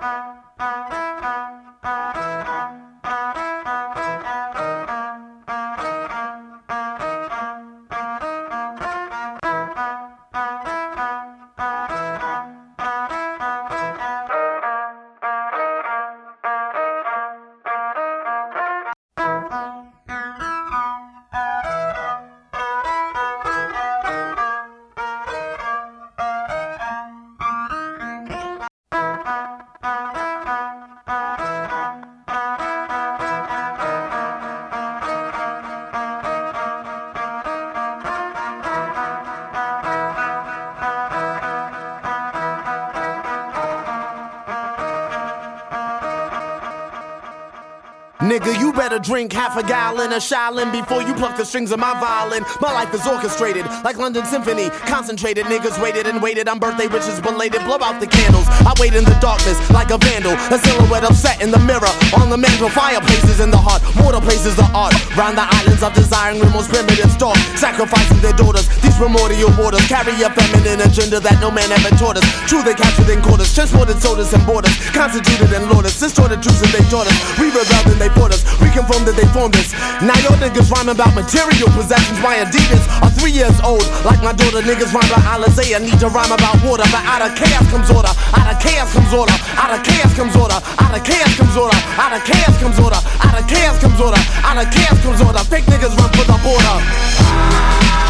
Nigga, 0.00 0.97
drink 48.98 49.32
half 49.32 49.56
a 49.56 49.62
gallon 49.62 50.12
of 50.12 50.22
Shaolin 50.22 50.72
before 50.72 51.02
you 51.02 51.14
pluck 51.14 51.36
the 51.36 51.44
strings 51.44 51.72
of 51.72 51.78
my 51.78 51.98
violin. 52.00 52.44
My 52.60 52.72
life 52.72 52.92
is 52.94 53.06
orchestrated 53.06 53.64
like 53.84 53.96
London 53.96 54.24
Symphony. 54.26 54.70
Concentrated, 54.86 55.46
niggas 55.46 55.80
waited 55.82 56.06
and 56.06 56.22
waited 56.22 56.48
on 56.48 56.58
birthday 56.58 56.86
wishes 56.86 57.20
belated. 57.20 57.64
Blow 57.64 57.78
out 57.80 58.00
the 58.00 58.06
candles. 58.06 58.46
I 58.48 58.72
wait 58.80 58.94
in 58.94 59.04
the 59.04 59.16
darkness 59.20 59.58
like 59.70 59.90
a 59.90 59.98
vandal. 59.98 60.32
A 60.32 60.58
silhouette 60.58 61.04
upset 61.04 61.42
in 61.42 61.50
the 61.50 61.58
mirror. 61.58 61.92
On 62.18 62.30
the 62.30 62.36
mantle, 62.36 62.68
fireplaces 62.68 63.40
in 63.40 63.50
the 63.50 63.58
heart. 63.58 63.82
Water 64.04 64.20
places 64.20 64.56
the 64.56 64.68
art. 64.74 64.94
Round 65.16 65.36
the 65.36 65.46
islands 65.46 65.82
of 65.82 65.92
desiring 65.94 66.38
the 66.38 66.50
most 66.50 66.70
primitive 66.70 67.10
stalk. 67.10 67.36
Sacrificing 67.56 68.20
their 68.20 68.34
daughters. 68.34 68.68
Primordial 68.98 69.54
waters 69.54 69.86
carry 69.86 70.10
a 70.26 70.28
feminine 70.34 70.82
agenda 70.82 71.22
that 71.22 71.38
no 71.38 71.54
man 71.54 71.70
ever 71.70 71.94
taught 71.94 72.18
us. 72.18 72.26
True, 72.50 72.66
they 72.66 72.74
captured 72.74 73.06
in 73.06 73.22
quarters. 73.22 73.54
Transported 73.54 74.02
sodas 74.02 74.34
and 74.34 74.42
borders. 74.42 74.74
Constituted 74.90 75.54
and 75.54 75.70
lauders. 75.70 75.94
Distorted 76.02 76.42
truths 76.42 76.58
and 76.66 76.74
they 76.74 76.82
taught 76.90 77.06
us. 77.06 77.14
We 77.38 77.46
rebelled 77.54 77.94
and 77.94 78.02
they 78.02 78.10
put 78.10 78.34
us. 78.34 78.42
We 78.58 78.66
confirmed 78.74 79.06
that 79.06 79.14
they 79.14 79.22
formed 79.30 79.54
us. 79.54 79.70
Now 80.02 80.18
your 80.26 80.34
niggas 80.42 80.66
rhyme 80.74 80.90
about 80.90 81.14
material 81.14 81.70
possessions. 81.78 82.18
My 82.18 82.42
Adidas 82.42 82.82
are 82.98 83.14
three 83.14 83.30
years 83.30 83.54
old. 83.62 83.86
Like 84.02 84.18
my 84.18 84.34
daughter, 84.34 84.66
niggas 84.66 84.90
rhyme 84.90 85.06
about 85.06 85.46
Alizé. 85.46 85.78
I 85.78 85.78
need 85.78 85.94
to 86.02 86.10
rhyme 86.10 86.34
about 86.34 86.58
water. 86.66 86.82
But 86.90 87.06
out 87.06 87.22
of 87.22 87.38
chaos 87.38 87.70
comes 87.70 87.94
order. 87.94 88.10
Out 88.34 88.50
of 88.50 88.58
chaos 88.58 88.90
comes 88.90 89.14
order. 89.14 89.36
Out 89.62 89.78
of 89.78 89.80
chaos 89.86 90.10
comes 90.18 90.34
order. 90.34 90.58
Out 90.58 90.98
of 90.98 91.06
chaos 91.06 91.34
comes 91.38 91.54
order. 91.54 91.78
Out 92.02 92.18
of 92.18 92.22
chaos 92.26 92.56
comes 92.58 92.78
order. 92.82 92.98
Out 92.98 93.38
of 93.38 93.46
chaos 93.46 93.78
comes 93.78 93.98
order. 94.02 94.22
Out 94.42 94.58
of 94.58 94.66
chaos 94.74 94.98
comes 95.06 95.20
order. 95.22 95.42
Fake 95.46 95.70
niggas 95.70 95.94
run 95.94 96.10
for 96.18 96.26
the 96.26 96.34
border. 96.42 98.07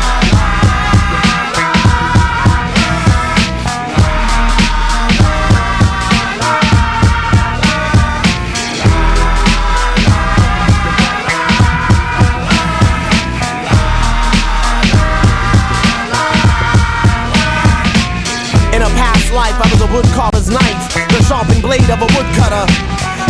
Life, 19.48 19.64
I 19.64 19.68
was 19.72 19.80
a 19.80 19.88
woodcarver's 19.88 20.50
knife, 20.50 20.84
the 21.08 21.22
sharpened 21.24 21.62
blade 21.62 21.88
of 21.88 22.04
a 22.04 22.08
woodcutter, 22.12 22.64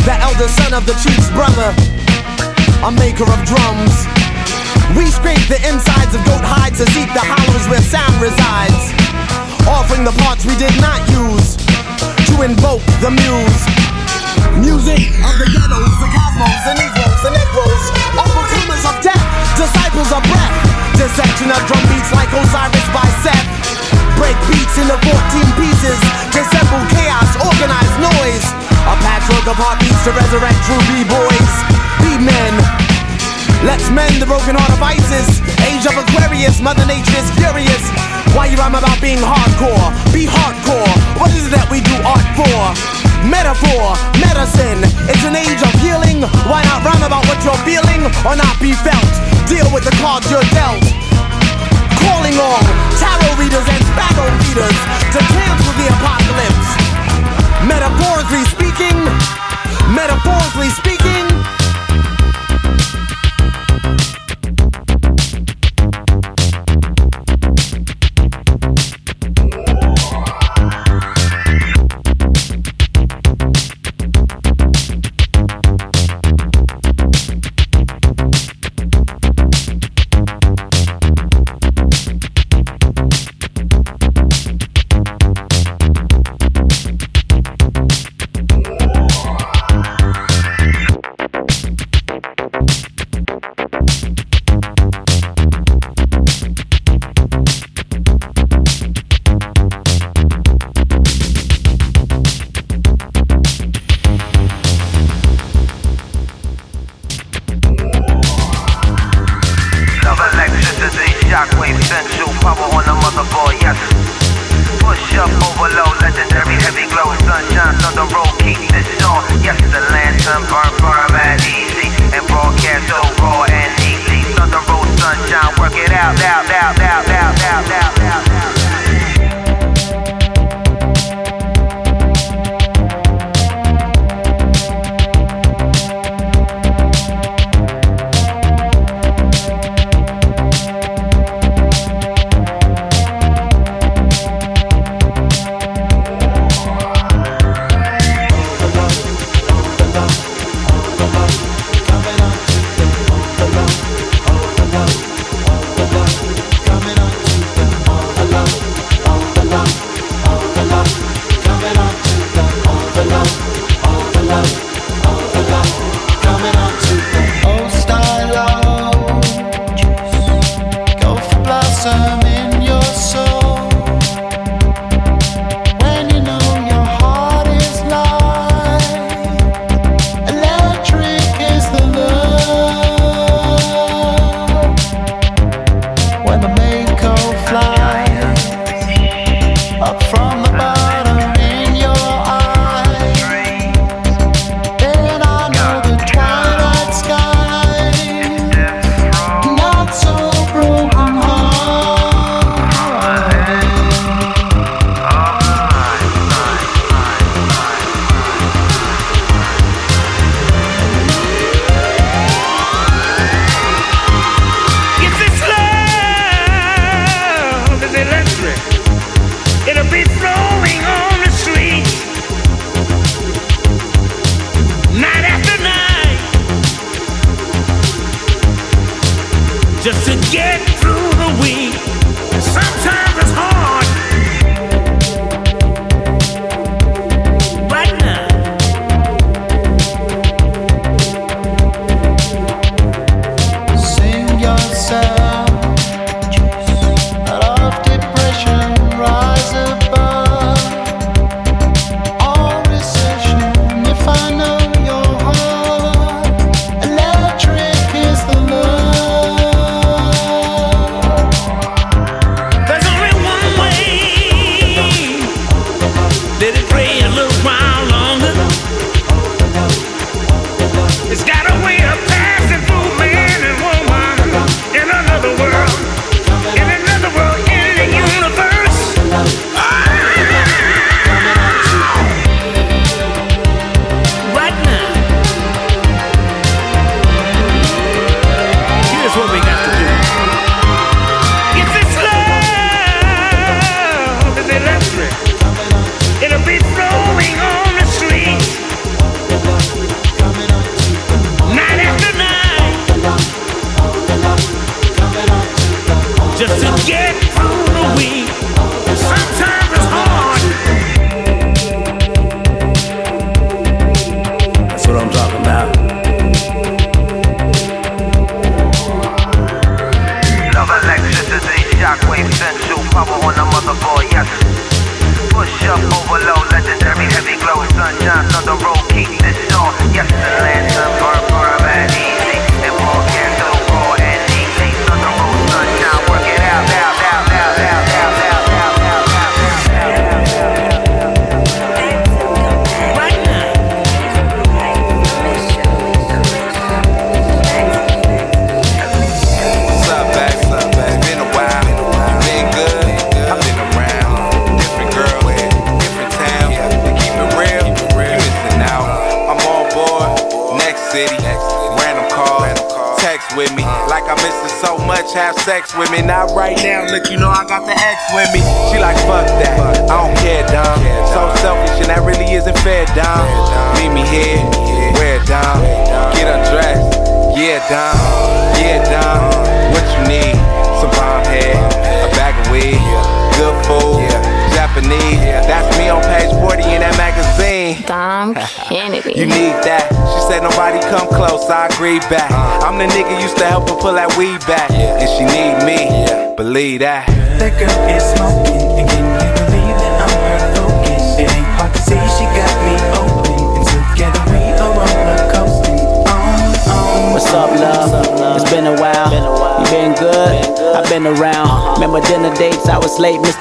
the 0.02 0.14
elder 0.19 0.48
son 0.48 0.75
of 0.75 0.83
the 0.86 0.94
chief's 0.98 1.30
brother, 1.30 1.70
a 2.83 2.91
maker 2.91 3.27
of 3.27 3.41
drums. 3.47 3.94
We 4.98 5.06
scrape 5.06 5.43
the 5.47 5.60
insides 5.62 6.15
of 6.19 6.25
goat 6.26 6.43
hides 6.43 6.82
to 6.82 6.87
seek 6.91 7.06
the 7.15 7.22
hollows 7.22 7.65
where 7.70 7.82
sound 7.82 8.19
resides, 8.19 8.91
offering 9.69 10.03
the 10.03 10.16
parts 10.26 10.43
we 10.43 10.56
did 10.59 10.75
not 10.82 10.98
use 11.06 11.54
to 12.34 12.43
invoke 12.43 12.82
the 12.98 13.14
muse. 13.14 13.62
Music 14.59 15.14
of 15.22 15.34
the 15.38 15.47
ghettos, 15.54 15.94
the 16.03 16.09
cosmos, 16.10 16.60
the 16.66 16.88
being 39.08 39.24
hardcore? 39.24 39.88
Be 40.12 40.28
hardcore. 40.28 40.92
What 41.16 41.32
is 41.32 41.48
it 41.48 41.52
that 41.56 41.64
we 41.72 41.80
do 41.80 41.96
art 42.04 42.28
for? 42.36 42.60
Metaphor, 43.24 43.96
medicine. 44.20 44.84
It's 45.08 45.24
an 45.24 45.32
age 45.32 45.64
of 45.64 45.72
healing. 45.80 46.20
Why 46.44 46.60
not 46.69 46.84
rhyme 46.84 47.00
about 47.00 47.24
what 47.24 47.41
you're 47.41 47.56
feeling 47.64 48.04
or 48.28 48.36
not 48.36 48.52
be 48.60 48.76
felt? 48.76 49.08
Deal 49.48 49.64
with 49.72 49.88
the 49.88 49.96
cards 50.04 50.28
you're 50.28 50.44
dealt 50.52 50.84
calling 52.04 52.36
all 52.36 52.60
tarot 53.00 53.32
readers 53.41 53.64
and 53.64 53.80
sparrow 53.96 54.28
readers 54.44 54.78
to 55.16 55.20
cancel 55.32 55.72
the 55.80 55.88
apocalypse. 55.88 56.69
Metaphorically 57.64 58.44
speaking, 58.52 58.98
metaphorically 59.96 60.69
speaking. 60.69 61.28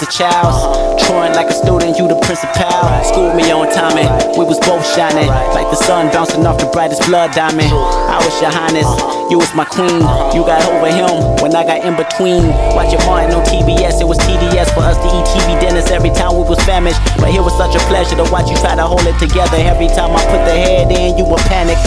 Mr. 0.08 0.24
Childs. 0.24 1.04
Touring 1.08 1.34
like 1.34 1.50
a 1.50 1.54
student, 1.54 1.98
you 1.98 2.08
the 2.08 2.16
principal. 2.24 2.68
Schooled 3.04 3.36
me 3.36 3.52
on 3.52 3.68
timing, 3.72 4.08
we 4.38 4.44
was 4.46 4.60
both 4.60 4.84
shining. 4.96 5.28
Like 5.28 5.70
the 5.70 5.76
sun 5.76 6.12
bouncing 6.12 6.46
off 6.46 6.60
the 6.60 6.68
brightest 6.68 7.04
blood 7.08 7.32
diamond. 7.32 7.72
I 7.72 8.20
was 8.24 8.36
your 8.42 8.52
highness, 8.52 8.88
you 9.32 9.38
was 9.38 9.54
my 9.56 9.66
queen. 9.66 10.04
You 10.36 10.44
got 10.44 10.64
over 10.68 10.88
him 10.88 11.40
when 11.44 11.56
I 11.56 11.64
got 11.64 11.84
in 11.84 11.96
between. 11.96 12.48
Watch 12.76 12.92
Watching 12.92 13.04
Martin 13.08 13.36
on 13.36 13.44
TBS, 13.46 14.02
it 14.02 14.08
was 14.08 14.18
TDS 14.20 14.72
for 14.74 14.84
us 14.84 14.98
to 14.98 15.08
eat 15.08 15.26
TV 15.32 15.60
dinners 15.60 15.92
every 15.92 16.12
time 16.12 16.36
we 16.36 16.44
was 16.44 16.60
famished. 16.64 17.00
But 17.18 17.36
it 17.36 17.42
was 17.42 17.56
such 17.58 17.76
a 17.76 17.84
pleasure 17.88 18.16
to 18.16 18.28
watch 18.32 18.50
you 18.50 18.58
try 18.58 18.76
to 18.76 18.84
hold 18.84 19.04
it 19.08 19.18
together. 19.20 19.58
Every 19.60 19.88
time 19.88 20.16
I 20.16 20.24
put 20.28 20.44
the 20.48 20.56
head 20.56 20.92
in, 20.92 21.18
you 21.18 21.26
would 21.26 21.44
panic. 21.52 21.78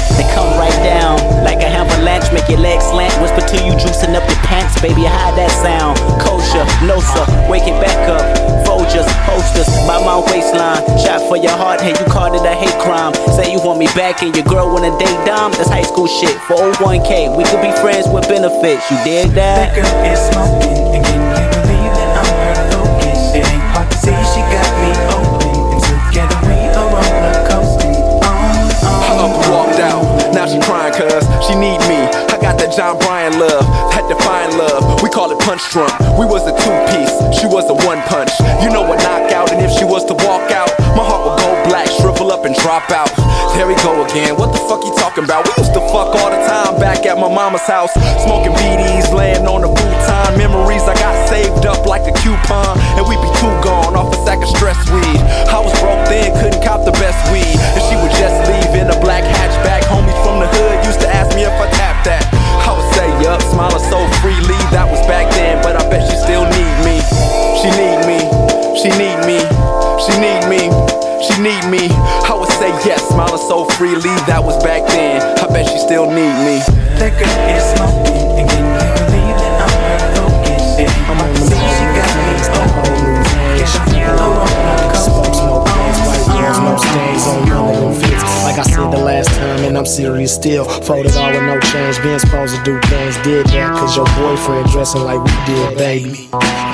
Wanna 15.40 15.54
date 15.54 15.56
dime. 15.56 15.58
That's 15.58 15.70
high 15.70 15.82
school 15.82 16.06
shit. 16.06 16.36
For 16.42 16.56
01k, 16.56 17.36
we 17.36 17.44
could 17.44 17.62
be 17.62 17.72
friends 17.80 18.08
with 18.08 18.28
benefits. 18.28 18.90
You 18.90 18.96
dig 19.04 19.30
that? 19.34 19.72
That 19.72 19.76
girl 19.76 19.94
is 20.04 20.20
smoking, 20.32 20.94
and 20.94 21.04
can 21.04 21.20
you 21.20 21.48
believe 21.56 21.92
that 21.96 22.10
I'm 22.20 22.28
her 22.28 22.56
focus? 22.72 23.34
It 23.34 23.44
ain't 23.46 23.66
hard 23.72 23.90
to 23.90 23.96
see 23.98 24.16
she 24.32 24.42
got 24.52 24.70
me 24.82 24.90
open, 25.16 25.54
and 25.74 25.82
together 25.82 26.38
we 26.44 26.56
are 26.76 26.88
roller 26.92 27.38
coasting. 27.48 27.96
On, 28.24 28.36
on, 29.08 29.16
up 29.20 29.32
and 29.36 29.52
walked 29.52 29.80
out. 29.80 30.02
Now 30.34 30.46
she 30.46 30.60
crying 30.60 30.94
cause 30.94 31.24
she 31.46 31.54
need 31.54 31.80
me. 31.88 32.00
I 32.30 32.38
got 32.40 32.58
that 32.58 32.72
John 32.72 32.98
Bryan 32.98 33.38
love, 33.38 33.66
that 33.92 34.06
define 34.08 34.56
love. 34.56 35.02
We 35.02 35.08
call 35.10 35.30
it 35.32 35.38
punch 35.40 35.62
drunk. 35.70 35.92
We 36.16 36.24
was 36.24 36.46
a 36.46 36.54
two 36.54 36.76
piece, 36.92 37.12
she 37.36 37.46
was 37.46 37.68
a 37.68 37.76
one 37.86 38.00
punch. 38.06 38.30
You 38.62 38.70
know 38.70 38.84
a 38.86 38.96
knockout, 38.96 39.52
and 39.52 39.60
if 39.60 39.72
she 39.72 39.84
was 39.84 40.04
to 40.06 40.14
walk 40.14 40.50
out, 40.52 40.70
drop 42.60 42.90
out. 42.92 43.10
There 43.56 43.66
we 43.66 43.74
go 43.82 44.04
again. 44.04 44.36
What 44.36 44.52
the 44.52 44.60
fuck 44.68 44.84
you 44.84 44.92
talking 44.96 45.24
about? 45.24 45.48
We 45.48 45.52
used 45.60 45.74
to 45.74 45.82
fuck 45.92 46.12
all 46.16 46.30
the 46.30 46.40
time 46.44 46.78
back 46.78 47.04
at 47.04 47.16
my 47.16 47.28
mama's 47.28 47.64
house, 47.66 47.92
smoking 48.24 48.52
BDs, 48.52 49.12
laying 49.12 49.48
on 49.48 49.64
the 49.64 49.70
futon. 49.72 50.36
Memories 50.36 50.84
I 50.84 50.94
got 50.94 51.16
saved 51.28 51.66
up 51.66 51.86
like 51.86 52.04
a 52.06 52.14
coupon, 52.20 52.78
and 52.96 53.04
we 53.08 53.16
be 53.16 53.30
too 53.40 53.52
gone 53.64 53.96
off 53.96 54.12
a 54.12 54.18
sack 54.24 54.40
of 54.44 54.48
stress 54.48 54.78
weed. 54.92 55.20
I 55.48 55.58
was 55.60 55.72
broke 55.80 56.04
then, 56.08 56.32
couldn't 56.40 56.62
cop 56.62 56.84
the 56.84 56.94
best 57.00 57.18
weed, 57.32 57.56
and 57.74 57.82
she 57.88 57.96
would 57.96 58.14
just 58.20 58.36
leave 58.48 58.72
in 58.76 58.92
a 58.92 58.98
black 59.00 59.24
hatchback. 59.24 59.88
Homies 59.88 60.16
from 60.22 60.40
the 60.40 60.48
hood 60.48 60.84
used 60.84 61.00
to 61.00 61.08
ask 61.08 61.34
me 61.34 61.42
if 61.42 61.56
I 61.56 61.68
tapped 61.72 62.04
that. 62.06 62.24
I 62.60 62.76
would 62.76 62.90
say 62.94 63.08
yup, 63.24 63.40
smiling 63.50 63.82
so 63.88 63.98
freely. 64.20 64.58
That 64.70 64.86
was 64.86 65.00
back 65.08 65.29
smiling 73.20 73.48
so 73.48 73.64
freely. 73.76 74.14
That 74.26 74.42
was 74.42 74.56
back 74.62 74.86
then. 74.88 75.20
I 75.38 75.46
bet 75.52 75.68
she 75.68 75.78
still 75.78 76.06
need 76.08 76.32
me. 76.44 76.60
That 76.96 77.12
girl 77.20 77.36
is 77.52 77.64
smoking, 77.76 78.40
and 78.40 78.46
can 78.48 78.64
you 78.64 78.80
believe 78.96 79.36
that 79.36 79.60
I'm 79.60 79.72
her 79.84 80.00
focus? 80.16 80.64
On 81.10 81.16
the 81.18 81.40
see 81.44 81.60
she 81.60 81.84
got 81.96 82.08
me 82.16 82.32
open. 82.56 82.96
Get 83.56 83.68
a 83.68 83.80
feel 83.92 84.16
around 84.16 84.96
Smoke, 84.96 85.34
smoke, 85.36 85.64
white 86.08 86.26
girls, 86.32 86.58
no 86.60 86.72
stains 86.76 87.24
on 87.28 87.48
none 87.48 87.68
of 87.68 87.80
them 87.80 87.94
fits. 88.00 88.24
Like 88.44 88.58
I 88.58 88.64
said 88.64 88.88
the 88.90 89.02
last 89.02 89.28
time, 89.36 89.64
and 89.64 89.76
I'm 89.76 89.86
serious 89.86 90.34
still. 90.34 90.64
Folded 90.64 91.16
all 91.16 91.32
with 91.32 91.44
no 91.44 91.60
change, 91.60 92.00
being 92.02 92.18
supposed 92.18 92.56
to 92.56 92.62
do 92.64 92.80
things. 92.88 93.16
Did 93.20 93.46
that, 93.52 93.76
cause 93.76 93.96
your 93.96 94.06
boyfriend 94.16 94.68
dressing 94.70 95.02
like 95.02 95.20
we 95.20 95.32
did, 95.46 95.76
baby. 95.76 96.30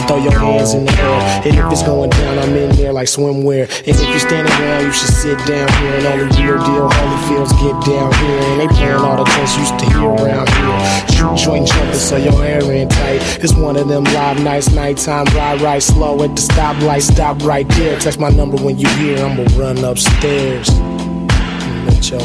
Throw 0.06 0.18
your 0.18 0.38
hands 0.38 0.74
in 0.74 0.84
the 0.84 0.92
air. 0.92 1.42
And 1.44 1.56
if 1.58 1.72
it's 1.72 1.82
going 1.82 2.10
down, 2.10 2.38
I'm 2.38 2.54
in 2.54 2.76
there 2.76 2.92
like 2.92 3.08
swimwear. 3.08 3.66
And 3.66 3.88
if 3.88 4.08
you're 4.08 4.20
standing 4.20 4.52
around, 4.52 4.84
you 4.84 4.92
should 4.92 5.10
sit 5.10 5.38
down 5.46 5.66
here. 5.82 5.94
And 5.98 6.06
only 6.06 6.24
real 6.40 6.58
deal 6.62 6.88
Holyfields 6.88 7.50
get 7.58 7.74
down 7.84 8.12
here. 8.14 8.40
And 8.40 8.60
they 8.60 8.68
playing 8.68 9.02
all 9.02 9.16
the 9.16 9.24
tracks 9.24 9.56
used 9.58 9.78
to 9.80 9.86
hear 9.86 10.08
around 10.08 10.48
here. 10.48 10.78
Shoot 11.10 11.36
joint 11.38 11.66
jumping 11.66 11.94
so 11.94 12.16
your 12.16 12.32
hair 12.34 12.62
ain't 12.70 12.90
tight. 12.90 13.20
It's 13.42 13.54
one 13.54 13.76
of 13.76 13.88
them 13.88 14.04
live 14.04 14.40
nights, 14.42 14.70
nighttime, 14.70 15.26
ride 15.34 15.60
right 15.60 15.82
slow 15.82 16.22
at 16.22 16.36
the 16.36 16.42
stoplight. 16.42 17.02
Stop 17.02 17.42
right 17.42 17.68
there. 17.70 17.98
Text 17.98 18.20
my 18.20 18.30
number 18.30 18.56
when 18.62 18.78
you 18.78 18.88
hear. 18.90 19.18
I'ma 19.18 19.44
run 19.56 19.84
upstairs. 19.84 20.68
And 20.70 21.86
let 21.86 22.08
your 22.10 22.20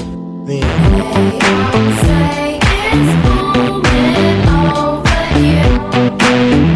then. 0.45 0.61
Say 2.01 2.59
it's 2.93 3.25
over 4.77 5.09
here. 5.39 6.70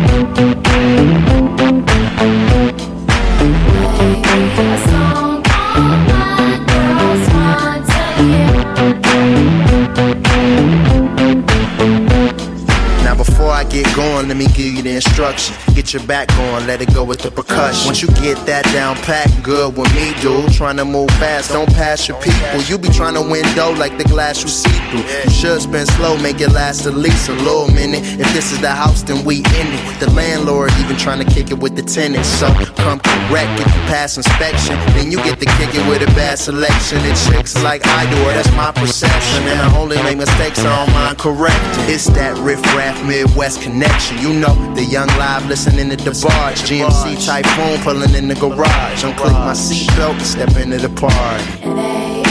Instruction. 14.96 15.56
Get 15.76 15.94
your 15.94 16.04
back 16.04 16.28
going, 16.30 16.66
let 16.68 16.82
it 16.82 16.94
go 16.94 17.04
with 17.04 17.20
the 17.20 17.32
percussion. 17.32 17.86
Once 17.86 18.02
you 18.02 18.08
get 18.22 18.38
that 18.46 18.64
down 18.74 18.96
pat, 18.98 19.30
good 19.44 19.76
with 19.78 19.94
me, 19.96 20.14
dude. 20.22 20.52
Trying 20.54 20.78
to 20.78 20.86
move 20.86 21.10
fast, 21.12 21.52
don't 21.52 21.72
pass 21.74 22.08
your 22.08 22.20
people. 22.22 22.62
You 22.62 22.78
be 22.78 22.90
trying 22.90 23.14
to 23.16 23.22
win 23.22 23.46
window 23.46 23.72
like 23.74 23.98
the 23.98 24.04
glass 24.06 24.42
you 24.42 24.50
see 24.50 24.78
through. 24.90 25.06
You 25.26 25.30
should 25.30 25.62
spin 25.62 25.86
slow, 25.86 26.18
make 26.18 26.40
it 26.42 26.52
last 26.52 26.86
at 26.86 26.96
least 26.96 27.30
a 27.30 27.34
little 27.34 27.68
minute. 27.68 28.02
If 28.20 28.32
this 28.34 28.52
is 28.52 28.60
the 28.62 28.72
house, 28.72 29.04
then 29.04 29.26
we 29.26 29.38
in 29.38 29.68
it. 29.76 30.00
The 30.00 30.10
landlord 30.12 30.72
even 30.80 30.98
trying 30.98 31.24
to 31.26 31.30
kick 31.30 31.52
it 31.52 31.60
with 31.60 31.76
the 31.76 31.84
tenants. 31.84 32.28
So 32.28 32.48
come 32.76 33.00
correct 33.00 33.60
if 33.60 33.68
you 33.68 33.82
pass 33.92 34.18
inspection. 34.18 34.76
Then 34.96 35.12
you 35.12 35.18
get 35.18 35.40
to 35.40 35.46
kick 35.46 35.76
it 35.76 35.86
with 35.88 36.02
a 36.02 36.12
bad 36.16 36.40
selection. 36.40 37.00
It 37.04 37.16
chicks 37.28 37.62
like 37.64 37.86
I 37.86 38.10
do, 38.10 38.18
or 38.24 38.34
that's 38.34 38.52
my 38.56 38.72
perception. 38.72 39.44
And 39.48 39.60
I 39.60 39.78
only 39.78 39.98
make 40.04 40.18
mistakes, 40.18 40.60
I 40.60 40.86
don't 40.86 40.94
mind 40.94 41.18
correcting. 41.18 41.86
It's 41.92 42.08
that 42.16 42.38
riff 42.40 42.62
raff 42.76 42.96
Midwest 43.06 43.65
connection. 43.66 44.18
You 44.20 44.34
know, 44.34 44.54
the 44.76 44.84
young 44.84 45.08
live 45.18 45.48
listening 45.48 45.90
to 45.90 45.96
the 45.98 46.12
barge. 46.22 46.62
GMC 46.68 47.26
Typhoon 47.26 47.82
pulling 47.84 48.14
in 48.14 48.28
the 48.28 48.36
garage. 48.36 49.04
Unclick 49.04 49.34
my 49.34 49.54
seatbelt, 49.54 50.22
step 50.22 50.56
into 50.58 50.78
the 50.78 50.90
party. 50.90 52.25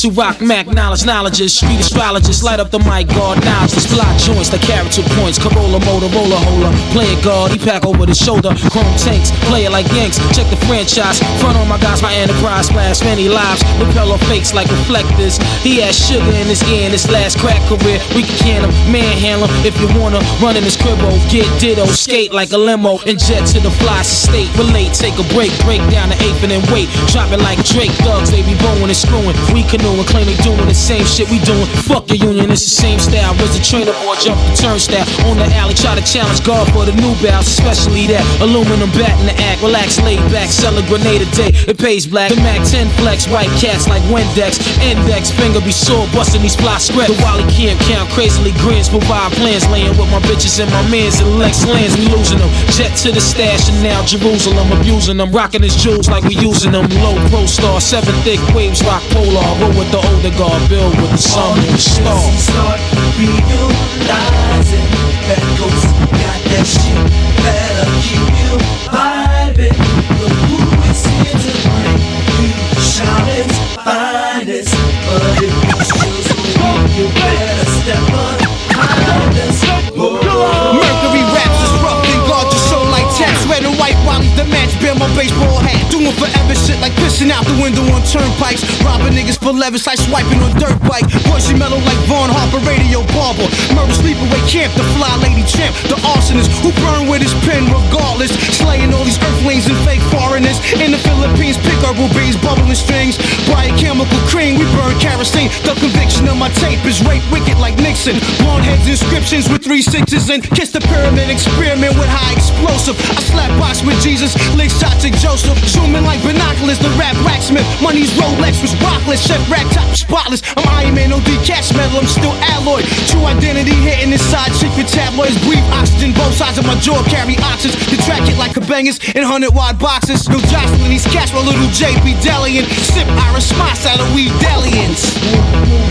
To 0.00 0.10
rock 0.10 0.40
Mac 0.40 0.66
knowledge, 0.66 1.04
knowledges, 1.04 1.54
street 1.56 1.80
astrologists, 1.80 2.42
light 2.42 2.60
up 2.60 2.70
the 2.70 2.78
mic, 2.88 3.08
guard 3.08 3.38
knowledge, 3.44 3.84
block 3.92 4.16
joints, 4.16 4.48
the 4.48 4.58
character 4.58 5.02
points, 5.20 5.38
Corolla, 5.38 5.78
Motorola, 5.80 6.40
holder, 6.40 6.72
play 6.92 7.08
it 7.12 7.22
guard, 7.24 7.52
he 7.52 7.58
pack 7.58 7.84
over 7.84 8.06
the 8.06 8.14
shoulder, 8.14 8.52
chrome 8.72 8.96
tanks, 8.96 9.30
play 9.48 9.64
it 9.64 9.72
like 9.72 9.86
Yanks, 9.92 10.16
check 10.36 10.48
the 10.48 10.60
franchise, 10.64 11.20
front 11.40 11.56
on 11.56 11.68
my 11.68 11.78
guys, 11.80 12.00
my 12.02 12.14
enterprise, 12.14 12.68
splash 12.68 13.00
many 13.02 13.28
lives, 13.28 13.62
repel 13.76 14.12
off 14.12 14.22
fakes 14.24 14.54
like 14.54 14.68
reflectors, 14.68 15.36
he 15.60 15.80
has 15.84 15.92
sugar 15.96 16.32
in 16.32 16.48
his 16.48 16.62
ear 16.72 16.86
in 16.86 16.92
his 16.92 17.08
last 17.10 17.38
crack 17.38 17.60
career, 17.68 18.00
we 18.16 18.22
can 18.22 18.40
can 18.40 18.64
him, 18.64 18.72
manhandle 18.90 19.48
him, 19.48 19.66
if 19.68 19.76
you 19.80 19.88
wanna, 20.00 20.20
run 20.40 20.56
in 20.56 20.64
his 20.64 20.76
cribbo, 20.76 21.12
oh, 21.12 21.28
get 21.28 21.44
ditto, 21.60 21.84
skate 21.86 22.32
like 22.32 22.52
a 22.52 22.58
limo, 22.58 22.96
and 23.04 23.20
jet 23.20 23.44
to 23.52 23.60
the 23.60 23.70
fly 23.84 24.00
state, 24.00 24.48
relate, 24.56 24.94
take 24.96 25.16
a 25.20 25.26
break, 25.36 25.52
break 25.68 25.84
down 25.92 26.08
the 26.08 26.16
eighth 26.24 26.40
and 26.40 26.50
then 26.52 26.64
wait, 26.72 26.88
drop 27.12 27.28
it 27.32 27.40
like 27.44 27.60
Drake, 27.68 27.92
thugs, 28.00 28.30
they 28.30 28.42
be 28.42 28.56
bowing 28.64 28.88
and 28.88 28.96
screwing, 28.96 29.36
we 29.52 29.62
canoeing, 29.90 30.06
claim 30.06 30.26
they 30.26 30.36
doing 30.42 30.66
the 30.66 30.74
same 30.74 31.04
shit 31.04 31.30
we 31.30 31.38
doing, 31.40 31.66
fuck 31.86 32.08
your 32.08 32.18
union, 32.30 32.50
it's 32.50 32.64
the 32.64 32.70
same 32.70 32.98
style, 32.98 33.34
was 33.42 33.58
a 33.58 33.62
trainer 33.62 33.92
boy, 34.06 34.14
jump 34.22 34.38
the 34.46 34.54
turnstile, 34.56 35.06
on 35.26 35.36
the 35.36 35.46
alley, 35.58 35.74
try 35.74 35.94
to 35.94 36.04
challenge 36.04 36.42
God 36.44 36.70
for 36.72 36.84
the 36.86 36.94
new 36.94 37.14
bounce, 37.22 37.48
especially 37.48 38.06
that 38.08 38.22
aluminum 38.40 38.90
bat 38.94 39.14
in 39.20 39.26
the 39.26 39.36
act, 39.42 39.62
relax, 39.62 40.00
laid 40.02 40.20
back, 40.30 40.48
sell 40.50 40.76
a 40.76 40.84
grenade 40.86 41.22
a 41.22 41.28
day, 41.34 41.50
it 41.66 41.78
pays 41.78 42.06
black, 42.06 42.30
the 42.30 42.38
Mac 42.42 42.62
10 42.66 42.88
flex, 43.00 43.26
white 43.28 43.50
cats 43.58 43.88
like 43.88 44.02
Windex, 44.10 44.62
index, 44.82 45.30
finger 45.30 45.60
be 45.60 45.72
sore, 45.72 46.06
busting 46.14 46.42
these 46.42 46.56
fly 46.56 46.78
script, 46.78 47.10
the 47.10 47.18
Wally 47.22 47.46
camp 47.50 47.78
count, 47.90 48.08
crazily 48.10 48.54
grins, 48.62 48.88
provide 48.88 49.32
plans, 49.38 49.66
laying 49.70 49.94
with 49.98 50.10
my 50.10 50.20
bitches 50.28 50.60
and 50.60 50.70
my 50.70 50.82
mans, 50.90 51.18
and 51.20 51.38
Lex 51.38 51.66
lands, 51.66 51.96
we 51.98 52.06
losing 52.08 52.38
them, 52.38 52.50
jet 52.70 52.92
to 53.02 53.10
the 53.12 53.20
stash, 53.20 53.68
and 53.68 53.82
now 53.82 54.02
Jerusalem, 54.04 54.70
abusing 54.72 55.16
them, 55.16 55.32
rocking 55.32 55.62
his 55.62 55.74
jewels 55.76 56.08
like 56.08 56.24
we 56.24 56.34
using 56.36 56.72
them, 56.72 56.86
low 57.02 57.16
pro 57.28 57.46
star, 57.46 57.80
seven 57.80 58.14
thick 58.22 58.40
waves, 58.54 58.82
rock 58.84 59.02
polar, 59.10 59.42
roll 59.60 59.79
with 59.80 59.90
the 59.92 59.96
older 59.96 60.34
guard, 60.36 60.60
build 60.68 60.92
with 61.00 61.10
the 61.10 61.16
sun 61.16 61.56
and 61.56 61.72
the 61.72 61.80
star. 61.80 62.20
Start 62.36 62.80
realizing 63.16 64.84
that 65.24 65.40
ghost 65.56 65.88
got 66.20 66.40
that 66.52 66.66
shit 66.68 67.00
that'll 67.40 67.88
keep 68.04 68.28
you 68.44 68.60
vibing. 68.92 69.72
Look 70.20 70.36
who 70.52 70.60
is 70.84 71.00
here 71.08 71.32
to 71.32 71.52
bring 71.64 71.96
you 71.96 72.52
Charlotte's 72.76 73.56
finest. 73.80 74.76
But 75.08 75.48
if 75.48 75.48
you 75.48 75.80
still 75.80 76.20
so 76.28 76.36
weak, 76.44 76.92
you 77.00 77.08
better 77.16 77.64
step 77.80 78.04
behind 78.12 79.32
us. 79.40 79.64
Mercury 79.96 81.24
raps 81.32 81.60
is 81.64 81.72
rough, 81.80 82.04
then 82.04 82.20
guard 82.28 82.52
your 82.52 82.62
show 82.68 82.84
like 82.92 83.08
taps. 83.16 83.48
Red 83.48 83.64
and 83.64 83.76
white, 83.80 83.96
Wally 84.04 84.28
the 84.36 84.44
match, 84.44 84.76
bear 84.84 84.94
my 84.94 85.08
baseball 85.16 85.56
hat. 85.64 85.88
Forever 86.18 86.54
shit 86.54 86.78
like 86.80 86.92
pissing 86.98 87.30
out 87.30 87.44
the 87.46 87.56
window 87.62 87.82
on 87.94 88.02
turnpikes. 88.08 88.64
Robbing 88.82 89.14
niggas 89.14 89.38
for 89.38 89.52
levis 89.52 89.86
like 89.86 89.98
swiping 89.98 90.40
on 90.42 90.52
dirt 90.58 90.78
bike. 90.88 91.06
Voicey 91.28 91.56
mellow 91.56 91.78
like 91.82 92.00
Vaughn 92.10 92.30
Harper, 92.30 92.62
radio 92.66 93.04
barber. 93.14 93.46
Murder 93.76 93.94
sleepaway 93.94 94.42
camp, 94.48 94.72
the 94.74 94.84
fly 94.96 95.10
lady 95.22 95.44
champ. 95.46 95.74
The 95.86 95.98
arsonist 96.14 96.50
who 96.64 96.74
burn 96.82 97.06
with 97.06 97.22
his 97.22 97.34
pen 97.46 97.66
regardless. 97.70 98.32
Slaying 98.54 98.92
all 98.94 99.04
these 99.04 99.20
earthlings 99.22 99.66
and 99.70 99.78
fake 99.86 100.02
foreigners. 100.10 100.58
In 100.80 100.90
the 100.90 101.00
Philippines, 101.00 101.56
pick 101.62 101.78
herbal 101.84 102.10
bees, 102.16 102.36
bubbling 102.40 102.74
strings. 102.74 103.20
Bright 103.46 103.74
chemical 103.78 104.18
cream, 104.26 104.58
we 104.58 104.66
burn 104.74 104.94
kerosene. 104.98 105.50
The 105.62 105.74
conviction 105.78 106.26
of 106.28 106.36
my 106.36 106.50
tape 106.62 106.82
is 106.86 107.02
rape 107.06 107.24
wicked 107.30 107.58
like 107.58 107.76
Nixon. 107.78 108.18
Long 108.46 108.62
heads 108.62 108.88
inscriptions 108.88 109.48
with 109.48 109.62
three 109.62 109.82
sixes 109.82 110.30
and 110.30 110.42
kiss 110.42 110.72
the 110.72 110.80
pyramid 110.80 111.30
experiment 111.30 111.94
with 111.94 112.08
high 112.10 112.34
explosive. 112.34 112.96
I 113.10 113.20
slap 113.22 113.52
box 113.60 113.82
with 113.84 114.00
Jesus, 114.02 114.34
lick 114.56 114.70
shots 114.70 115.04
at 115.04 115.14
Joseph. 115.20 115.58
Zooming 116.00 116.08
like 116.08 116.22
binoculars, 116.24 116.78
the 116.78 116.88
rap 116.96 117.14
blacksmith. 117.22 117.66
Money's 117.82 118.10
Rolex 118.16 118.62
was 118.62 118.72
rockless, 118.80 119.26
chef 119.26 119.40
rack 119.50 119.68
top 119.72 119.94
spotless. 119.94 120.42
I'm 120.56 120.66
Iron 120.80 120.94
Man, 120.94 121.10
no 121.10 121.18
decast 121.20 121.76
metal, 121.76 121.98
I'm 122.00 122.06
still 122.06 122.32
alloy. 122.56 122.82
True 123.08 123.24
identity 123.24 123.74
hitting 123.74 124.12
inside 124.12 124.52
secret 124.52 124.88
tabloids. 124.88 125.36
Breathe 125.44 125.64
oxygen, 125.72 126.12
both 126.12 126.34
sides 126.34 126.58
of 126.58 126.66
my 126.66 126.74
jaw 126.80 127.02
carry 127.04 127.34
oxys. 127.44 127.76
The 127.90 128.00
track 128.02 128.24
it 128.28 128.38
like 128.38 128.56
a 128.56 128.60
in 128.60 129.22
100 129.22 129.52
wide 129.54 129.78
boxes. 129.78 130.28
No 130.28 130.38
jostling 130.48 130.88
these 130.88 131.06
cats, 131.06 131.32
my 131.32 131.40
little 131.40 131.68
JP 131.76 132.16
Delian. 132.24 132.64
Sip 132.64 133.06
Irish 133.28 133.52
spots 133.52 133.84
out 133.84 134.00
of 134.00 134.08
weed 134.14 134.32
delians. 134.40 135.16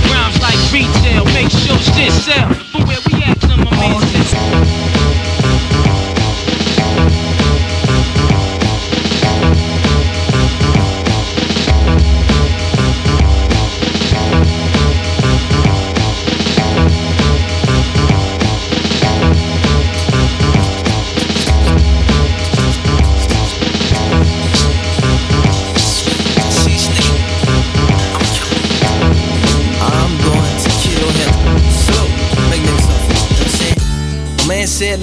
Rhymes 0.09 0.41
like 0.41 0.57
retail, 0.73 1.25
make 1.37 1.51
sure 1.51 1.77
shit 1.77 2.11
sell. 2.13 2.49
But 2.73 2.87
where 2.87 3.01
we 3.05 3.23
at? 3.23 3.37
Number 3.47 3.71
man 3.71 4.88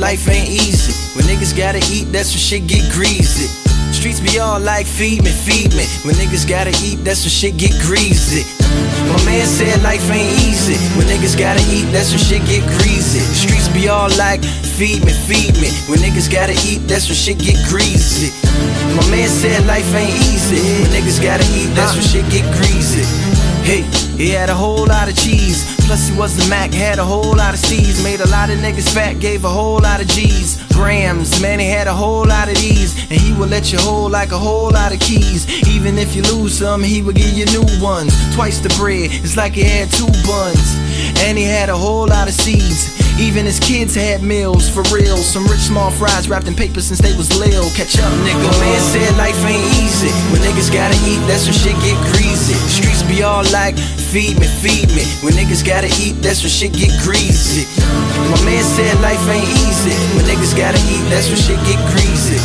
life 0.06 0.28
ain't 0.30 0.48
easy. 0.48 0.94
When 1.18 1.26
niggas 1.26 1.50
gotta 1.50 1.82
eat, 1.90 2.06
that's 2.14 2.30
when 2.30 2.38
shit 2.38 2.70
get 2.70 2.86
greasy. 2.94 3.50
Streets 3.90 4.20
be 4.22 4.38
all 4.38 4.60
like 4.60 4.86
feed 4.86 5.24
me, 5.26 5.32
feed 5.34 5.74
me. 5.74 5.82
When 6.06 6.14
niggas 6.14 6.46
gotta 6.46 6.70
eat, 6.86 7.02
that's 7.02 7.26
when 7.26 7.34
shit 7.34 7.56
get 7.58 7.74
greasy. 7.82 8.46
My 9.10 9.18
man 9.26 9.46
said 9.46 9.82
life 9.82 10.06
ain't 10.14 10.30
easy. 10.46 10.78
When 10.94 11.10
niggas 11.10 11.34
gotta 11.34 11.58
eat, 11.74 11.90
that's 11.90 12.14
when 12.14 12.22
shit 12.22 12.46
get 12.46 12.62
greasy. 12.78 13.18
Streets 13.34 13.66
be 13.74 13.88
all 13.88 14.06
like 14.14 14.46
feed 14.78 15.02
me, 15.02 15.10
feed 15.26 15.58
me. 15.58 15.74
When 15.90 15.98
niggas 15.98 16.30
gotta 16.30 16.54
eat, 16.70 16.86
that's 16.86 17.10
when 17.10 17.18
shit 17.18 17.38
get 17.42 17.58
greasy. 17.66 18.30
My 18.94 19.02
man 19.10 19.26
said 19.26 19.66
life 19.66 19.90
ain't 19.90 20.14
easy. 20.30 20.62
When 20.86 20.94
niggas 20.94 21.18
gotta 21.18 21.46
eat, 21.58 21.74
that's 21.74 21.98
when 21.98 22.06
shit 22.06 22.26
get 22.30 22.46
greasy. 22.54 23.02
Hey, 23.66 23.82
he 24.14 24.30
had 24.30 24.50
a 24.50 24.54
whole 24.54 24.86
lot 24.86 25.10
of 25.10 25.16
cheese. 25.18 25.75
Plus 25.86 26.08
he 26.08 26.18
was 26.18 26.36
the 26.36 26.50
Mac, 26.50 26.74
had 26.74 26.98
a 26.98 27.04
whole 27.04 27.36
lot 27.36 27.54
of 27.54 27.60
C's. 27.60 28.02
Made 28.02 28.20
a 28.20 28.28
lot 28.28 28.50
of 28.50 28.58
niggas 28.58 28.92
fat, 28.92 29.20
gave 29.20 29.44
a 29.44 29.48
whole 29.48 29.78
lot 29.78 30.00
of 30.00 30.08
G's. 30.08 30.60
grams. 30.74 31.40
Man, 31.40 31.60
he 31.60 31.66
had 31.66 31.86
a 31.86 31.94
whole 31.94 32.26
lot 32.26 32.48
of 32.48 32.56
these, 32.56 32.98
and 33.08 33.20
he 33.20 33.32
would 33.34 33.50
let 33.50 33.72
you 33.72 33.78
hold 33.78 34.10
like 34.10 34.32
a 34.32 34.38
whole 34.38 34.70
lot 34.70 34.92
of 34.92 34.98
keys. 34.98 35.46
Even 35.68 35.96
if 35.96 36.16
you 36.16 36.22
lose 36.22 36.58
some, 36.58 36.82
he 36.82 37.02
would 37.02 37.14
give 37.14 37.32
you 37.32 37.46
new 37.46 37.64
ones. 37.80 38.12
Twice 38.34 38.58
the 38.58 38.68
bread, 38.70 39.10
it's 39.12 39.36
like 39.36 39.52
he 39.54 39.62
had 39.62 39.88
two 39.92 40.10
buns. 40.26 40.74
And 41.24 41.38
he 41.38 41.44
had 41.44 41.68
a 41.68 41.76
whole 41.76 42.06
lot 42.08 42.26
of 42.26 42.34
seeds. 42.34 42.95
Even 43.18 43.46
his 43.46 43.58
kids 43.58 43.94
had 43.94 44.22
meals 44.22 44.68
for 44.68 44.84
real. 44.92 45.16
Some 45.16 45.48
rich 45.48 45.64
small 45.72 45.90
fries 45.90 46.28
wrapped 46.28 46.48
in 46.48 46.54
paper 46.54 46.80
since 46.80 47.00
they 47.00 47.16
was 47.16 47.32
lil. 47.32 47.64
Catch 47.72 47.96
up, 47.98 48.12
nigga. 48.28 48.48
Man 48.60 48.80
said 48.92 49.16
life 49.16 49.40
ain't 49.48 49.64
easy. 49.80 50.12
When 50.28 50.44
niggas 50.44 50.68
gotta 50.68 50.96
eat, 51.08 51.20
that's 51.24 51.48
when 51.48 51.56
shit 51.56 51.76
get 51.80 51.96
greasy. 52.12 52.52
Streets 52.68 53.02
be 53.08 53.22
all 53.22 53.44
like, 53.56 53.78
feed 54.12 54.38
me, 54.38 54.46
feed 54.46 54.92
me. 54.92 55.08
When 55.24 55.32
niggas 55.32 55.64
gotta 55.64 55.88
eat, 55.96 56.20
that's 56.20 56.44
when 56.44 56.52
shit 56.52 56.72
get 56.76 56.92
greasy. 57.00 57.64
My 58.28 58.36
man 58.44 58.62
said 58.62 59.00
life 59.00 59.24
ain't 59.32 59.48
easy. 59.64 59.96
When 60.12 60.28
niggas 60.28 60.52
gotta 60.52 60.78
eat, 60.92 61.04
that's 61.08 61.28
when 61.32 61.40
shit 61.40 61.60
get 61.64 61.80
greasy. 61.88 62.36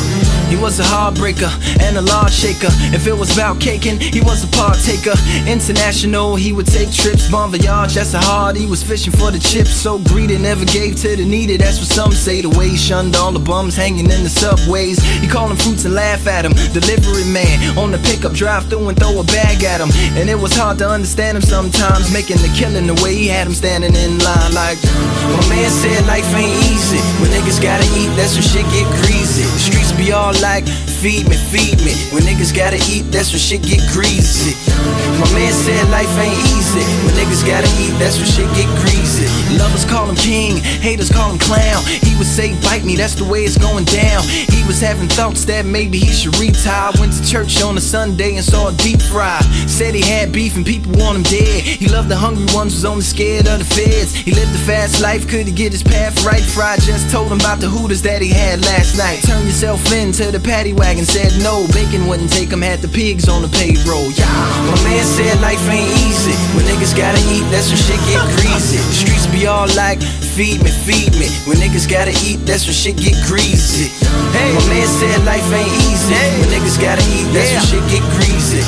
He 0.52 0.58
was 0.58 0.80
a 0.82 0.84
heartbreaker 0.84 1.48
and 1.80 1.96
a 1.96 2.02
lawn 2.02 2.30
shaker. 2.30 2.68
If 2.92 3.08
it 3.08 3.18
was 3.18 3.32
about 3.32 3.62
caking, 3.62 4.02
he 4.02 4.20
was 4.20 4.44
a 4.44 4.48
partaker. 4.48 5.16
International, 5.48 6.36
he 6.36 6.52
would 6.52 6.68
take 6.68 6.92
trips. 6.92 7.32
Bon 7.32 7.50
voyage, 7.50 7.96
that's 7.96 8.14
a 8.14 8.20
hard. 8.20 8.58
He 8.58 8.68
was 8.68 8.84
fishing 8.84 9.14
for 9.14 9.32
the 9.32 9.40
chips. 9.40 9.72
So 9.72 9.98
greedy, 9.98 10.38
never 10.38 10.66
gave 10.66 10.98
to 11.04 11.16
the 11.16 11.24
needy. 11.24 11.56
That's 11.56 11.80
what 11.80 11.88
some 11.88 12.12
say. 12.12 12.42
The 12.42 12.50
way 12.50 12.68
he 12.68 12.76
shunned 12.76 13.16
all 13.16 13.32
the 13.32 13.40
bums 13.40 13.78
hanging 13.78 14.12
in 14.12 14.24
the 14.24 14.30
subways. 14.30 15.00
He 15.24 15.28
called 15.28 15.52
them 15.52 15.58
fruits 15.58 15.86
and 15.86 15.96
laugh 15.96 16.28
at 16.28 16.44
him. 16.44 16.52
Delivery 16.74 17.24
man 17.32 17.78
on 17.78 17.92
the 17.92 18.00
pickup 18.00 18.34
drive 18.34 18.68
through 18.68 18.90
and 18.90 19.00
throw 19.00 19.22
a 19.22 19.24
bag 19.24 19.64
at 19.64 19.80
him. 19.80 19.90
And 20.20 20.30
it 20.30 20.38
was 20.38 20.54
hard 20.54 20.80
to 20.80 20.90
understand 20.90 21.38
him 21.38 21.44
sometimes. 21.44 22.12
Making 22.12 22.44
the 22.44 22.52
killing 22.60 22.88
the 22.88 22.98
way 23.02 23.16
he 23.16 23.28
had 23.28 23.48
him 23.48 23.54
standing 23.54 23.96
in 23.96 24.20
line. 24.20 24.54
Like, 24.54 24.84
my 25.32 25.40
man 25.48 25.72
said 25.72 26.06
life 26.08 26.28
ain't 26.36 26.52
easy. 26.68 27.00
When 27.24 27.32
niggas 27.32 27.64
gotta 27.64 27.88
eat, 27.96 28.12
that's 28.20 28.36
when 28.36 28.44
shit 28.44 28.68
get 28.76 28.84
greasy. 29.08 29.48
The 29.48 29.60
streets 29.64 29.92
be 29.96 30.12
all 30.12 30.34
like, 30.42 30.68
feed 30.68 31.28
me, 31.30 31.36
feed 31.36 31.78
me. 31.86 31.94
When 32.12 32.24
niggas 32.24 32.56
gotta 32.56 32.78
eat, 32.90 33.04
that's 33.12 33.32
when 33.32 33.40
shit 33.40 33.62
get 33.62 33.82
greasy. 33.92 34.71
My 35.20 35.30
man 35.34 35.54
said 35.54 35.90
life 35.90 36.10
ain't 36.18 36.38
easy. 36.54 36.82
When 37.06 37.14
niggas 37.14 37.46
gotta 37.46 37.70
eat, 37.78 37.94
that's 38.00 38.18
when 38.18 38.26
shit 38.26 38.50
get 38.56 38.70
greasy. 38.82 39.28
Lovers 39.58 39.86
call 39.86 40.10
him 40.10 40.16
king, 40.16 40.58
haters 40.58 41.12
call 41.12 41.32
him 41.32 41.40
clown. 41.40 41.84
He 41.86 42.16
would 42.18 42.28
say, 42.28 42.56
bite 42.62 42.84
me, 42.84 42.96
that's 42.96 43.16
the 43.16 43.26
way 43.26 43.44
it's 43.44 43.58
going 43.58 43.86
down. 43.86 44.24
He 44.24 44.64
was 44.66 44.80
having 44.80 45.10
thoughts 45.10 45.46
that 45.46 45.66
maybe 45.66 46.00
he 46.00 46.12
should 46.12 46.38
retire. 46.38 46.92
Went 47.00 47.14
to 47.14 47.24
church 47.28 47.62
on 47.62 47.78
a 47.78 47.82
Sunday 47.82 48.36
and 48.36 48.46
saw 48.46 48.70
a 48.70 48.74
deep 48.74 49.02
fry. 49.02 49.40
Said 49.68 49.94
he 49.94 50.02
had 50.02 50.32
beef 50.32 50.56
and 50.56 50.66
people 50.66 50.92
want 50.94 51.18
him 51.18 51.24
dead. 51.24 51.62
He 51.64 51.88
loved 51.88 52.10
the 52.10 52.18
hungry 52.18 52.48
ones, 52.56 52.74
was 52.74 52.86
only 52.86 53.04
scared 53.04 53.48
of 53.48 53.60
the 53.60 53.66
feds. 53.66 54.16
He 54.16 54.34
lived 54.34 54.56
a 54.56 54.64
fast 54.66 55.02
life, 55.02 55.28
could 55.28 55.46
he 55.48 55.54
get 55.54 55.72
his 55.72 55.84
path 55.84 56.26
right? 56.26 56.42
Fry 56.42 56.78
just 56.78 57.10
told 57.12 57.32
him 57.32 57.40
about 57.40 57.60
the 57.60 57.68
hooters 57.68 58.02
that 58.04 58.22
he 58.22 58.30
had 58.30 58.62
last 58.62 58.98
night. 58.98 59.22
Turn 59.24 59.46
yourself 59.46 59.92
into 59.92 60.32
the 60.32 60.40
paddy 60.40 60.74
wagon, 60.74 61.06
said 61.06 61.32
no. 61.44 61.68
Bacon 61.74 62.08
wouldn't 62.08 62.32
take 62.32 62.50
him, 62.50 62.62
had 62.62 62.80
the 62.80 62.88
pigs 62.88 63.28
on 63.30 63.42
the 63.42 63.50
payroll. 63.50 64.10
Yeah, 64.12 64.71
my 64.72 64.80
man 64.88 65.04
said 65.04 65.36
life 65.44 65.60
ain't 65.68 65.92
easy. 66.08 66.32
When 66.56 66.64
niggas 66.64 66.96
gotta 66.96 67.20
eat, 67.28 67.44
that's 67.52 67.68
when 67.68 67.78
shit 67.78 68.00
get 68.08 68.24
greasy. 68.40 68.80
The 68.80 68.96
streets 69.04 69.28
be 69.28 69.46
all 69.48 69.68
like, 69.76 70.00
feed 70.00 70.64
me, 70.64 70.72
feed 70.72 71.12
me. 71.20 71.28
When 71.44 71.60
niggas 71.60 71.92
gotta 71.92 72.16
eat, 72.24 72.40
that's 72.48 72.64
when 72.66 72.76
shit 72.76 72.96
get 72.96 73.20
greasy. 73.28 73.92
Hey, 74.32 74.56
my 74.56 74.64
man 74.72 74.88
said 74.88 75.20
life 75.28 75.44
ain't 75.52 75.76
easy. 75.92 76.16
When 76.40 76.50
niggas 76.56 76.80
gotta 76.80 77.04
eat, 77.12 77.28
that's 77.36 77.52
when 77.52 77.66
shit 77.68 77.86
get 77.92 78.04
greasy. 78.16 78.64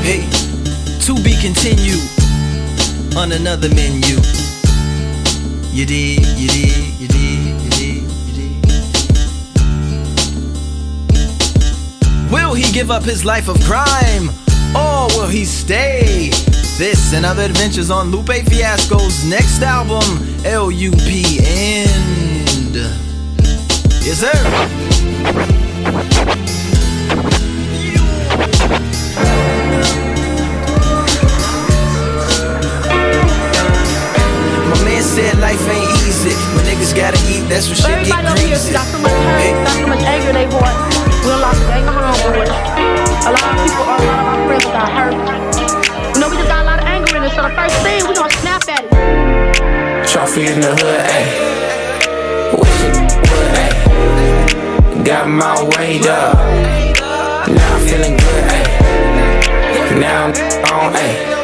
Hey, 0.00 0.24
to 1.04 1.12
be 1.20 1.36
continued 1.36 2.00
on 3.16 3.32
another 3.32 3.68
menu. 3.76 4.16
You 5.72 5.84
did, 5.84 6.24
you 6.40 6.48
did, 6.48 7.00
you 7.00 7.08
did, 7.08 7.60
you 7.60 7.70
did, 7.76 8.02
you 8.26 8.32
did. 8.32 8.52
Will 12.32 12.54
he 12.54 12.72
give 12.72 12.90
up 12.90 13.04
his 13.04 13.24
life 13.24 13.48
of 13.48 13.60
crime? 13.64 14.30
Or 15.02 15.08
will 15.18 15.26
he 15.26 15.44
stay? 15.44 16.30
This 16.78 17.12
and 17.12 17.26
other 17.26 17.42
adventures 17.42 17.90
on 17.90 18.12
Lupe 18.12 18.46
Fiasco's 18.46 19.24
next 19.24 19.60
album, 19.60 20.00
L.U.P. 20.44 21.40
End. 21.42 22.76
Yes, 24.06 24.20
sir. 24.20 24.30
My 34.68 34.84
man 34.84 35.02
said 35.02 35.36
life 35.40 35.68
ain't 35.68 35.91
niggas 36.82 36.96
gotta 36.96 37.18
eat, 37.30 37.46
that's 37.48 37.68
when 37.68 37.76
shit 37.76 37.86
get 37.86 38.18
Everybody 38.18 38.26
over 38.26 38.40
here 38.42 38.72
got 38.72 38.86
so 38.90 38.98
much 38.98 39.12
hurt, 39.12 39.54
got 39.64 39.76
so 39.78 39.86
much 39.86 40.02
anger 40.02 40.28
in 40.30 40.34
their 40.34 40.50
heart. 40.50 40.74
We 41.22 41.28
done 41.30 41.40
lost 41.40 41.62
a 41.62 41.66
gang 41.70 41.86
of 41.86 41.94
homeboys. 41.94 42.50
A 43.22 43.30
lot 43.30 43.46
of 43.46 43.56
people, 43.62 43.84
a 43.86 43.98
lot 44.02 44.18
of 44.18 44.26
our 44.26 44.46
friends 44.46 44.64
got 44.66 44.90
hurt. 44.90 45.14
You 46.14 46.20
know, 46.20 46.28
we 46.28 46.36
just 46.36 46.48
got 46.48 46.62
a 46.62 46.66
lot 46.66 46.78
of 46.80 46.86
anger 46.86 47.16
in 47.16 47.22
us. 47.22 47.34
So 47.34 47.42
the 47.42 47.54
first 47.54 47.76
thing, 47.86 48.02
we 48.08 48.14
gonna 48.14 48.34
snap 48.42 48.62
at 48.68 48.82
it. 48.82 50.08
Trophy 50.08 50.46
in 50.46 50.60
the 50.60 50.74
hood, 50.74 51.06
ayy. 51.06 51.30
Wish 52.58 52.82
it 52.82 52.94
would, 53.30 53.50
ayy. 53.62 55.04
Got 55.04 55.28
my 55.28 55.54
weight 55.76 56.06
up. 56.06 56.34
Now 57.46 57.74
I'm 57.76 57.86
feeling 57.86 58.16
good, 58.16 58.44
ayy. 58.50 60.00
Now 60.00 60.26
I'm 60.26 60.34
on, 60.74 60.94
ayy. 60.94 61.41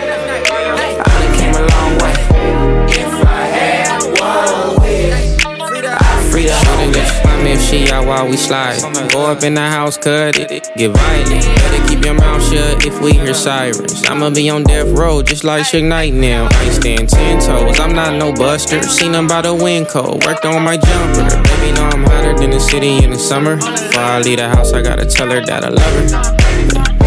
Bitch. 7.38 7.58
If 7.58 7.62
she 7.62 7.90
out 7.90 8.06
while 8.06 8.28
we 8.28 8.36
slide. 8.36 8.80
Go 9.10 9.26
up 9.26 9.42
in 9.42 9.54
the 9.54 9.62
house, 9.62 9.96
cut 9.96 10.38
it, 10.38 10.70
get 10.76 10.90
violent. 10.90 11.44
Better 11.44 11.88
keep 11.88 12.04
your 12.04 12.14
mouth 12.14 12.42
shut 12.42 12.84
if 12.86 13.00
we 13.00 13.12
hear 13.12 13.34
sirens. 13.34 14.04
I'ma 14.06 14.30
be 14.30 14.50
on 14.50 14.64
death 14.64 14.88
row 14.96 15.22
just 15.22 15.44
like 15.44 15.62
Suge 15.62 15.82
Knight 15.82 16.12
now. 16.14 16.48
I 16.50 16.68
stand 16.70 17.08
ten 17.08 17.40
toes, 17.40 17.80
I'm 17.80 17.94
not 17.94 18.14
no 18.16 18.32
buster. 18.32 18.82
Seen 18.82 19.12
them 19.12 19.26
by 19.26 19.42
the 19.42 19.54
wind 19.54 19.88
cold, 19.88 20.24
worked 20.24 20.44
on 20.44 20.62
my 20.62 20.76
jumper. 20.76 21.42
Baby, 21.42 21.72
know 21.74 21.84
I'm 21.84 22.04
hotter 22.04 22.36
than 22.36 22.50
the 22.50 22.60
city 22.60 23.02
in 23.02 23.10
the 23.10 23.18
summer. 23.18 23.56
Before 23.56 24.02
I 24.02 24.20
leave 24.20 24.38
the 24.38 24.48
house, 24.48 24.72
I 24.72 24.82
gotta 24.82 25.06
tell 25.06 25.30
her 25.30 25.44
that 25.44 25.64
I 25.64 25.68
love 25.68 26.92
her. 26.92 26.97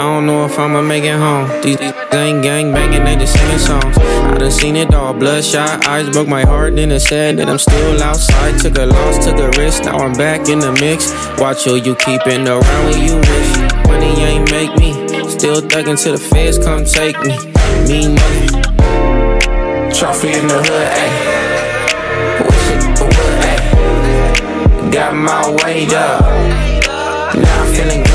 I 0.00 0.04
don't 0.04 0.24
know 0.24 0.46
if 0.46 0.58
I'ma 0.58 0.80
make 0.80 1.04
it 1.04 1.18
home. 1.18 1.46
These 1.60 1.78
ain't 1.78 2.42
gang 2.42 2.72
banging, 2.72 3.04
they 3.04 3.16
just 3.16 3.34
singing 3.34 3.58
songs. 3.58 3.98
I 3.98 4.38
done 4.38 4.50
seen 4.50 4.76
it 4.76 4.94
all. 4.94 5.12
Bloodshot 5.12 5.86
eyes 5.86 6.08
broke 6.08 6.26
my 6.26 6.40
heart, 6.40 6.74
then 6.76 6.90
it 6.90 7.00
said 7.00 7.36
that 7.36 7.50
I'm 7.50 7.58
still 7.58 8.02
outside. 8.02 8.58
Took 8.58 8.78
a 8.78 8.86
loss, 8.86 9.22
took 9.22 9.36
a 9.36 9.50
risk, 9.60 9.84
now 9.84 9.98
I'm 9.98 10.14
back 10.14 10.48
in 10.48 10.58
the 10.58 10.72
mix. 10.72 11.12
Watch 11.38 11.64
who 11.66 11.74
you 11.74 11.94
keeping 11.96 12.48
around 12.48 12.84
when 12.88 13.02
you 13.02 13.16
wish. 13.16 13.58
Money 13.88 14.22
ain't 14.24 14.50
make 14.50 14.74
me. 14.78 14.94
Still 15.28 15.60
thugging 15.60 16.02
till 16.02 16.16
the 16.16 16.18
feds 16.18 16.56
come 16.56 16.86
take 16.86 17.20
me. 17.20 17.36
Me 17.84 18.08
money. 18.08 18.48
Trophy 19.92 20.32
in 20.32 20.46
the 20.48 20.62
hood, 20.64 20.88
ayy. 20.96 21.12
It 22.70 23.52
ayy. 23.52 24.92
Got 24.92 25.14
my 25.14 25.50
weight 25.62 25.92
up. 25.92 26.22
Now 27.34 27.64
I'm 27.64 27.74
feeling. 27.74 28.09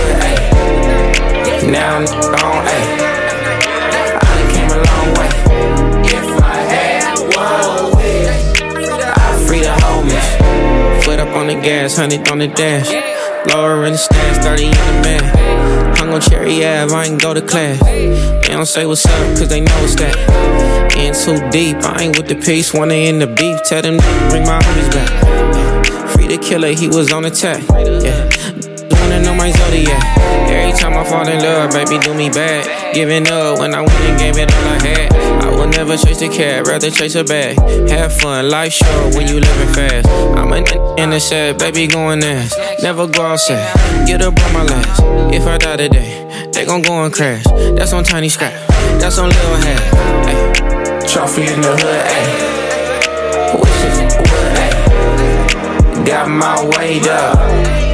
Now 1.71 1.97
I'm 1.97 2.06
on, 2.06 2.65
ayy. 2.67 3.06
On 11.36 11.47
the 11.47 11.56
gas, 11.56 11.97
hundred 11.97 12.30
on 12.30 12.39
the 12.39 12.47
dash. 12.47 12.89
Lower 13.54 13.86
in 13.86 13.91
the 13.91 13.97
stash, 13.97 14.38
30 14.38 14.65
in 14.65 14.71
the 14.71 14.78
man. 15.04 15.95
Hung 15.97 16.13
on 16.13 16.21
Cherry 16.21 16.65
Ave, 16.65 16.93
I 16.93 17.06
ain't 17.06 17.21
go 17.21 17.34
to 17.34 17.41
class. 17.41 17.78
They 17.84 18.47
don't 18.47 18.65
say 18.65 18.86
what's 18.86 19.06
up, 19.06 19.38
cause 19.38 19.49
they 19.49 19.60
know 19.60 19.78
it's 19.84 19.95
that. 19.95 20.15
In 20.97 21.13
too 21.13 21.38
deep, 21.51 21.75
I 21.84 22.04
ain't 22.04 22.17
with 22.17 22.30
the 22.30 22.36
peace, 22.36 22.73
wanna 22.73 22.93
end 22.93 23.21
the 23.21 23.28
beef. 23.28 23.60
Tell 23.65 23.82
them 23.82 23.97
bring 24.30 24.43
my 24.43 24.60
homies 24.60 24.89
back. 24.93 26.10
Free 26.12 26.28
the 26.28 26.38
killer, 26.38 26.69
he 26.69 26.88
was 26.88 27.12
on 27.12 27.25
attack. 27.25 27.62
Yeah. 27.69 28.55
Wanna 29.25 29.38
my 29.38 29.51
zodiac. 29.51 30.17
Every 30.49 30.77
time 30.77 30.93
I 30.93 31.03
fall 31.03 31.27
in 31.27 31.39
love, 31.41 31.71
baby, 31.71 31.97
do 31.97 32.13
me 32.13 32.29
bad. 32.29 32.93
Giving 32.93 33.27
up 33.27 33.57
when 33.57 33.73
I 33.73 33.81
went 33.81 33.91
and 34.01 34.19
gave 34.19 34.38
it 34.38 34.53
all 34.53 34.67
I 34.67 34.77
had. 34.85 35.13
I 35.43 35.49
will 35.49 35.67
never 35.67 35.97
chase 35.97 36.19
the 36.19 36.29
cat, 36.29 36.67
rather 36.67 36.91
chase 36.91 37.15
a 37.15 37.23
bag. 37.23 37.57
Have 37.89 38.13
fun, 38.13 38.49
life 38.49 38.73
short 38.73 39.15
when 39.15 39.27
you 39.27 39.39
living 39.39 39.73
fast. 39.73 40.07
I'm 40.38 40.51
a 40.53 40.57
n- 40.57 40.99
in 40.99 41.09
the 41.09 41.19
set, 41.19 41.57
baby, 41.57 41.88
going 41.88 42.23
ass. 42.23 42.55
Never 42.83 43.07
go 43.07 43.23
outside, 43.23 43.65
get 44.05 44.21
up 44.21 44.39
on 44.43 44.53
my 44.53 44.63
last. 44.63 45.01
If 45.33 45.47
I 45.47 45.57
die 45.57 45.77
today, 45.77 46.49
they 46.53 46.65
gon' 46.65 46.83
go 46.83 47.03
and 47.03 47.11
crash. 47.11 47.43
That's 47.75 47.93
on 47.93 48.03
Tiny 48.03 48.29
Scrap, 48.29 48.53
that's 48.99 49.17
on 49.17 49.29
Lil 49.29 49.55
Hat. 49.55 51.07
Trophy 51.07 51.41
in 51.51 51.61
the 51.61 51.75
hood, 51.81 52.05
ayy. 52.13 53.59
Wish 53.59 53.83
it 53.85 54.17
would, 54.19 54.57
ayy. 54.61 56.05
Got 56.05 56.29
my 56.29 56.63
weight 56.77 57.07
up. 57.07 57.85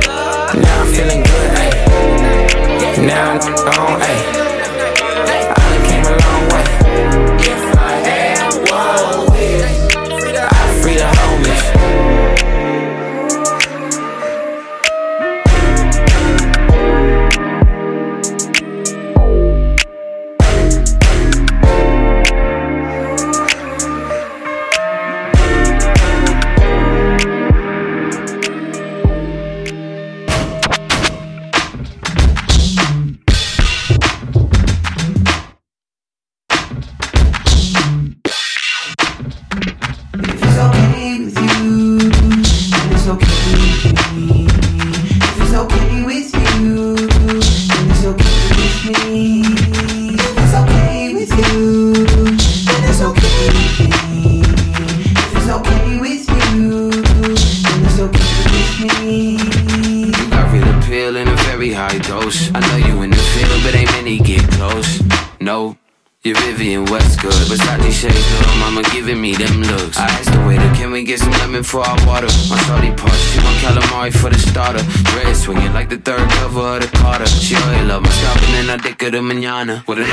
Feeling 1.01 1.23
good. 1.23 2.97
Now 3.07 3.31
I'm 3.31 3.39
on, 3.79 4.01
ayy. 4.01 4.40
To 79.71 79.83
manana. 79.87 80.10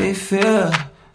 We 0.00 0.14
feel. 0.14 0.72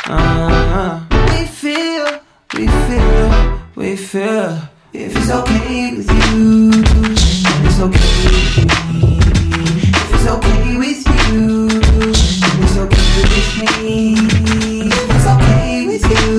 Uh, 0.07 1.03
we 1.31 1.45
feel, 1.47 2.05
we 2.53 2.67
feel, 2.67 3.59
we 3.75 3.95
feel. 3.95 4.69
If 4.93 5.15
it's 5.17 5.31
okay 5.31 5.95
with 5.95 6.11
you, 6.11 6.71
then 6.71 7.65
it's 7.65 7.79
okay 7.79 8.27
with 8.29 8.69
me. 8.93 9.17
If 9.89 10.13
it's 10.13 10.27
okay 10.27 10.77
with 10.77 11.03
you, 11.07 11.67
then 11.67 12.57
it's 12.61 12.77
okay 12.77 13.23
with 13.33 13.51
me. 13.57 14.13
If 14.85 15.09
it's 15.15 15.27
okay 15.33 15.87
with 15.87 16.05
you, 16.11 16.31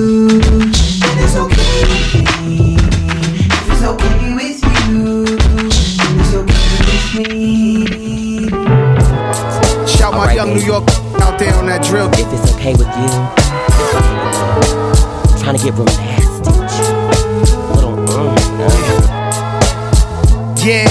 then 1.03 1.17
it's 1.19 1.35
okay 1.35 1.83
with 1.91 2.13
me. 2.47 2.77
If 3.51 3.67
it's 3.71 3.83
okay 3.83 4.27
with 4.39 4.61
you, 4.63 5.25
then 5.97 6.15
it's 6.21 6.33
okay 6.33 6.77
with 6.87 7.07
me. 7.19 7.35
Shout 9.85 10.13
my 10.13 10.31
young 10.33 10.51
New 10.55 10.63
York 10.63 11.06
out 11.37 11.45
there 11.45 11.55
on 11.55 11.65
that 11.67 11.83
drill. 11.83 12.09
If 12.13 12.27
it's 12.33 12.53
okay 12.55 12.73
with 12.73 12.87
you, 12.97 13.09
trying 15.41 15.57
to 15.57 15.63
get 15.63 15.73
real 15.73 15.85
nasty. 15.85 16.51
Little, 17.75 17.93
mm, 17.93 18.33
Yeah. 20.65 20.89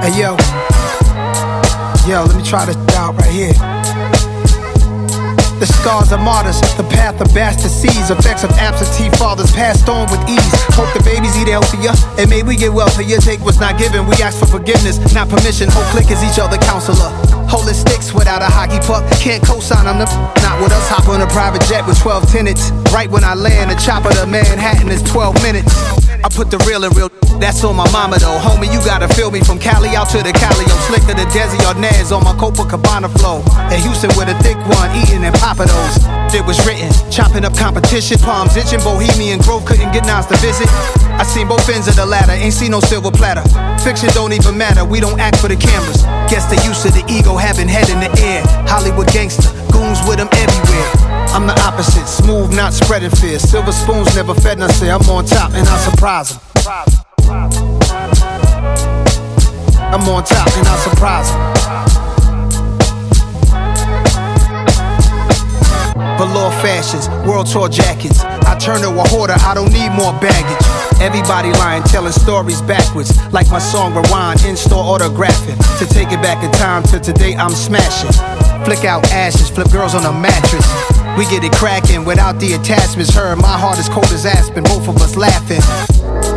Hey 0.00 0.12
yo. 0.16 0.36
Yo, 2.08 2.24
let 2.24 2.36
me 2.36 2.42
try 2.42 2.64
this 2.64 2.76
out 2.96 3.14
right 3.16 3.30
here. 3.30 3.52
The 5.60 5.66
scars 5.66 6.10
of 6.10 6.20
martyrs, 6.20 6.58
the 6.78 6.88
path 6.88 7.20
of 7.20 7.34
bastard 7.34 7.70
seeds, 7.70 8.10
effects 8.10 8.44
of 8.44 8.50
absentee 8.52 9.10
fathers 9.18 9.52
passed 9.52 9.90
on 9.90 10.08
with 10.10 10.24
ease. 10.30 10.52
Hope 10.72 10.88
the 10.96 11.02
babies 11.04 11.36
eat 11.36 11.48
healthier, 11.48 11.92
and 12.16 12.30
may 12.30 12.42
we 12.42 12.56
get 12.56 12.72
wealthier. 12.72 13.06
You 13.06 13.20
take 13.20 13.40
what's 13.40 13.60
not 13.60 13.76
given, 13.78 14.06
we 14.06 14.14
ask 14.22 14.38
for 14.38 14.46
forgiveness, 14.46 14.96
not 15.12 15.28
permission. 15.28 15.68
Whole 15.68 15.84
click 15.92 16.10
is 16.10 16.24
each 16.24 16.38
other 16.38 16.56
counselor. 16.56 17.12
Holding 17.50 17.74
sticks 17.74 18.14
without 18.14 18.42
a 18.42 18.46
hockey 18.46 18.78
puck, 18.86 19.02
can't 19.18 19.42
co-sign 19.42 19.90
on 19.90 19.98
the 19.98 20.06
not 20.38 20.62
with 20.62 20.70
us. 20.70 20.86
Hop 20.86 21.10
on 21.10 21.20
a 21.20 21.26
private 21.26 21.66
jet 21.66 21.82
with 21.82 21.98
12 21.98 22.30
tenants. 22.30 22.70
Right 22.94 23.10
when 23.10 23.24
I 23.24 23.34
land, 23.34 23.74
a 23.74 23.76
chopper 23.76 24.14
to 24.14 24.24
Manhattan 24.24 24.86
is 24.86 25.02
12 25.02 25.34
minutes. 25.42 25.74
I 26.22 26.30
put 26.30 26.54
the 26.54 26.62
real 26.62 26.86
in 26.86 26.94
real, 26.94 27.10
that's 27.42 27.64
on 27.64 27.74
my 27.74 27.90
mama 27.90 28.22
though. 28.22 28.38
Homie, 28.38 28.70
you 28.70 28.78
gotta 28.86 29.10
feel 29.18 29.34
me 29.34 29.42
from 29.42 29.58
Cali 29.58 29.98
out 29.98 30.06
to 30.14 30.22
the 30.22 30.30
Cali. 30.30 30.62
I'm 30.62 30.82
slick 30.86 31.02
to 31.10 31.14
the 31.18 31.26
Desi 31.34 31.58
or 31.66 31.74
Naz 31.74 32.12
on 32.12 32.22
my 32.22 32.38
Copacabana 32.38 33.10
flow. 33.18 33.42
In 33.74 33.82
Houston 33.82 34.14
with 34.14 34.30
a 34.30 34.36
thick 34.46 34.60
one, 34.70 34.94
eating 34.94 35.26
and 35.26 35.34
popping 35.42 35.66
those. 35.66 35.96
It 36.30 36.46
was 36.46 36.60
written, 36.62 36.86
chopping 37.10 37.42
up 37.42 37.58
competition, 37.58 38.22
palms 38.22 38.54
itching. 38.54 38.78
Bohemian 38.86 39.42
Grove 39.42 39.66
couldn't 39.66 39.90
get 39.90 40.06
Nas 40.06 40.26
to 40.30 40.36
visit. 40.38 40.70
I 41.18 41.26
seen 41.26 41.48
both 41.48 41.66
ends 41.66 41.88
of 41.88 41.96
the 41.96 42.06
ladder, 42.06 42.32
ain't 42.32 42.54
seen 42.54 42.70
no 42.70 42.80
silver 42.80 43.10
platter. 43.10 43.42
Fiction 43.82 44.08
don't 44.14 44.32
even 44.32 44.56
matter, 44.56 44.84
we 44.84 45.00
don't 45.00 45.18
act 45.18 45.42
for 45.42 45.48
the 45.48 45.56
cameras. 45.56 46.06
Guess 46.30 46.46
the 46.46 46.62
use 46.64 46.84
of 46.84 46.94
the 46.94 47.02
ego 47.10 47.34
having 47.36 47.66
head 47.66 47.90
in 47.90 47.98
the 47.98 48.06
air. 48.22 48.40
Hollywood 48.70 49.08
gangster, 49.08 49.50
goons 49.72 49.98
with 50.06 50.18
them 50.18 50.28
everywhere. 50.30 50.86
I'm 51.34 51.44
the 51.44 51.58
opposite, 51.66 52.06
smooth, 52.06 52.54
not 52.54 52.72
spreading 52.72 53.10
fear. 53.10 53.40
Silver 53.40 53.72
spoons 53.72 54.14
never 54.14 54.32
fed 54.34 54.60
nothing. 54.60 54.90
I'm 54.90 55.02
on 55.10 55.24
top 55.24 55.50
and 55.54 55.66
I 55.66 55.76
surprise 55.78 56.30
them. 56.30 56.40
I'm 59.90 60.06
on 60.06 60.22
top 60.22 60.46
and 60.54 60.68
I 60.68 60.76
surprise 60.86 61.28
them. 61.32 61.60
Velour 66.16 66.52
fashions, 66.62 67.08
world 67.26 67.46
tour 67.48 67.68
jackets. 67.68 68.20
I 68.22 68.56
turn 68.56 68.82
to 68.82 68.90
a 68.90 69.08
hoarder, 69.08 69.34
I 69.34 69.54
don't 69.54 69.72
need 69.72 69.90
more 69.90 70.12
baggage. 70.20 70.79
Everybody 71.00 71.50
lying, 71.52 71.82
telling 71.84 72.12
stories 72.12 72.60
backwards. 72.60 73.16
Like 73.32 73.50
my 73.50 73.58
song 73.58 73.94
Rewind, 73.94 74.44
in 74.44 74.54
store 74.54 74.84
autographing. 74.84 75.56
To 75.78 75.86
take 75.86 76.12
it 76.12 76.20
back 76.20 76.44
in 76.44 76.52
time 76.52 76.82
to 76.92 77.00
today, 77.00 77.34
I'm 77.34 77.52
smashing. 77.52 78.12
Flick 78.64 78.84
out 78.84 79.10
ashes, 79.10 79.48
flip 79.48 79.72
girls 79.72 79.94
on 79.94 80.04
a 80.04 80.12
mattress. 80.12 80.66
We 81.16 81.24
get 81.32 81.42
it 81.42 81.52
cracking 81.52 82.04
without 82.04 82.38
the 82.38 82.52
attachments. 82.52 83.14
Her, 83.14 83.34
my 83.34 83.58
heart 83.58 83.78
is 83.78 83.88
cold 83.88 84.12
as 84.12 84.26
aspen, 84.26 84.64
both 84.64 84.88
of 84.88 84.96
us 84.98 85.16
laughing. 85.16 85.64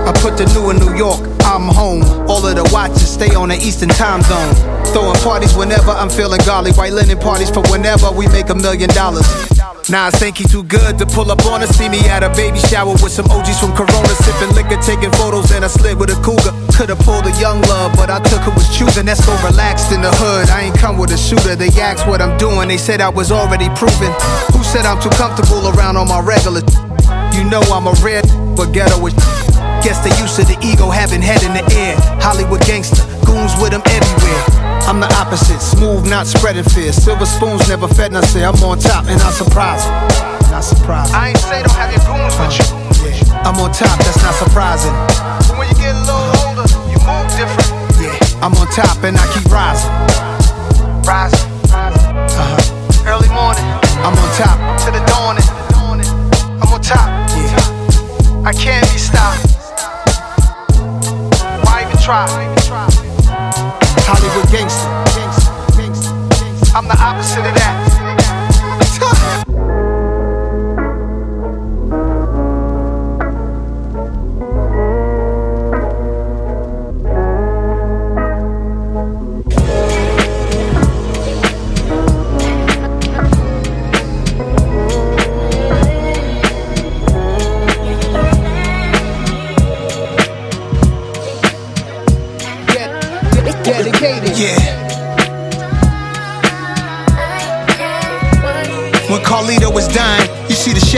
I 0.07 0.13
put 0.23 0.37
the 0.37 0.45
new 0.55 0.71
in 0.71 0.77
New 0.79 0.95
York, 0.95 1.19
I'm 1.43 1.67
home. 1.67 2.03
All 2.29 2.45
of 2.47 2.55
the 2.55 2.63
watches 2.71 3.11
stay 3.11 3.35
on 3.35 3.49
the 3.49 3.55
Eastern 3.55 3.89
time 3.89 4.21
zone. 4.21 4.55
Throwing 4.95 5.19
parties 5.19 5.55
whenever 5.55 5.91
I'm 5.91 6.09
feeling 6.09 6.39
golly. 6.45 6.71
White 6.71 6.93
linen 6.93 7.19
parties 7.19 7.49
for 7.49 7.63
whenever 7.67 8.11
we 8.11 8.27
make 8.27 8.49
a 8.49 8.55
million 8.55 8.89
dollars. 8.91 9.27
Nah, 9.89 10.07
I 10.07 10.11
think 10.11 10.37
he 10.37 10.45
too 10.45 10.63
good 10.63 10.97
to 10.99 11.05
pull 11.05 11.29
up 11.29 11.45
on 11.45 11.61
us. 11.61 11.75
See 11.75 11.89
me 11.89 11.99
at 12.07 12.23
a 12.23 12.29
baby 12.29 12.57
shower 12.71 12.93
with 13.03 13.11
some 13.11 13.29
OGs 13.29 13.59
from 13.59 13.75
Corona, 13.75 14.07
sipping 14.23 14.55
liquor, 14.55 14.79
taking 14.81 15.11
photos, 15.19 15.51
and 15.51 15.65
I 15.65 15.67
slid 15.67 15.99
with 15.99 16.09
a 16.09 16.15
cougar. 16.23 16.55
Could've 16.71 16.97
pulled 16.99 17.27
a 17.27 17.31
young 17.39 17.61
love, 17.63 17.91
but 17.97 18.09
I 18.09 18.19
took 18.23 18.41
who 18.41 18.51
was 18.51 18.65
choosing. 18.75 19.05
That's 19.05 19.25
so 19.25 19.35
relaxed 19.43 19.91
in 19.91 20.01
the 20.01 20.11
hood. 20.11 20.49
I 20.49 20.61
ain't 20.61 20.77
come 20.77 20.97
with 20.97 21.11
a 21.11 21.17
shooter. 21.17 21.55
They 21.55 21.67
asked 21.81 22.07
what 22.07 22.21
I'm 22.21 22.37
doing. 22.37 22.69
They 22.69 22.77
said 22.77 23.01
I 23.01 23.09
was 23.09 23.31
already 23.31 23.67
proven. 23.75 24.11
Who 24.55 24.63
said 24.63 24.85
I'm 24.85 25.01
too 25.01 25.11
comfortable 25.19 25.67
around 25.75 25.97
on 25.97 26.07
my 26.07 26.21
regular? 26.21 26.61
You 27.35 27.43
know 27.43 27.61
I'm 27.67 27.87
a 27.87 27.93
red, 27.99 28.23
but 28.55 28.71
ghetto 28.71 29.05
is. 29.07 29.52
Guess 29.83 29.99
the 29.99 30.15
use 30.15 30.39
of 30.39 30.47
the 30.47 30.55
ego 30.63 30.89
having 30.89 31.21
head 31.21 31.43
in 31.43 31.51
the 31.51 31.63
air. 31.75 31.99
Hollywood 32.23 32.63
gangster, 32.63 33.03
goons 33.27 33.51
with 33.59 33.75
them 33.75 33.83
everywhere. 33.83 34.43
I'm 34.87 35.03
the 35.03 35.11
opposite, 35.19 35.59
smooth, 35.59 36.07
not 36.07 36.25
spreading 36.25 36.63
fear. 36.63 36.93
Silver 36.93 37.25
spoons 37.25 37.67
never 37.67 37.89
fed 37.89 38.13
nothing. 38.13 38.47
I'm 38.47 38.55
on 38.63 38.79
top 38.79 39.11
and 39.11 39.19
I 39.19 39.31
surprise 39.31 39.83
'em. 39.83 39.91
Not 40.51 40.63
surprising. 40.63 41.13
I 41.13 41.35
ain't 41.35 41.37
say 41.37 41.61
don't 41.63 41.75
have 41.75 41.91
your 41.91 41.99
goons 42.07 42.31
with 42.39 42.55
you. 42.55 42.67
Yeah. 43.11 43.43
I'm 43.43 43.59
on 43.59 43.73
top, 43.75 43.99
that's 43.99 44.23
not 44.23 44.35
surprising. 44.35 44.95
But 45.51 45.57
when 45.59 45.67
you 45.67 45.75
get 45.75 45.91
a 45.91 45.99
little 45.99 46.31
older, 46.47 46.67
you 46.87 46.97
move 47.03 47.27
different. 47.35 47.67
Yeah, 47.99 48.15
I'm 48.39 48.55
on 48.55 48.67
top 48.71 49.03
and 49.03 49.19
I 49.19 49.27
keep 49.35 49.51
rising. 49.51 49.91
Rising. 51.03 51.43
Uh-huh. 51.75 53.11
Early 53.11 53.27
morning. 53.35 53.67
I'm 53.99 54.15
on 54.15 54.29
top. 54.39 54.57
To 54.85 54.91
the 54.95 55.03
dawning. 55.11 55.43
I'm 56.63 56.71
on 56.71 56.79
top. 56.81 57.09
Yeah. 57.35 58.47
I 58.47 58.53
can't 58.53 58.87
be 58.93 58.97
stopped. 58.97 59.52
Try? 62.03 62.27
Hollywood 64.03 64.51
gangster. 64.51 64.89
I'm 66.75 66.85
the 66.85 66.97
opposite 66.99 67.47
of 67.47 67.55
that. 67.55 67.62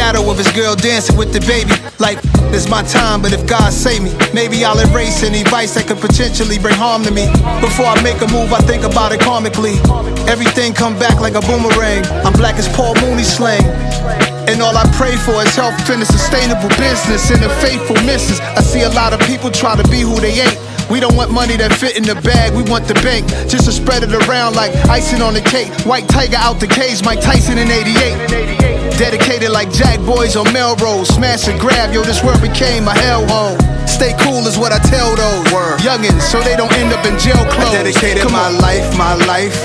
Shadow 0.06 0.30
of 0.30 0.38
his 0.38 0.52
girl 0.54 0.76
dancing 0.76 1.18
with 1.18 1.34
the 1.34 1.41
baby. 1.50 1.74
Like, 1.98 2.22
it's 2.54 2.70
my 2.70 2.84
time, 2.84 3.24
but 3.24 3.34
if 3.34 3.41
God 3.50 3.74
save 3.74 4.04
me, 4.06 4.13
maybe 4.38 4.63
I'll 4.63 4.78
erase 4.78 5.24
any 5.24 5.41
vice 5.50 5.74
that 5.74 5.89
could 5.89 5.98
potentially 5.98 6.60
bring 6.62 6.78
harm 6.78 7.02
to 7.10 7.12
me. 7.12 7.26
Before 7.58 7.89
I 7.89 7.98
make 8.06 8.22
a 8.22 8.30
move, 8.30 8.54
I 8.54 8.62
think 8.70 8.86
about 8.86 9.18
it 9.18 9.20
karmically. 9.26 9.82
Everything 10.30 10.78
come 10.78 10.94
back 11.02 11.18
like 11.26 11.34
a 11.34 11.41
boomerang. 11.41 12.06
I'm 12.22 12.38
black 12.38 12.62
as 12.62 12.70
Paul 12.78 12.94
Mooney 13.02 13.26
slang. 13.26 13.65
And 14.46 14.62
all 14.62 14.78
I 14.78 14.86
pray 14.94 15.18
for 15.26 15.41
is 15.41 15.58
health 15.58 15.74
and 15.89 16.06
a 16.06 16.06
sustainable 16.06 16.70
business 16.78 17.34
and 17.34 17.41
a 17.41 17.50
faithful 17.58 17.98
missus. 18.06 18.38
I 18.39 18.62
see 18.62 18.86
a 18.86 18.94
lot 18.94 19.10
of 19.10 19.20
people 19.26 19.50
try 19.50 19.74
to 19.74 19.86
be 19.89 20.06
who 20.06 20.13
they 20.22 20.38
ain't. 20.38 20.60
We 20.89 21.00
don't 21.00 21.15
want 21.15 21.32
money 21.32 21.58
that 21.58 21.74
fit 21.74 21.98
in 21.98 22.04
the 22.04 22.15
bag, 22.21 22.54
we 22.54 22.62
want 22.69 22.88
the 22.88 22.93
bank. 23.02 23.28
Just 23.50 23.65
to 23.65 23.71
spread 23.71 24.04
it 24.04 24.13
around 24.13 24.56
like 24.56 24.74
icing 24.88 25.21
on 25.21 25.34
the 25.34 25.41
cake. 25.41 25.74
White 25.86 26.08
tiger 26.08 26.38
out 26.38 26.60
the 26.60 26.67
cage, 26.67 27.04
Mike 27.04 27.21
Tyson 27.21 27.58
in 27.58 27.69
88. 27.69 28.95
Dedicated 28.98 29.50
like 29.50 29.71
Jack 29.74 30.00
Boys 30.06 30.36
on 30.36 30.45
Melrose. 30.54 31.10
Smash 31.10 31.48
and 31.48 31.60
grab, 31.60 31.93
yo, 31.93 32.04
this 32.04 32.24
world 32.24 32.41
became 32.41 32.88
a 32.88 32.93
hellhole. 32.93 33.58
Stay 33.89 34.13
cool 34.21 34.45
is 34.48 34.58
what 34.58 34.71
I 34.71 34.80
tell 34.80 35.15
those 35.15 35.45
youngins 35.82 36.21
so 36.21 36.41
they 36.41 36.56
don't 36.56 36.71
end 36.74 36.93
up 36.93 37.06
in 37.06 37.17
jail 37.19 37.41
clothes. 37.50 37.74
I 37.76 37.84
dedicated 37.84 38.24
Come 38.24 38.34
my 38.34 38.48
on. 38.48 38.58
life, 38.62 38.98
my 38.98 39.15
life. 39.26 39.58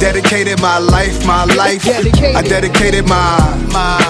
Dedicated 0.00 0.60
my 0.60 0.78
life, 0.78 1.24
my 1.26 1.44
life. 1.54 1.86
I 1.86 2.42
dedicated 2.42 3.06
my 3.06 3.38
my. 3.70 4.00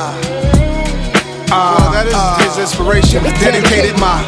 Uh, 1.51 1.93
that 1.93 2.07
is 2.07 2.15
uh, 2.15 2.39
his 2.49 2.59
inspiration. 2.59 3.23
Dedicated 3.23 3.99
my 4.01 4.25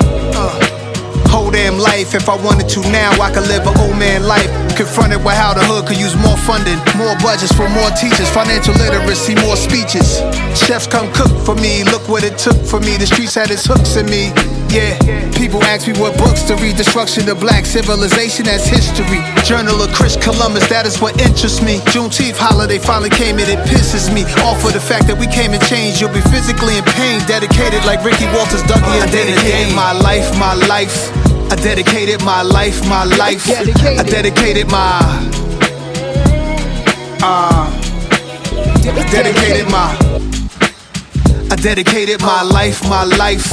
whole 1.36 1.50
damn 1.50 1.76
life. 1.76 2.14
If 2.14 2.28
I 2.28 2.36
wanted 2.40 2.68
to 2.72 2.80
now, 2.88 3.12
I 3.20 3.28
could 3.28 3.44
live 3.44 3.68
an 3.68 3.76
old 3.84 3.98
man 4.00 4.24
life. 4.24 4.48
Confronted 4.72 5.20
with 5.20 5.36
how 5.36 5.52
the 5.52 5.64
hood 5.68 5.84
could 5.84 6.00
use 6.00 6.16
more 6.16 6.36
funding, 6.48 6.80
more 6.96 7.12
budgets 7.20 7.52
for 7.52 7.68
more 7.68 7.92
teachers, 7.92 8.28
financial 8.32 8.72
literacy, 8.80 9.36
more 9.44 9.56
speeches. 9.56 10.24
Chefs 10.56 10.86
come 10.88 11.12
cook 11.12 11.32
for 11.44 11.54
me, 11.60 11.84
look 11.84 12.08
what 12.08 12.24
it 12.24 12.40
took 12.40 12.56
for 12.64 12.80
me. 12.80 12.96
The 12.96 13.06
streets 13.06 13.34
had 13.36 13.50
its 13.50 13.68
hooks 13.68 13.96
in 13.96 14.08
me. 14.08 14.32
Yeah, 14.72 14.98
people 15.36 15.62
ask 15.64 15.86
me 15.86 15.94
what 16.00 16.16
books 16.18 16.42
to 16.48 16.56
read. 16.56 16.76
Destruction 16.76 17.28
of 17.28 17.40
black 17.40 17.64
civilization 17.64 18.48
as 18.48 18.66
history. 18.66 19.20
Journal 19.44 19.80
of 19.80 19.92
Chris 19.92 20.16
Columbus, 20.16 20.68
that 20.68 20.84
is 20.84 21.00
what 21.00 21.20
interests 21.20 21.62
me. 21.62 21.80
Juneteenth 21.92 22.36
holiday 22.36 22.78
finally 22.78 23.12
came 23.12 23.38
and 23.38 23.48
it 23.48 23.60
pisses 23.68 24.12
me 24.12 24.24
off 24.44 24.60
for 24.60 24.72
the 24.72 24.80
fact 24.80 25.06
that 25.06 25.16
we 25.16 25.28
came 25.28 25.52
and 25.52 25.62
changed. 25.64 26.00
You'll 26.00 26.12
be 26.12 26.24
physically 26.28 26.76
in 26.76 26.84
pain, 26.96 27.20
dedicated 27.24 27.84
like 27.88 28.04
Ricky 28.04 28.26
Walters, 28.36 28.64
Dougie, 28.68 28.84
I 28.84 29.04
and 29.04 29.12
Danny 29.12 29.32
dedicated 29.32 29.72
my 29.76 29.92
life, 29.92 30.28
my 30.36 30.52
life. 30.68 31.15
I 31.48 31.54
dedicated 31.54 32.22
my 32.24 32.42
life, 32.42 32.86
my 32.88 33.04
life. 33.04 33.48
I 33.48 34.02
dedicated 34.02 34.68
my. 34.68 34.98
Uh, 37.22 37.70
I 38.84 39.08
dedicated 39.10 39.70
my. 39.70 39.96
I 41.50 41.56
dedicated 41.56 42.20
my 42.20 42.42
life, 42.42 42.82
my 42.88 43.04
life. 43.04 43.46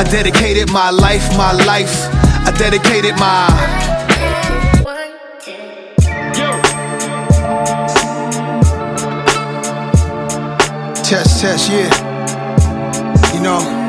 I 0.00 0.04
dedicated 0.04 0.70
my 0.72 0.90
life, 0.90 1.28
my 1.36 1.52
life. 1.52 2.08
I 2.46 2.52
dedicated 2.56 3.14
my. 3.18 3.48
Test, 11.04 11.42
test, 11.42 11.70
yeah. 11.70 13.34
You 13.34 13.40
know, 13.42 13.60
get 13.60 13.83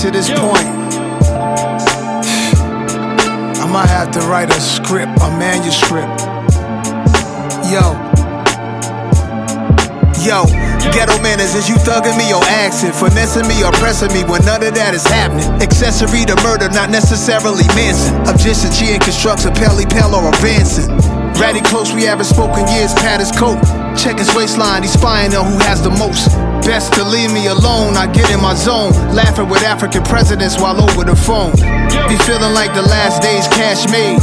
to 0.00 0.10
this 0.10 0.30
point. 0.30 0.64
I 3.60 3.68
might 3.70 3.88
have 3.92 4.10
to 4.12 4.20
write 4.20 4.48
a 4.48 4.58
script, 4.58 5.12
a 5.20 5.28
manuscript. 5.36 6.08
Yo. 7.68 7.92
Yo, 10.24 10.48
ghetto 10.96 11.20
manners, 11.20 11.54
is 11.54 11.68
you 11.68 11.76
thugging 11.76 12.16
me 12.16 12.32
or 12.32 12.40
axing? 12.64 12.92
Finessing 12.92 13.46
me 13.46 13.62
or 13.62 13.72
pressing 13.72 14.08
me 14.14 14.24
when 14.24 14.42
none 14.46 14.62
of 14.64 14.72
that 14.74 14.94
is 14.94 15.04
happening. 15.04 15.44
Accessory 15.60 16.24
to 16.24 16.36
murder, 16.40 16.70
not 16.70 16.88
necessarily 16.88 17.68
Manson. 17.76 18.16
Objection, 18.24 18.72
and 18.88 19.02
constructs 19.02 19.44
a 19.44 19.52
Pelly 19.52 19.84
Pell 19.84 20.14
or 20.14 20.32
advancing. 20.32 20.88
Ratty 21.36 21.60
close, 21.60 21.92
we 21.92 22.04
haven't 22.04 22.24
spoken 22.24 22.66
years, 22.72 22.94
pat 22.94 23.20
is 23.20 23.30
coat. 23.32 23.60
Check 23.96 24.18
his 24.18 24.34
waistline, 24.34 24.82
he's 24.82 24.92
spying 24.92 25.34
on 25.34 25.46
who 25.46 25.58
has 25.64 25.82
the 25.82 25.90
most. 25.90 26.30
Best 26.64 26.92
to 26.94 27.04
leave 27.04 27.32
me 27.32 27.48
alone, 27.48 27.96
I 27.96 28.06
get 28.06 28.30
in 28.30 28.40
my 28.40 28.54
zone. 28.54 28.92
Laughing 29.14 29.48
with 29.48 29.62
African 29.62 30.02
presidents 30.04 30.60
while 30.60 30.80
over 30.80 31.04
the 31.04 31.16
phone. 31.16 31.52
Be 32.08 32.16
feeling 32.24 32.54
like 32.54 32.72
the 32.74 32.82
last 32.82 33.22
days 33.22 33.46
cash 33.48 33.88
made. 33.90 34.20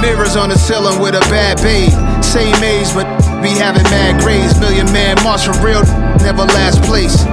Mirrors 0.00 0.36
on 0.36 0.48
the 0.48 0.58
ceiling 0.58 1.00
with 1.00 1.14
a 1.14 1.20
bad 1.28 1.58
babe. 1.58 1.92
Same 2.22 2.56
age, 2.62 2.92
but 2.94 3.06
be 3.42 3.50
having 3.50 3.84
mad 3.84 4.20
grades. 4.20 4.58
Million 4.60 4.86
man 4.92 5.16
march 5.22 5.46
for 5.46 5.56
real, 5.64 5.82
never 6.22 6.44
last 6.56 6.82
place. 6.82 7.24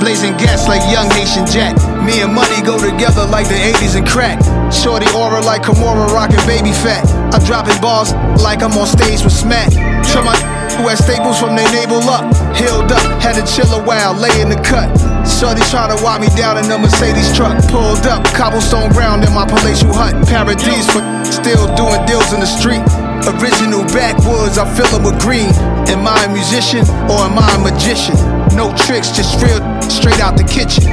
Blazing 0.00 0.36
gas 0.36 0.68
like 0.68 0.82
young 0.92 1.08
Haitian 1.10 1.46
Jack. 1.46 1.76
Me 2.04 2.20
and 2.20 2.34
money 2.34 2.60
go 2.62 2.76
together 2.78 3.24
like 3.26 3.48
the 3.48 3.54
80s 3.54 3.96
and 3.96 4.06
crack. 4.06 4.38
Shorty 4.72 5.06
aura 5.16 5.40
like 5.40 5.62
Kimura 5.62 6.08
rocking 6.12 6.44
baby 6.46 6.72
fat. 6.72 7.06
I'm 7.32 7.42
dropping 7.44 7.80
balls 7.80 8.12
like 8.42 8.62
I'm 8.62 8.76
on 8.76 8.86
stage 8.86 9.22
with 9.22 9.32
Smack. 9.32 9.70
To 9.70 10.22
my 10.22 10.53
who 10.76 10.88
had 10.88 10.98
staples 10.98 11.38
from 11.38 11.56
their 11.56 11.70
navel 11.72 12.00
up. 12.08 12.24
Healed 12.56 12.92
up, 12.92 13.04
had 13.22 13.34
to 13.34 13.44
chill 13.44 13.70
a 13.74 13.82
while, 13.82 14.14
lay 14.14 14.40
in 14.40 14.48
the 14.48 14.60
cut. 14.62 14.88
Shorty 15.26 15.62
try 15.72 15.88
to 15.90 15.98
walk 16.04 16.20
me 16.20 16.28
down 16.36 16.58
in 16.58 16.70
a 16.70 16.78
Mercedes 16.78 17.34
truck. 17.34 17.56
Pulled 17.68 18.06
up, 18.06 18.22
cobblestone 18.36 18.90
ground 18.92 19.24
in 19.24 19.32
my 19.32 19.46
palatial 19.46 19.92
hut. 19.92 20.14
Paradise 20.28 20.86
for 20.92 21.02
still 21.24 21.66
doing 21.74 21.98
deals 22.06 22.32
in 22.32 22.40
the 22.40 22.46
street. 22.46 22.84
Original 23.24 23.82
backwoods, 23.90 24.58
I 24.58 24.68
fill 24.76 24.84
fill 24.84 25.00
'em 25.00 25.04
with 25.04 25.20
green. 25.20 25.50
Am 25.88 26.06
I 26.06 26.24
a 26.24 26.28
musician 26.28 26.84
or 27.08 27.18
am 27.24 27.38
I 27.38 27.50
a 27.54 27.58
magician? 27.58 28.16
No 28.54 28.72
tricks, 28.84 29.10
just 29.10 29.40
real 29.42 29.60
straight 29.88 30.20
out 30.20 30.36
the 30.36 30.44
kitchen. 30.44 30.84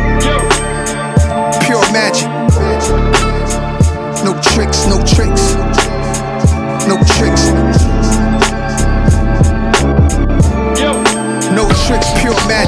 Pure 1.65 1.85
magic. 1.91 2.29
No 4.23 4.33
tricks, 4.41 4.85
no 4.87 4.97
tricks. 5.03 5.55
No 6.87 6.97
tricks. 7.15 7.70
How 12.51 12.67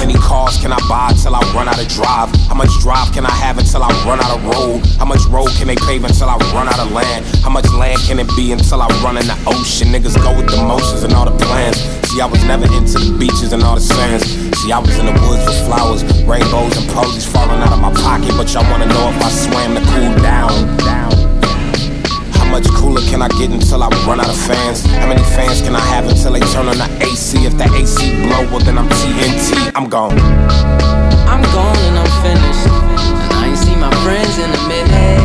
many 0.00 0.14
cars 0.14 0.58
can 0.58 0.72
I 0.72 0.80
buy 0.88 1.12
till 1.22 1.36
I 1.36 1.40
run 1.54 1.68
out 1.68 1.78
of 1.78 1.86
drive? 1.86 2.34
How 2.48 2.56
much 2.56 2.70
drive 2.80 3.12
can 3.14 3.24
I 3.24 3.30
have 3.30 3.58
until 3.58 3.84
I 3.84 3.90
run 4.04 4.18
out 4.18 4.36
of 4.36 4.44
road? 4.44 4.84
How 4.98 5.04
much 5.04 5.24
road 5.30 5.50
can 5.50 5.68
they 5.68 5.76
pave 5.76 6.02
until 6.02 6.28
I 6.28 6.36
run 6.52 6.66
out 6.66 6.80
of 6.80 6.90
land? 6.90 7.24
How 7.44 7.50
much 7.50 7.70
land 7.70 8.00
can 8.00 8.18
it 8.18 8.26
be 8.34 8.50
until 8.50 8.82
I 8.82 8.88
run 9.04 9.16
in 9.16 9.26
the 9.28 9.38
ocean? 9.46 9.94
Niggas 9.94 10.20
go 10.20 10.36
with 10.36 10.50
the 10.50 10.56
motions 10.56 11.04
and 11.04 11.14
all 11.14 11.24
the 11.24 11.38
plans. 11.46 11.78
See, 12.10 12.20
I 12.20 12.26
was 12.26 12.42
never 12.44 12.66
into 12.66 12.98
the 12.98 13.16
beaches 13.16 13.52
and 13.52 13.62
all 13.62 13.76
the 13.76 13.80
sands. 13.80 14.26
See, 14.58 14.72
I 14.72 14.80
was 14.80 14.98
in 14.98 15.06
the 15.06 15.14
woods 15.22 15.46
with 15.46 15.64
flowers, 15.70 16.02
rainbows, 16.26 16.76
and 16.78 16.90
posies 16.90 17.24
falling 17.24 17.62
out 17.62 17.70
of 17.70 17.78
my 17.80 17.94
pocket. 17.94 18.34
But 18.36 18.52
y'all 18.52 18.68
wanna 18.68 18.86
know 18.86 19.06
if 19.14 19.22
I 19.22 19.30
swam 19.30 19.76
to 19.76 19.82
cool 19.86 20.16
down. 20.20 20.76
down. 20.78 21.17
How 22.48 22.54
much 22.54 22.68
cooler 22.68 23.02
can 23.02 23.20
I 23.20 23.28
get 23.28 23.50
until 23.50 23.82
I 23.82 23.88
run 24.06 24.20
out 24.20 24.30
of 24.30 24.34
fans? 24.34 24.82
How 24.86 25.06
many 25.06 25.22
fans 25.22 25.60
can 25.60 25.76
I 25.76 25.80
have 25.80 26.08
until 26.08 26.32
they 26.32 26.40
turn 26.40 26.66
on 26.66 26.78
the 26.78 26.88
AC? 27.04 27.44
If 27.44 27.52
that 27.58 27.70
AC 27.72 28.22
blow, 28.22 28.40
well 28.48 28.60
then 28.60 28.78
I'm 28.78 28.88
TNT. 28.88 29.70
I'm 29.74 29.86
gone. 29.90 30.18
I'm 31.28 31.42
gone 31.52 31.76
and 31.76 31.98
I'm 31.98 32.22
finished. 32.24 32.66
And 33.20 33.32
I 33.34 33.48
ain't 33.48 33.58
seen 33.58 33.78
my 33.78 33.92
friends 34.02 34.38
in 34.38 34.48
a 34.48 34.66
minute. 34.66 35.17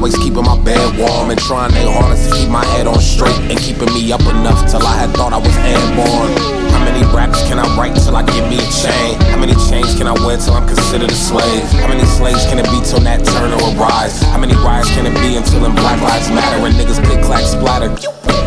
Always 0.00 0.16
keeping 0.16 0.42
my 0.42 0.56
bed 0.64 0.80
warm 0.96 1.28
and 1.28 1.38
trying 1.38 1.70
their 1.76 1.92
hardest 1.92 2.24
to 2.24 2.34
keep 2.34 2.48
my 2.48 2.64
head 2.72 2.86
on 2.86 2.98
straight 2.98 3.36
and 3.52 3.60
keeping 3.60 3.92
me 3.92 4.10
up 4.10 4.24
enough 4.32 4.64
till 4.64 4.80
I 4.80 4.96
had 4.96 5.12
thought 5.12 5.36
I 5.36 5.36
was 5.36 5.52
airborne. 5.60 6.32
How 6.72 6.80
many 6.88 7.04
raps 7.12 7.44
can 7.44 7.60
I 7.60 7.68
write 7.76 7.92
till 8.00 8.16
I 8.16 8.24
give 8.24 8.48
me 8.48 8.56
a 8.56 8.68
chain? 8.72 9.20
How 9.28 9.36
many 9.36 9.52
chains 9.68 9.92
can 10.00 10.08
I 10.08 10.16
wear 10.24 10.40
till 10.40 10.56
I'm 10.56 10.66
considered 10.66 11.12
a 11.12 11.14
slave? 11.14 11.68
How 11.84 11.88
many 11.92 12.04
slaves 12.16 12.48
can 12.48 12.58
it 12.58 12.64
be 12.72 12.80
till 12.80 13.04
Nat 13.04 13.20
Turner 13.28 13.60
arrives? 13.76 14.24
How 14.32 14.40
many 14.40 14.56
riots 14.64 14.88
can 14.96 15.04
it 15.04 15.12
be 15.20 15.36
until 15.36 15.60
them 15.60 15.76
Black 15.76 16.00
Lives 16.00 16.32
Matter 16.32 16.64
and 16.64 16.72
niggas 16.80 17.04
click 17.04 17.20
clack 17.20 17.44
splatter? 17.44 17.92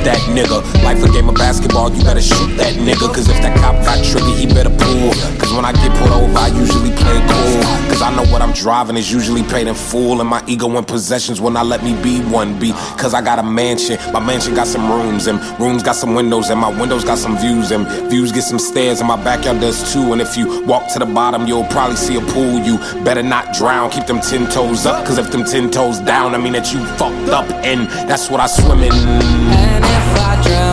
That 0.04 0.20
nigga, 0.36 0.60
life 0.84 1.02
a 1.02 1.10
game 1.13 1.30
of 1.30 1.36
basketball, 1.36 1.89
you 1.94 2.04
better 2.04 2.22
shoot 2.22 2.58
that 2.58 2.74
nigga. 2.76 3.08
Cause 3.08 3.30
if 3.30 3.39
that 3.42 3.56
cop 3.58 3.76
got 3.86 4.04
triggered, 4.04 4.36
he 4.36 4.46
better 4.46 4.70
pull. 4.70 5.13
Cause 5.39 5.54
when 5.54 5.63
I 5.63 5.72
get 5.72 5.96
pulled 5.98 6.12
over, 6.12 6.38
I 6.38 6.48
usually 6.48 6.92
play 6.92 7.24
cool. 7.24 7.63
Cause 7.88 8.02
I 8.02 8.13
know 8.13 8.30
what 8.30 8.42
I'm 8.42 8.52
driving 8.52 8.98
is 8.98 9.10
usually 9.10 9.44
paid 9.44 9.68
in 9.68 9.76
full. 9.76 10.20
And 10.20 10.30
my 10.30 10.44
ego 10.46 10.70
and 10.76 10.86
possessions 10.86 11.39
will 11.39 11.52
not 11.52 11.68
let 11.68 11.86
me 11.86 11.96
be 12.04 12.20
one 12.20 12.60
B. 12.60 12.74
Cause 13.00 13.13
I 13.13 13.22
got 13.22 13.39
a 13.39 13.44
mansion, 13.44 13.98
my 14.12 14.20
mansion 14.20 14.54
got 14.54 14.68
some 14.68 14.92
rooms, 14.92 15.28
and 15.28 15.39
rooms 15.58 15.84
got 15.84 15.96
some 15.96 16.16
windows, 16.16 16.50
and 16.50 16.60
my 16.60 16.70
windows 16.78 17.06
got 17.06 17.18
some 17.18 17.38
views, 17.38 17.72
and 17.72 17.88
views 18.10 18.34
get 18.34 18.44
some 18.44 18.60
stairs, 18.60 19.00
and 19.00 19.08
my 19.08 19.16
backyard 19.24 19.62
does 19.62 19.94
too. 19.94 20.12
And 20.12 20.20
if 20.20 20.36
you 20.36 20.66
walk 20.66 20.92
to 20.92 21.00
the 21.00 21.06
bottom, 21.06 21.48
you'll 21.48 21.63
probably 21.68 21.96
see 21.96 22.18
a 22.18 22.22
pool. 22.34 22.60
You 22.60 22.78
better 23.06 23.24
not 23.24 23.54
drown, 23.54 23.89
keep 23.89 24.06
them 24.06 24.20
ten 24.20 24.50
toes 24.52 24.86
up. 24.86 25.06
Cause 25.06 25.18
if 25.18 25.32
them 25.32 25.46
ten 25.46 25.72
toes 25.72 26.02
down, 26.02 26.36
I 26.36 26.39
mean 26.39 26.54
that 26.54 26.74
you 26.74 26.86
fucked 26.98 27.30
up, 27.30 27.50
and 27.63 27.88
that's 28.10 28.30
what 28.30 28.42
I 28.42 28.48
swim 28.48 28.84
in. 28.84 29.93
If 30.13 30.19
I 30.19 30.41
drown 30.43 30.73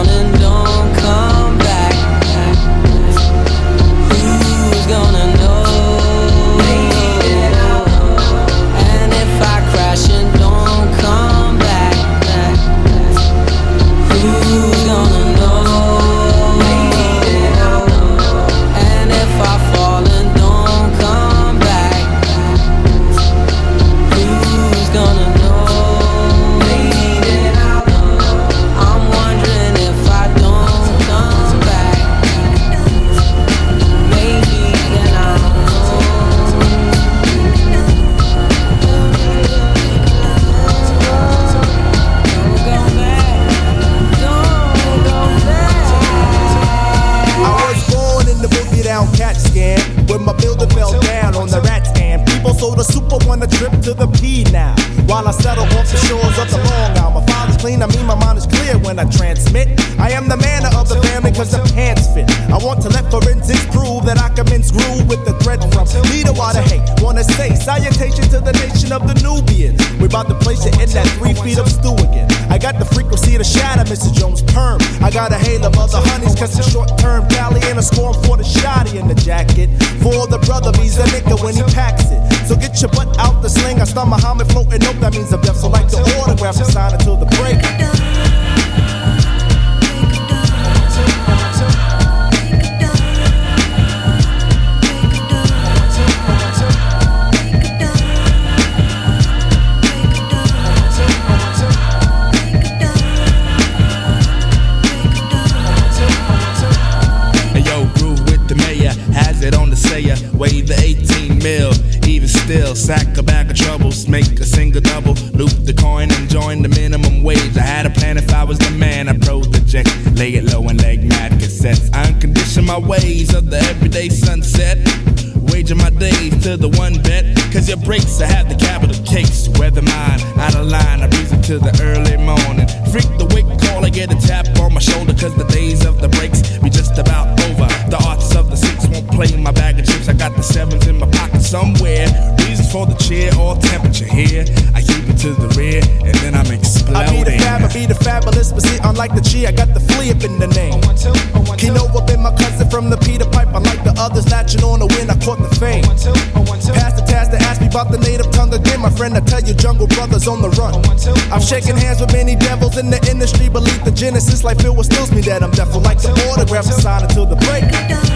I've 161.52 161.64
hands 161.64 162.00
with 162.00 162.12
many 162.12 162.36
devils 162.36 162.78
in 162.78 162.90
the 162.90 163.10
industry, 163.10 163.48
believe 163.48 163.84
the 163.84 163.90
genesis 163.90 164.44
like 164.44 164.60
Phil 164.60 164.74
what 164.74 164.86
stills 164.86 165.10
me 165.10 165.20
that 165.22 165.42
I'm 165.42 165.50
deaf. 165.50 165.74
Like 165.74 165.98
the 165.98 166.10
autograph, 166.30 166.64
sign 166.66 167.02
until 167.02 167.26
the 167.26 167.34
break. 167.36 168.09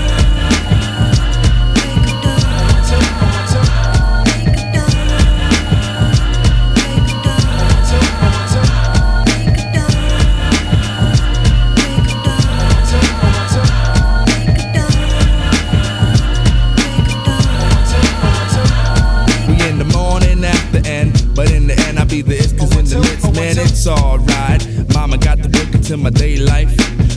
Into 25.94 26.04
my 26.04 26.10
day 26.10 26.36
life. 26.36 26.74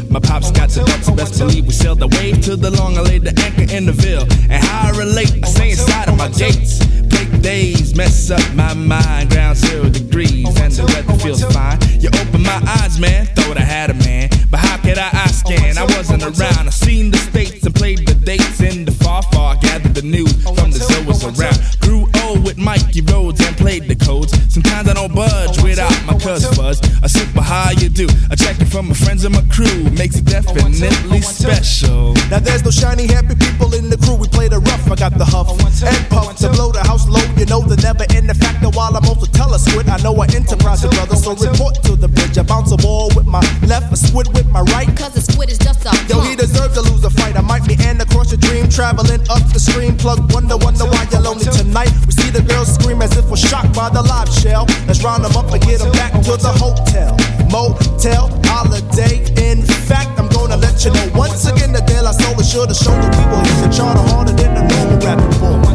My 0.09 0.19
pops 0.19 0.51
got 0.51 0.69
the 0.69 0.83
ducks, 0.83 1.09
best 1.09 1.39
believe 1.39 1.65
we 1.65 1.73
sailed 1.73 1.99
the 1.99 2.07
wave 2.07 2.41
to 2.43 2.55
the 2.55 2.71
long. 2.71 2.97
I 2.97 3.01
laid 3.01 3.23
the 3.23 3.33
anchor 3.41 3.73
in 3.73 3.85
the 3.85 3.91
ville. 3.91 4.27
And 4.49 4.63
how 4.63 4.89
I 4.93 4.97
relate, 4.97 5.33
I 5.43 5.47
stay 5.47 5.71
inside 5.71 6.09
of 6.09 6.17
my 6.17 6.29
gates. 6.29 6.85
Break 7.07 7.41
days, 7.41 7.95
mess 7.95 8.29
up 8.29 8.43
my 8.53 8.73
mind. 8.73 9.29
Ground 9.31 9.57
zero 9.57 9.89
degrees, 9.89 10.47
and 10.61 10.71
the 10.71 10.85
weather 10.85 11.17
feels 11.19 11.43
fine. 11.53 11.79
You 11.99 12.09
open 12.21 12.43
my 12.43 12.61
eyes, 12.81 12.99
man, 12.99 13.25
thought 13.35 13.57
I 13.57 13.61
had 13.61 13.89
a 13.89 13.95
man. 13.95 14.29
But 14.49 14.59
how 14.59 14.77
could 14.77 14.97
I 14.97 15.09
eye 15.11 15.31
scan? 15.31 15.77
I 15.77 15.83
wasn't 15.97 16.23
around. 16.23 16.67
I 16.67 16.69
seen 16.69 17.11
the 17.11 17.17
states 17.17 17.65
and 17.65 17.75
played 17.75 18.07
the 18.07 18.13
dates 18.13 18.61
in 18.61 18.85
the 18.85 18.91
far, 18.91 19.23
far. 19.33 19.55
Gathered 19.57 19.95
the 19.95 20.03
news 20.03 20.33
from 20.43 20.71
the 20.71 20.79
zoas 20.79 21.25
around. 21.25 21.57
Grew 21.81 22.07
old 22.23 22.45
with 22.45 22.57
Mikey 22.57 23.01
Rhodes 23.01 23.41
and 23.45 23.57
played 23.57 23.87
the 23.87 23.95
codes. 23.95 24.31
Sometimes 24.53 24.87
I 24.87 24.93
don't 24.93 25.13
budge 25.13 25.61
without 25.63 25.96
cuz 26.27 26.45
fuzz. 26.55 26.79
A 27.03 27.09
super 27.09 27.41
how 27.41 27.71
you 27.71 27.89
do. 27.89 28.07
A 28.31 28.35
check 28.35 28.59
it 28.59 28.67
from 28.67 28.89
my 28.89 28.93
friends 28.93 29.23
and 29.23 29.33
my 29.33 29.43
crew 29.49 29.83
makes 29.91 30.15
it 30.17 30.25
definitely 30.25 31.21
special. 31.21 32.13
Now 32.29 32.39
there's 32.39 32.63
no 32.63 32.71
shiny 32.71 33.07
happy 33.07 33.35
people 33.35 33.73
in 33.73 33.89
the 33.89 33.97
crew. 33.97 34.15
We 34.15 34.27
play 34.27 34.47
the 34.47 34.59
rough. 34.59 34.91
I 34.91 34.95
got 34.95 35.13
the 35.17 35.25
huff 35.25 35.49
and 35.49 36.09
puff 36.09 36.35
to 36.41 36.49
blow 36.49 36.71
the 36.71 36.83
house 36.83 37.07
low. 37.07 37.23
You 37.37 37.45
know 37.45 37.61
the 37.61 37.77
never 37.77 38.05
end 38.15 38.29
the 38.29 38.35
factor 38.35 38.56
while 38.77 38.93
I'm 38.93 39.09
also 39.09 39.25
tell 39.25 39.49
a 39.55 39.57
squid. 39.57 39.89
I 39.89 39.97
know 40.05 40.13
I 40.21 40.29
enterprise 40.29 40.85
the 40.85 40.93
brother, 40.93 41.17
so 41.17 41.33
report 41.33 41.81
to 41.89 41.97
the 41.97 42.07
bridge. 42.07 42.37
I 42.37 42.45
bounce 42.45 42.69
a 42.71 42.77
ball 42.77 43.09
with 43.17 43.25
my 43.25 43.41
left, 43.65 43.89
a 43.91 43.97
squid 43.97 44.29
with 44.37 44.45
my 44.53 44.61
right. 44.69 44.85
Cause 44.93 45.17
the 45.17 45.25
squid 45.25 45.49
is 45.49 45.57
just 45.57 45.81
a 45.89 45.91
Yo, 46.05 46.21
he 46.21 46.37
deserves 46.37 46.77
to 46.77 46.85
lose 46.85 47.03
a 47.03 47.09
fight. 47.09 47.35
I 47.35 47.41
might 47.41 47.65
be 47.65 47.73
and 47.81 47.97
across 47.99 48.29
your 48.29 48.37
dream, 48.37 48.69
traveling 48.69 49.25
up 49.33 49.41
the 49.49 49.59
stream. 49.59 49.97
Plug 49.97 50.21
wonder, 50.31 50.55
wonder 50.61 50.85
why 50.85 51.09
you're 51.09 51.25
lonely 51.25 51.49
tonight. 51.49 51.89
We 52.05 52.13
see 52.13 52.29
the 52.29 52.45
girls 52.45 52.69
scream 52.69 53.01
as 53.01 53.17
if 53.17 53.25
we're 53.25 53.41
shocked 53.41 53.73
by 53.73 53.89
the 53.89 54.05
live 54.05 54.29
shell. 54.29 54.69
Let's 54.85 55.01
round 55.01 55.25
them 55.25 55.33
up 55.33 55.49
and 55.49 55.61
get 55.65 55.81
them 55.81 55.91
back 55.97 56.13
to 56.13 56.37
the 56.37 56.53
hotel, 56.53 57.17
motel, 57.49 58.29
holiday. 58.45 59.25
In 59.41 59.65
fact, 59.89 60.13
I'm 60.21 60.29
gonna 60.29 60.57
let 60.57 60.85
you 60.85 60.93
know 60.93 61.09
once 61.17 61.49
again 61.49 61.73
the 61.73 61.81
deal 61.81 62.05
I 62.05 62.13
sold 62.13 62.37
to 62.37 62.45
show 62.45 62.93
the 62.93 63.09
people 63.09 63.41
hit 63.41 63.57
the 63.65 63.69
charter 63.73 64.05
harder 64.13 64.37
than 64.37 64.53
the 64.53 64.63
normal 64.69 65.01
rapping 65.01 65.33
boy. 65.41 65.66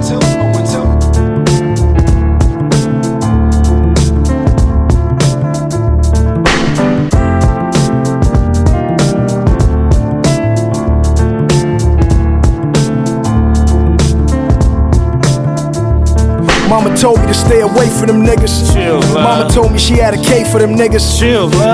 Told 17.02 17.18
me 17.18 17.26
to 17.26 17.34
stay 17.34 17.60
away 17.60 17.90
from 17.90 18.06
them 18.06 18.22
niggas. 18.22 18.70
Mama 19.12 19.50
told 19.50 19.72
me 19.72 19.78
she 19.78 19.94
had 19.94 20.14
a 20.14 20.22
K 20.22 20.44
for 20.44 20.60
them 20.60 20.76
niggas. 20.76 21.02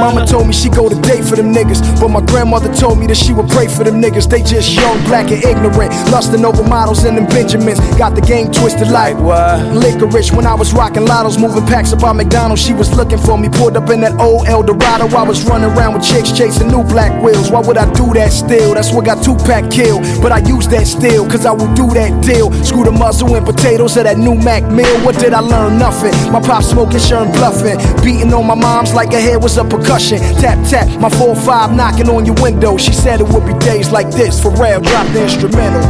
Mama 0.01 0.25
told 0.25 0.47
me 0.47 0.55
she 0.55 0.71
go 0.71 0.89
to 0.89 0.97
date 1.03 1.23
for 1.23 1.37
them 1.37 1.53
niggas. 1.53 1.85
But 2.01 2.09
my 2.09 2.23
grandmother 2.25 2.73
told 2.75 2.99
me 2.99 3.07
that 3.09 3.19
she 3.19 3.35
would 3.35 3.47
pray 3.51 3.69
for 3.69 3.85
them 3.85 4.01
niggas. 4.01 4.27
They 4.27 4.41
just 4.41 4.73
young, 4.73 4.97
black, 5.05 5.31
and 5.31 5.45
ignorant. 5.45 5.93
Lusting 6.11 6.47
over 6.47 6.65
models 6.65 7.05
and 7.05 7.19
them 7.19 7.27
Benjamins. 7.27 7.79
Got 7.99 8.15
the 8.15 8.23
game 8.23 8.51
twisted 8.51 8.89
like 8.89 9.19
what? 9.19 9.61
Licorice 9.77 10.33
when 10.33 10.47
I 10.47 10.55
was 10.55 10.73
rocking 10.73 11.05
lottos, 11.05 11.39
moving 11.39 11.67
packs 11.67 11.93
up 11.93 12.01
by 12.01 12.13
McDonald's. 12.15 12.63
She 12.63 12.73
was 12.73 12.91
looking 12.97 13.19
for 13.19 13.37
me. 13.37 13.51
Pulled 13.51 13.77
up 13.77 13.91
in 13.91 14.01
that 14.01 14.19
old 14.19 14.49
El 14.49 14.65
Eldorado. 14.65 15.15
I 15.15 15.25
was 15.25 15.45
running 15.45 15.69
around 15.77 15.93
with 15.93 16.05
chicks 16.09 16.33
chasing 16.33 16.69
new 16.69 16.85
black 16.85 17.13
wheels. 17.23 17.51
Why 17.51 17.61
would 17.61 17.77
I 17.77 17.85
do 17.93 18.15
that 18.15 18.33
still? 18.33 18.73
That's 18.73 18.93
what 18.95 19.05
got 19.05 19.23
Tupac 19.23 19.71
killed. 19.71 20.01
But 20.23 20.33
I 20.33 20.39
use 20.39 20.69
that 20.69 20.87
still, 20.87 21.29
cause 21.29 21.45
I 21.45 21.53
will 21.53 21.73
do 21.75 21.87
that 22.01 22.25
deal. 22.25 22.49
Screw 22.65 22.85
the 22.85 22.93
muzzle 22.93 23.37
and 23.37 23.45
potatoes 23.45 23.99
of 23.99 24.05
that 24.05 24.17
new 24.17 24.35
Mac 24.35 24.65
meal. 24.73 24.97
What 25.05 25.18
did 25.19 25.35
I 25.35 25.41
learn? 25.41 25.79
Nothing. 25.79 26.13
My 26.33 26.41
pop 26.41 26.63
smoking, 26.63 27.01
sure 27.01 27.23
and 27.23 27.33
bluffing. 27.33 27.79
Beating 28.05 28.33
on 28.33 28.47
my 28.47 28.55
mom's 28.55 28.95
like 28.95 29.13
her 29.13 29.21
head 29.21 29.43
was 29.43 29.57
a 29.59 29.65
percussion. 29.65 30.19
Tap, 30.41 30.59
tap, 30.69 30.89
my 31.01 31.09
4-5 31.09 31.75
knocking 31.75 32.09
on 32.09 32.25
your 32.25 32.37
window. 32.41 32.77
She 32.77 32.93
said 32.93 33.21
it 33.21 33.29
would 33.29 33.47
be 33.47 33.55
days 33.59 33.91
like 33.91 34.11
this. 34.11 34.41
For 34.41 34.51
real, 34.53 34.81
drop 34.81 35.07
the 35.13 35.23
instrumental. 35.25 35.83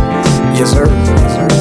Yes, 0.57 0.73
sir. 0.73 0.87
Yes, 0.87 1.53
sir. 1.53 1.58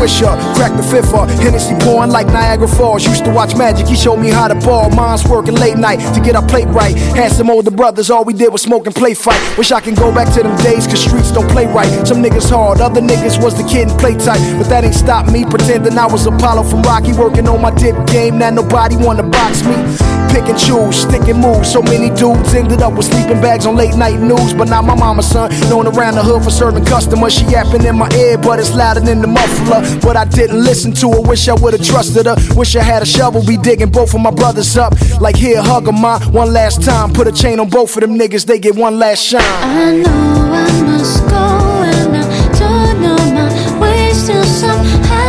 Up, 0.00 0.38
crack 0.56 0.74
the 0.76 0.82
fifth 0.82 1.12
up. 1.12 1.28
Hennessy 1.28 1.74
pouring 1.80 2.10
like 2.10 2.26
Niagara 2.28 2.66
Falls. 2.66 3.04
Used 3.04 3.24
to 3.26 3.30
watch 3.30 3.54
Magic, 3.54 3.86
he 3.86 3.94
showed 3.94 4.16
me 4.16 4.30
how 4.30 4.48
to 4.48 4.54
ball. 4.54 4.88
Mom's 4.90 5.26
working 5.28 5.54
late 5.54 5.76
night 5.76 5.98
to 6.14 6.20
get 6.20 6.34
our 6.36 6.46
plate 6.46 6.68
right. 6.68 6.96
Had 7.14 7.32
some 7.32 7.50
older 7.50 7.70
brothers, 7.70 8.08
all 8.10 8.24
we 8.24 8.32
did 8.32 8.50
was 8.50 8.62
smoke 8.62 8.86
and 8.86 8.94
play 8.94 9.12
fight. 9.12 9.40
Wish 9.58 9.72
I 9.72 9.80
can 9.80 9.94
go 9.94 10.12
back 10.12 10.32
to 10.34 10.42
them 10.42 10.56
days, 10.62 10.86
cause 10.86 11.04
streets 11.04 11.30
don't 11.30 11.50
play 11.50 11.66
right. 11.66 12.06
Some 12.06 12.22
niggas 12.22 12.48
hard, 12.48 12.80
other 12.80 13.02
niggas 13.02 13.42
was 13.42 13.54
the 13.54 13.68
kid 13.68 13.88
and 13.88 14.00
play 14.00 14.14
tight. 14.14 14.40
But 14.56 14.68
that 14.70 14.84
ain't 14.84 14.94
stopped 14.94 15.30
me 15.30 15.44
pretending 15.44 15.98
I 15.98 16.06
was 16.06 16.24
Apollo 16.26 16.64
from 16.64 16.82
Rocky, 16.82 17.12
working 17.12 17.46
on 17.46 17.60
my 17.60 17.70
dip 17.70 17.94
game. 18.06 18.38
Now 18.38 18.50
nobody 18.50 18.96
wanna 18.96 19.24
box 19.24 19.62
me. 19.64 20.09
Pick 20.40 20.48
and 20.48 20.58
choose, 20.58 21.02
stick 21.02 21.28
and 21.28 21.38
move. 21.38 21.66
So 21.66 21.82
many 21.82 22.08
dudes 22.08 22.54
ended 22.54 22.80
up 22.80 22.94
with 22.94 23.04
sleeping 23.04 23.42
bags 23.42 23.66
on 23.66 23.76
late 23.76 23.94
night 23.94 24.18
news. 24.20 24.54
But 24.54 24.70
not 24.70 24.86
my 24.86 24.94
mama, 24.94 25.22
son. 25.22 25.50
Known 25.68 25.86
around 25.86 26.14
the 26.14 26.22
hood 26.22 26.42
for 26.42 26.50
serving 26.50 26.86
customers. 26.86 27.34
She 27.34 27.44
yapping 27.44 27.84
in 27.84 27.98
my 27.98 28.08
ear, 28.16 28.38
but 28.38 28.58
it's 28.58 28.74
louder 28.74 29.00
than 29.00 29.20
the 29.20 29.26
muffler. 29.26 29.82
But 30.00 30.16
I 30.16 30.24
didn't 30.24 30.64
listen 30.64 30.92
to 30.92 31.10
her. 31.10 31.20
Wish 31.20 31.46
I 31.48 31.52
would've 31.52 31.84
trusted 31.84 32.24
her. 32.24 32.36
Wish 32.56 32.74
I 32.74 32.82
had 32.82 33.02
a 33.02 33.06
shovel, 33.06 33.44
be 33.44 33.58
digging 33.58 33.90
both 33.90 34.14
of 34.14 34.20
my 34.22 34.30
brothers 34.30 34.78
up. 34.78 34.94
Like 35.20 35.36
here, 35.36 35.60
hug 35.60 35.86
'em, 35.86 36.00
ma. 36.00 36.18
One 36.30 36.54
last 36.54 36.82
time. 36.82 37.12
Put 37.12 37.26
a 37.28 37.32
chain 37.32 37.60
on 37.60 37.68
both 37.68 37.94
of 37.96 38.00
them 38.00 38.18
niggas. 38.18 38.46
They 38.46 38.58
get 38.58 38.74
one 38.76 38.98
last 38.98 39.22
shine. 39.22 39.42
I 39.42 39.92
know 39.92 40.08
I 40.08 40.82
must 40.88 41.20
go 41.28 41.82
and 41.84 42.16
I 42.16 42.58
don't 42.58 43.02
know 43.02 43.18
my 43.34 43.78
way 43.78 44.14
still 44.14 44.44
somehow 44.44 45.19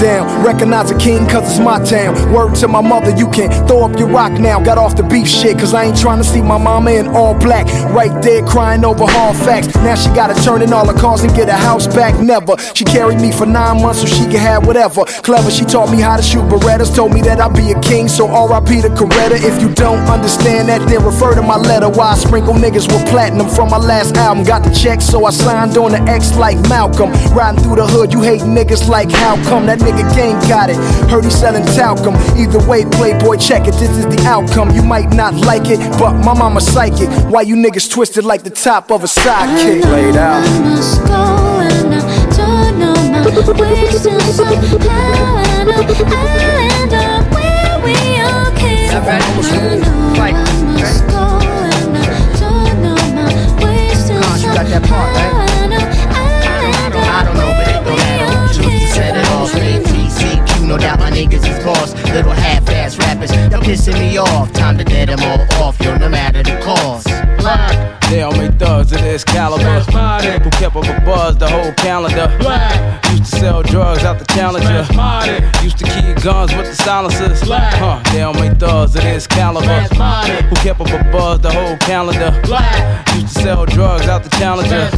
down, 0.00 0.44
recognize 0.44 0.90
a 0.90 0.98
king 0.98 1.28
cause 1.28 1.48
it's 1.50 1.60
my 1.60 1.78
town. 1.84 2.32
Word 2.32 2.54
to 2.56 2.68
my 2.68 2.80
mother, 2.80 3.10
you 3.16 3.28
can't 3.30 3.52
throw 3.68 3.84
up 3.84 3.98
your 3.98 4.08
rock 4.08 4.32
now. 4.32 4.58
Got 4.58 4.78
off 4.78 4.96
the 4.96 5.02
beef 5.02 5.28
shit 5.28 5.58
cause 5.58 5.74
I 5.74 5.84
ain't 5.84 5.98
trying 5.98 6.18
to 6.18 6.24
see 6.24 6.40
my 6.40 6.56
mama 6.56 6.92
in 6.92 7.08
all 7.08 7.34
black. 7.38 7.66
Right 7.92 8.10
there 8.22 8.42
crying 8.42 8.84
over 8.84 9.04
hard 9.06 9.36
facts. 9.36 9.74
Now 9.76 9.94
she 9.94 10.08
gotta 10.10 10.34
turn 10.42 10.62
in 10.62 10.72
all 10.72 10.86
her 10.86 10.98
cars 10.98 11.22
and 11.22 11.34
get 11.36 11.48
a 11.48 11.52
house 11.52 11.86
back. 11.86 12.18
Never. 12.18 12.56
She 12.74 12.84
carried 12.84 13.20
me 13.20 13.30
for 13.30 13.46
nine 13.46 13.82
months 13.82 14.00
so 14.00 14.06
she 14.06 14.24
could 14.24 14.40
have 14.40 14.66
whatever. 14.66 15.04
Clever, 15.22 15.50
she 15.50 15.64
taught 15.64 15.90
me 15.90 16.00
how 16.00 16.16
to 16.16 16.22
shoot 16.22 16.44
Berettas. 16.48 16.94
Told 16.94 17.12
me 17.12 17.20
that 17.22 17.40
I'd 17.40 17.54
be 17.54 17.72
a 17.72 17.80
king, 17.80 18.08
so 18.08 18.24
RIP 18.26 18.82
to 18.82 18.88
Coretta. 18.88 19.36
If 19.36 19.60
you 19.60 19.68
don't 19.74 20.08
understand 20.08 20.68
that, 20.70 20.88
then 20.88 21.04
refer 21.04 21.34
to 21.34 21.42
my 21.42 21.56
letter. 21.56 21.90
Why 21.90 22.12
I 22.12 22.14
sprinkle 22.16 22.54
niggas 22.54 22.90
with 22.90 23.06
platinum 23.10 23.48
from 23.48 23.68
my 23.68 23.78
last 23.78 24.16
album. 24.16 24.44
Got 24.44 24.64
the 24.64 24.70
check, 24.70 25.02
so 25.02 25.26
I 25.26 25.30
signed 25.30 25.76
on 25.76 25.92
the 25.92 26.00
X 26.10 26.36
like 26.36 26.56
Malcolm. 26.68 27.12
Riding 27.34 27.62
through 27.62 27.76
the 27.76 27.86
hood, 27.86 28.12
you 28.12 28.22
hate 28.22 28.40
niggas 28.40 28.88
like 28.88 29.10
how 29.10 29.36
come 29.44 29.66
that 29.66 29.78
nigga 29.78 29.89
gang 30.14 30.38
got 30.48 30.70
it? 30.70 30.76
Heard 31.10 31.24
he 31.24 31.30
selling 31.30 31.64
talcum. 31.64 32.14
Either 32.36 32.60
way, 32.68 32.84
Playboy, 32.84 33.36
check 33.36 33.66
it. 33.66 33.74
This 33.74 33.90
is 33.90 34.06
the 34.06 34.22
outcome. 34.26 34.70
You 34.70 34.82
might 34.82 35.10
not 35.12 35.34
like 35.34 35.68
it, 35.68 35.78
but 35.98 36.14
my 36.24 36.34
mama 36.34 36.60
psychic. 36.60 37.08
Why 37.30 37.42
you 37.42 37.56
niggas 37.56 37.90
twisted 37.90 38.24
like 38.24 38.42
the 38.42 38.50
top 38.50 38.90
of 38.90 39.04
a 39.04 39.06
sidekick? 39.06 39.84
Laid 39.90 40.16
out. 40.16 40.44
I 40.44 40.58
must 40.60 41.00
go 41.06 41.60
and 41.60 41.94
I 41.94 42.00
don't 42.36 42.78
know 42.78 42.94
my 43.54 43.60
way 43.60 43.86
still 43.90 44.20
somehow 44.20 45.36
I 45.36 45.50
I'll 45.60 46.82
end 46.82 46.92
up 46.94 47.30
where 47.32 47.78
we 47.84 47.94
all 48.20 48.50
came 48.56 48.88
from. 48.88 49.06
I 49.06 49.70
know 49.80 50.18
I 50.20 50.52
must 50.78 51.08
go 51.08 51.16
and 55.06 55.49
niggas 61.20 61.46
is 61.46 61.64
boss. 61.64 61.94
Little 62.12 62.32
half-ass 62.32 62.98
rappers, 62.98 63.30
they're 63.30 63.60
pissing 63.60 63.98
me 63.98 64.18
off. 64.18 64.52
Time 64.52 64.78
to 64.78 64.84
get 64.84 65.06
them 65.06 65.20
all 65.20 65.62
off, 65.62 65.78
yo, 65.80 65.96
no 65.96 66.08
matter 66.08 66.42
the 66.42 66.58
cost. 66.62 67.06
Black. 67.38 68.00
They 68.10 68.22
all 68.22 68.32
make 68.32 68.54
thugs 68.54 68.92
of 68.92 69.00
this 69.02 69.24
caliber. 69.24 69.80
Who 69.80 70.50
kept 70.50 70.76
up 70.76 70.84
a 70.84 71.00
buzz 71.04 71.36
the 71.38 71.48
whole 71.48 71.72
calendar. 71.74 72.28
Used 72.30 72.42
to 73.04 73.09
sell 73.40 73.62
drugs 73.62 74.04
out 74.04 74.18
the 74.18 74.24
challenger. 74.26 74.84
Used 75.64 75.78
to 75.78 75.84
keep 75.84 76.22
guns 76.22 76.54
with 76.54 76.66
the 76.66 76.74
silencers. 76.74 77.40
Huh, 77.48 78.02
they 78.12 78.20
all 78.20 78.34
make 78.34 78.58
thugs 78.58 78.94
of 78.94 79.02
this 79.02 79.26
caliber. 79.26 79.80
Who 80.50 80.56
kept 80.56 80.80
up 80.80 80.88
a 80.88 81.10
buzz 81.10 81.40
the 81.40 81.50
whole 81.50 81.78
calendar. 81.78 82.36
Used 83.16 83.34
to 83.34 83.42
sell 83.42 83.64
drugs 83.64 84.06
out 84.08 84.24
the 84.24 84.30
challenger. 84.36 84.90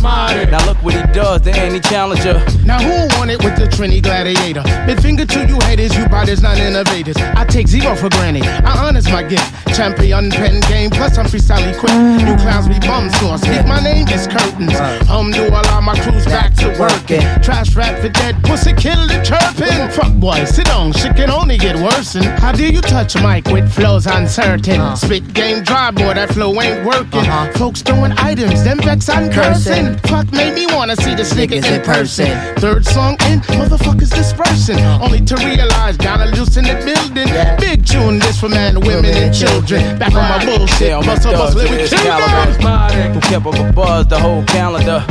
Now 0.50 0.66
look 0.66 0.82
what 0.82 0.94
he 0.94 1.02
does, 1.12 1.42
the 1.42 1.52
any 1.52 1.78
challenger. 1.78 2.34
Now 2.64 2.80
who 2.82 3.06
won 3.16 3.30
it 3.30 3.38
with 3.44 3.54
the 3.56 3.66
Trini 3.66 4.02
Gladiator? 4.02 4.64
Mid 4.86 5.00
finger 5.00 5.24
to 5.24 5.46
you 5.46 5.58
haters, 5.62 5.96
you 5.96 6.08
brothers 6.08 6.42
not 6.42 6.58
innovators. 6.58 7.16
I 7.18 7.44
take 7.44 7.68
zero 7.68 7.94
for 7.94 8.10
granted. 8.10 8.44
I 8.44 8.88
honors 8.88 9.08
my 9.08 9.22
gift. 9.22 9.46
Champion 9.76 10.30
pen 10.30 10.60
game, 10.62 10.90
plus 10.90 11.16
I'm 11.16 11.26
freestyle 11.26 11.62
equipped. 11.62 12.26
You 12.26 12.34
clowns 12.42 12.66
be 12.66 12.78
bum 12.80 13.08
sauce. 13.22 13.42
Speak 13.42 13.64
my 13.66 13.80
name 13.80 14.08
is 14.08 14.26
curtains. 14.26 14.74
Um, 15.08 15.30
do 15.30 15.46
allow 15.46 15.80
my 15.80 15.94
crews 16.00 16.26
back 16.26 16.52
to 16.54 16.68
working. 16.78 17.22
Trash 17.42 17.76
rap 17.76 18.00
for 18.00 18.08
dead 18.08 18.31
pussy, 18.42 18.72
kill 18.72 19.06
the 19.06 19.20
chirping. 19.22 19.90
Fuck 19.90 20.12
boy, 20.20 20.44
sit 20.44 20.66
down, 20.66 20.92
shit 20.92 21.16
can 21.16 21.30
only 21.30 21.58
get 21.58 21.76
worse. 21.76 22.14
And 22.14 22.24
how 22.24 22.52
do 22.52 22.64
you 22.64 22.80
touch 22.80 23.14
a 23.16 23.22
mic 23.22 23.46
with 23.46 23.70
flows 23.72 24.06
uncertain? 24.06 24.80
Uh-huh. 24.80 24.96
Spit 24.96 25.34
game 25.34 25.62
dry, 25.62 25.90
boy, 25.90 26.14
that 26.14 26.30
flow 26.30 26.60
ain't 26.60 26.86
working. 26.86 27.20
Uh-huh. 27.20 27.52
Folks 27.52 27.82
throwing 27.82 28.12
items, 28.18 28.64
them 28.64 28.78
vex 28.78 29.08
I'm 29.08 29.30
cursing. 29.30 29.96
Fuck 30.08 30.30
made 30.32 30.54
me 30.54 30.66
wanna 30.74 30.96
see 30.96 31.14
the 31.14 31.22
niggas 31.22 31.70
in 31.70 31.82
person. 31.82 32.30
Third 32.56 32.84
song 32.84 33.16
in, 33.28 33.40
motherfuckers 33.58 34.14
dispersing. 34.14 34.78
Uh-huh. 34.78 35.04
Only 35.04 35.20
to 35.20 35.36
realize, 35.36 35.96
gotta 35.96 36.30
loosen 36.36 36.64
the 36.64 36.74
building. 36.84 37.28
Big 37.58 37.86
tune, 37.86 38.18
this 38.18 38.40
for 38.40 38.48
men, 38.48 38.80
women, 38.80 39.14
and 39.14 39.34
children. 39.34 39.98
Back 39.98 40.14
on 40.14 40.28
my 40.28 40.44
bullshit, 40.44 40.92
bust 41.04 41.26
up, 41.26 41.32
bust 41.34 41.54
thugs 41.54 41.54
of 41.54 41.56
lyric 41.56 41.70
this 41.70 41.90
children. 41.90 42.18
caliber. 42.18 43.12
Who 43.12 43.20
kept 43.20 43.46
up 43.46 43.54
a 43.54 43.72
buzz 43.72 44.06
the 44.06 44.18
whole 44.18 44.44
calendar. 44.44 45.04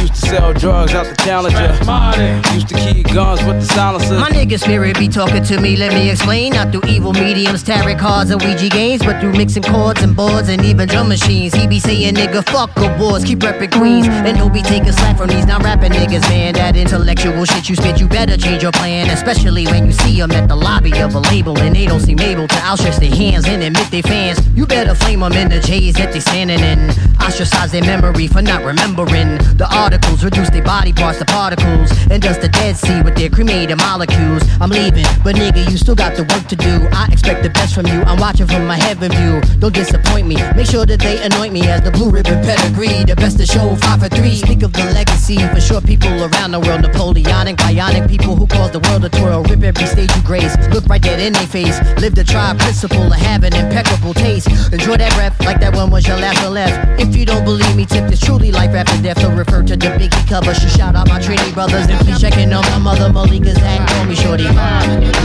Used 0.00 0.14
to 0.14 0.20
sell 0.20 0.52
drugs 0.52 0.94
out 0.94 1.06
the 1.06 1.16
challenger. 1.22 2.41
Used 2.52 2.68
to 2.68 2.74
keep 2.74 3.06
guns 3.14 3.42
with 3.44 3.60
the 3.60 3.66
silencers. 3.66 4.20
My 4.20 4.28
nigga 4.28 4.60
spirit 4.60 4.98
be 4.98 5.08
talking 5.08 5.42
to 5.44 5.60
me, 5.60 5.76
let 5.76 5.92
me 5.94 6.10
explain. 6.10 6.52
Not 6.52 6.70
through 6.70 6.88
evil 6.88 7.12
mediums, 7.12 7.62
tarot 7.62 7.96
cards, 7.96 8.30
and 8.30 8.42
Ouija 8.42 8.68
games, 8.68 9.02
but 9.02 9.20
through 9.20 9.32
mixing 9.32 9.62
chords 9.62 10.02
and 10.02 10.14
boards 10.14 10.48
and 10.48 10.62
even 10.64 10.86
drum 10.86 11.08
machines. 11.08 11.54
He 11.54 11.66
be 11.66 11.80
saying, 11.80 12.14
nigga, 12.14 12.46
fuck 12.48 12.76
awards, 12.76 13.24
keep 13.24 13.38
reppin' 13.38 13.72
Queens. 13.72 14.06
And 14.08 14.36
don't 14.36 14.52
be 14.52 14.62
taking 14.62 14.92
slack 14.92 15.16
from 15.16 15.28
these 15.28 15.46
non 15.46 15.62
rapping 15.62 15.92
niggas, 15.92 16.28
man. 16.28 16.54
That 16.54 16.76
intellectual 16.76 17.44
shit 17.44 17.68
you 17.68 17.76
spit, 17.76 17.98
you 17.98 18.08
better 18.08 18.36
change 18.36 18.62
your 18.62 18.72
plan. 18.72 19.08
Especially 19.08 19.66
when 19.66 19.86
you 19.86 19.92
see 19.92 20.20
them 20.20 20.32
at 20.32 20.48
the 20.48 20.56
lobby 20.56 20.92
of 21.00 21.14
a 21.14 21.20
label 21.20 21.58
and 21.58 21.74
they 21.74 21.86
don't 21.86 22.00
seem 22.00 22.20
able 22.20 22.48
to 22.48 22.58
outstretch 22.58 22.96
their 22.96 23.14
hands 23.14 23.46
and 23.46 23.62
admit 23.62 23.90
they 23.90 24.02
fans. 24.02 24.38
You 24.54 24.66
better 24.66 24.94
flame 24.94 25.20
them 25.20 25.32
in 25.32 25.48
the 25.48 25.60
J's 25.60 25.94
that 25.94 26.12
they 26.12 26.20
standing 26.20 26.60
in. 26.60 26.90
Ostracize 27.20 27.72
their 27.72 27.82
memory 27.82 28.26
for 28.26 28.42
not 28.42 28.64
remembering. 28.64 29.38
The 29.56 29.68
articles 29.70 30.22
reduce 30.24 30.50
their 30.50 30.62
body 30.64 30.92
parts 30.92 31.18
to 31.18 31.24
particles. 31.24 31.90
And 32.10 32.22
does 32.32 32.42
the 32.42 32.48
Dead 32.48 32.76
Sea 32.76 33.02
with 33.02 33.14
their 33.16 33.28
cremated 33.28 33.76
molecules. 33.78 34.42
I'm 34.60 34.70
leaving, 34.70 35.04
but 35.24 35.36
nigga, 35.36 35.68
you 35.70 35.76
still 35.76 35.94
got 35.94 36.16
the 36.16 36.24
work 36.24 36.46
to 36.48 36.56
do. 36.56 36.88
I 36.92 37.08
expect 37.12 37.42
the 37.42 37.50
best 37.50 37.74
from 37.74 37.86
you. 37.86 38.00
I'm 38.02 38.18
watching 38.18 38.46
from 38.46 38.66
my 38.66 38.76
heaven 38.76 39.10
view. 39.12 39.40
Don't 39.58 39.74
disappoint 39.74 40.26
me. 40.26 40.36
Make 40.56 40.66
sure 40.66 40.86
that 40.86 41.00
they 41.00 41.22
anoint 41.22 41.52
me 41.52 41.68
as 41.68 41.82
the 41.82 41.90
blue 41.90 42.10
ribbon 42.10 42.40
pedigree. 42.42 43.04
The 43.04 43.16
best 43.16 43.38
to 43.38 43.46
show 43.46 43.76
five 43.76 44.00
for 44.00 44.08
three. 44.08 44.36
Speak 44.36 44.62
of 44.62 44.72
the 44.72 44.84
legacy 44.94 45.36
for 45.48 45.60
sure 45.60 45.80
people 45.80 46.12
around 46.24 46.52
the 46.52 46.60
world. 46.60 46.82
Napoleonic, 46.82 47.56
bionic 47.56 48.08
people 48.08 48.36
who 48.36 48.46
cause 48.46 48.70
the 48.70 48.80
world 48.88 49.02
to 49.02 49.10
twirl. 49.10 49.42
Rip 49.44 49.62
every 49.62 49.86
stage 49.86 50.14
you 50.16 50.22
grace. 50.22 50.54
Look 50.72 50.86
right 50.86 51.02
dead 51.02 51.20
in 51.20 51.32
their 51.32 51.46
face. 51.46 51.76
Live 52.00 52.14
the 52.14 52.24
tribe 52.24 52.58
principle 52.58 53.12
of 53.12 53.18
having 53.18 53.52
impeccable 53.52 54.14
taste. 54.14 54.48
Enjoy 54.72 54.96
that 54.96 55.12
breath 55.14 55.36
like 55.44 55.60
that 55.60 55.74
one 55.74 55.90
was 55.90 56.06
your 56.06 56.16
last 56.16 56.42
one 56.42 56.54
left. 56.54 57.00
If 57.00 57.14
you 57.16 57.26
don't 57.26 57.44
believe 57.44 57.76
me, 57.76 57.84
tip 57.84 58.08
this 58.08 58.20
truly 58.20 58.52
life 58.52 58.74
after 58.74 59.00
death. 59.02 59.20
So 59.20 59.30
refer 59.30 59.62
to 59.62 59.76
the 59.76 59.90
Biggie 59.98 60.28
cover. 60.28 60.54
She 60.54 60.68
shout 60.68 60.96
out 60.96 61.08
my 61.08 61.20
Trini 61.20 61.52
brothers. 61.52 61.86
And 61.88 61.98
please 62.00 62.21
check 62.22 62.38
in 62.38 62.52
on 62.52 62.62
my 62.70 62.78
mother 62.78 63.10
Malika's 63.10 63.58
hat. 63.58 63.82
Call 63.90 64.04
me 64.06 64.14
shorty. 64.14 64.46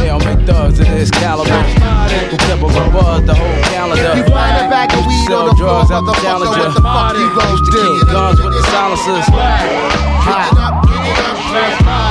They 0.02 0.10
all 0.10 0.18
make 0.20 0.42
thugs 0.48 0.80
in 0.80 0.90
this 0.98 1.12
caliber. 1.12 1.52
Who 1.54 2.38
kept 2.38 2.50
up 2.50 2.62
a 2.64 2.90
buzz 2.90 3.24
the 3.24 3.36
whole 3.36 3.62
calendar. 3.70 4.18
You 4.18 4.24
find 4.26 4.66
a 4.66 4.68
bag 4.68 4.92
of 4.98 5.06
weed 5.06 5.30
on 5.30 5.46
the 5.46 5.56
floor, 5.56 5.86
drugs 5.86 5.92
out 5.92 6.06
the 6.08 6.14
motherfucker, 6.14 6.26
challenger. 6.26 6.58
what 6.58 6.74
the 6.74 6.82
fuck 6.82 7.14
you 7.22 7.30
gon' 7.38 7.54
Used 7.54 7.72
do? 7.72 8.02
guns 8.10 8.42
with 8.42 8.54
the 8.54 8.64
silencers. 8.74 9.30
Pick 11.54 12.07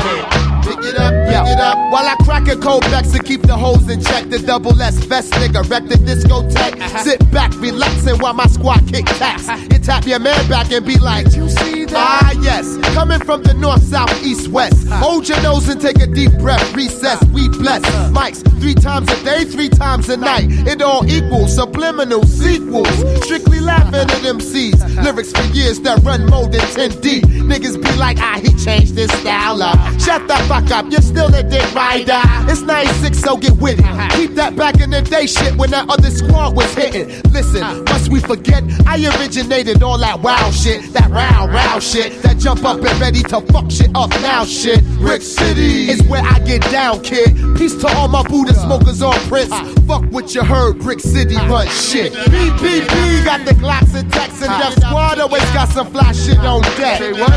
it 1.49 1.57
it 1.57 1.61
up. 1.61 1.77
While 1.93 2.07
I 2.07 2.17
crack 2.25 2.49
a 2.49 2.57
cold 2.57 2.83
Beck's 2.83 3.15
and 3.15 3.25
keep 3.25 3.43
the 3.43 3.57
hoes 3.57 3.89
in 3.89 4.01
check, 4.01 4.29
the 4.29 4.39
double 4.39 4.81
S 4.81 4.97
vest 5.05 5.33
nigga 5.33 5.69
wreck 5.69 5.85
the 5.89 5.97
discotheque. 5.97 6.81
Uh-huh. 6.81 7.05
Sit 7.05 7.31
back, 7.31 7.53
relaxing 7.61 8.19
while 8.19 8.35
my 8.35 8.47
squad 8.47 8.87
kick 8.89 9.07
taps. 9.07 9.49
Uh-huh. 9.49 9.67
You 9.71 9.79
tap 9.79 10.07
your 10.07 10.19
man 10.19 10.49
back 10.49 10.71
and 10.73 10.85
be 10.85 10.99
like, 10.99 11.35
you 11.35 11.49
see 11.49 11.87
Ah, 11.95 12.33
yes, 12.41 12.77
coming 12.95 13.21
from 13.21 13.43
the 13.43 13.55
north, 13.55 13.83
south, 13.83 14.13
east, 14.23 14.49
west. 14.49 14.87
Uh-huh. 14.87 14.97
Hold 14.99 15.29
your 15.29 15.41
nose 15.43 15.69
and 15.69 15.81
take 15.81 16.01
a 16.01 16.07
deep 16.07 16.33
breath. 16.39 16.75
Recess, 16.75 17.23
we 17.27 17.49
bless. 17.49 17.83
Mics 18.11 18.43
three 18.61 18.75
times 18.75 19.09
a 19.11 19.25
day, 19.25 19.45
three 19.45 19.69
times 19.69 20.09
a 20.09 20.17
night. 20.17 20.47
It 20.67 20.83
all 20.83 21.07
equals 21.07 21.55
subliminal 21.55 22.25
sequels. 22.25 22.89
Strictly 23.25 23.61
laughing 23.61 23.95
at 23.95 24.09
MCs. 24.09 25.05
Lyrics 25.05 25.31
for 25.33 25.45
years 25.55 25.79
that 25.81 26.03
run 26.03 26.27
more 26.27 26.49
than 26.49 26.61
10 26.61 27.01
deep. 27.01 27.25
Niggas 27.25 27.81
be 27.83 27.97
like, 27.97 28.19
ah, 28.19 28.41
he 28.43 28.53
changed 28.65 28.97
his 28.97 29.11
style 29.21 29.63
up. 29.63 29.79
Shut 30.01 30.27
the 30.27 30.35
fuck 30.49 30.71
up, 30.71 30.91
you're 30.91 31.01
still 31.01 31.33
a 31.37 31.43
dick 31.43 31.75
rider. 31.75 32.21
It's 32.51 32.63
96, 32.63 33.19
so 33.19 33.37
get 33.37 33.57
with 33.57 33.79
it. 33.79 34.11
Keep 34.13 34.35
that 34.35 34.57
back 34.57 34.81
in 34.81 34.91
the 34.91 35.03
day 35.03 35.27
shit 35.27 35.55
when 35.57 35.71
that 35.71 35.89
other 35.89 36.11
squad 36.11 36.57
was 36.57 36.73
hitting. 36.75 37.09
Listen, 37.33 37.85
must 37.85 38.11
we 38.11 38.21
forget? 38.21 38.65
I 38.87 38.97
originated 39.19 39.83
all 39.83 39.99
that 39.99 40.21
wild 40.21 40.55
shit, 40.55 40.93
that 40.95 41.11
round, 41.11 41.53
round 41.53 41.83
shit, 41.83 42.23
that 42.23 42.39
jump 42.39 42.65
up 42.65 42.79
and 42.83 43.01
ready 43.01 43.23
to 43.25 43.41
fuck 43.53 43.71
shit 43.71 43.91
up 43.95 44.11
now 44.23 44.45
shit. 44.45 44.85
Brick 44.99 45.23
City 45.23 45.91
is 45.91 46.03
where 46.05 46.23
I 46.23 46.39
get 46.41 46.63
down, 46.71 47.03
kid. 47.03 47.37
Peace 47.57 47.75
to 47.77 47.89
all 47.89 48.09
my 48.09 48.23
Buddha 48.23 48.55
smokers 48.55 49.03
on 49.03 49.15
Prince. 49.29 49.55
Fuck 49.87 50.05
what 50.11 50.35
you 50.35 50.43
heard, 50.43 50.79
Brick 50.79 51.01
City 51.01 51.37
run 51.37 51.69
shit. 51.69 52.13
BPP 52.13 53.25
got 53.25 53.45
the 53.45 53.53
Glocks 53.53 53.95
and 53.95 54.11
Tex 54.13 54.43
and 54.43 54.51
Def 54.63 54.75
Squad 54.85 55.19
always 55.19 55.45
got 55.53 55.69
some 55.69 55.91
fly 55.91 56.13
shit 56.13 56.39
on 56.39 56.63
deck. 56.77 56.99
Say 56.99 57.13
what? 57.13 57.31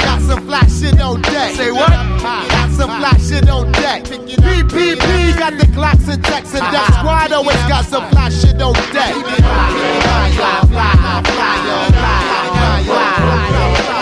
Got 0.00 0.20
some 0.22 0.46
fly 0.46 0.66
shit 0.66 1.00
on 1.00 1.22
deck. 1.22 1.54
Say 1.54 1.70
what? 1.70 1.90
Got 1.90 2.70
some 2.72 2.90
fly 2.90 3.12
shit 3.18 3.25
on 3.32 3.72
deck. 3.72 4.04
BPP 4.04 5.36
got 5.38 5.58
the 5.58 5.66
Glocks 5.74 6.08
and 6.08 6.22
Tex 6.22 6.54
and 6.54 6.62
Def 6.72 6.86
Squad 6.94 7.32
always 7.32 7.56
got 7.66 7.84
some 7.84 8.08
fly 8.10 8.28
shit 8.28 8.62
on 8.62 8.72
deck. 8.92 9.14
First 9.14 9.40
of 13.90 13.95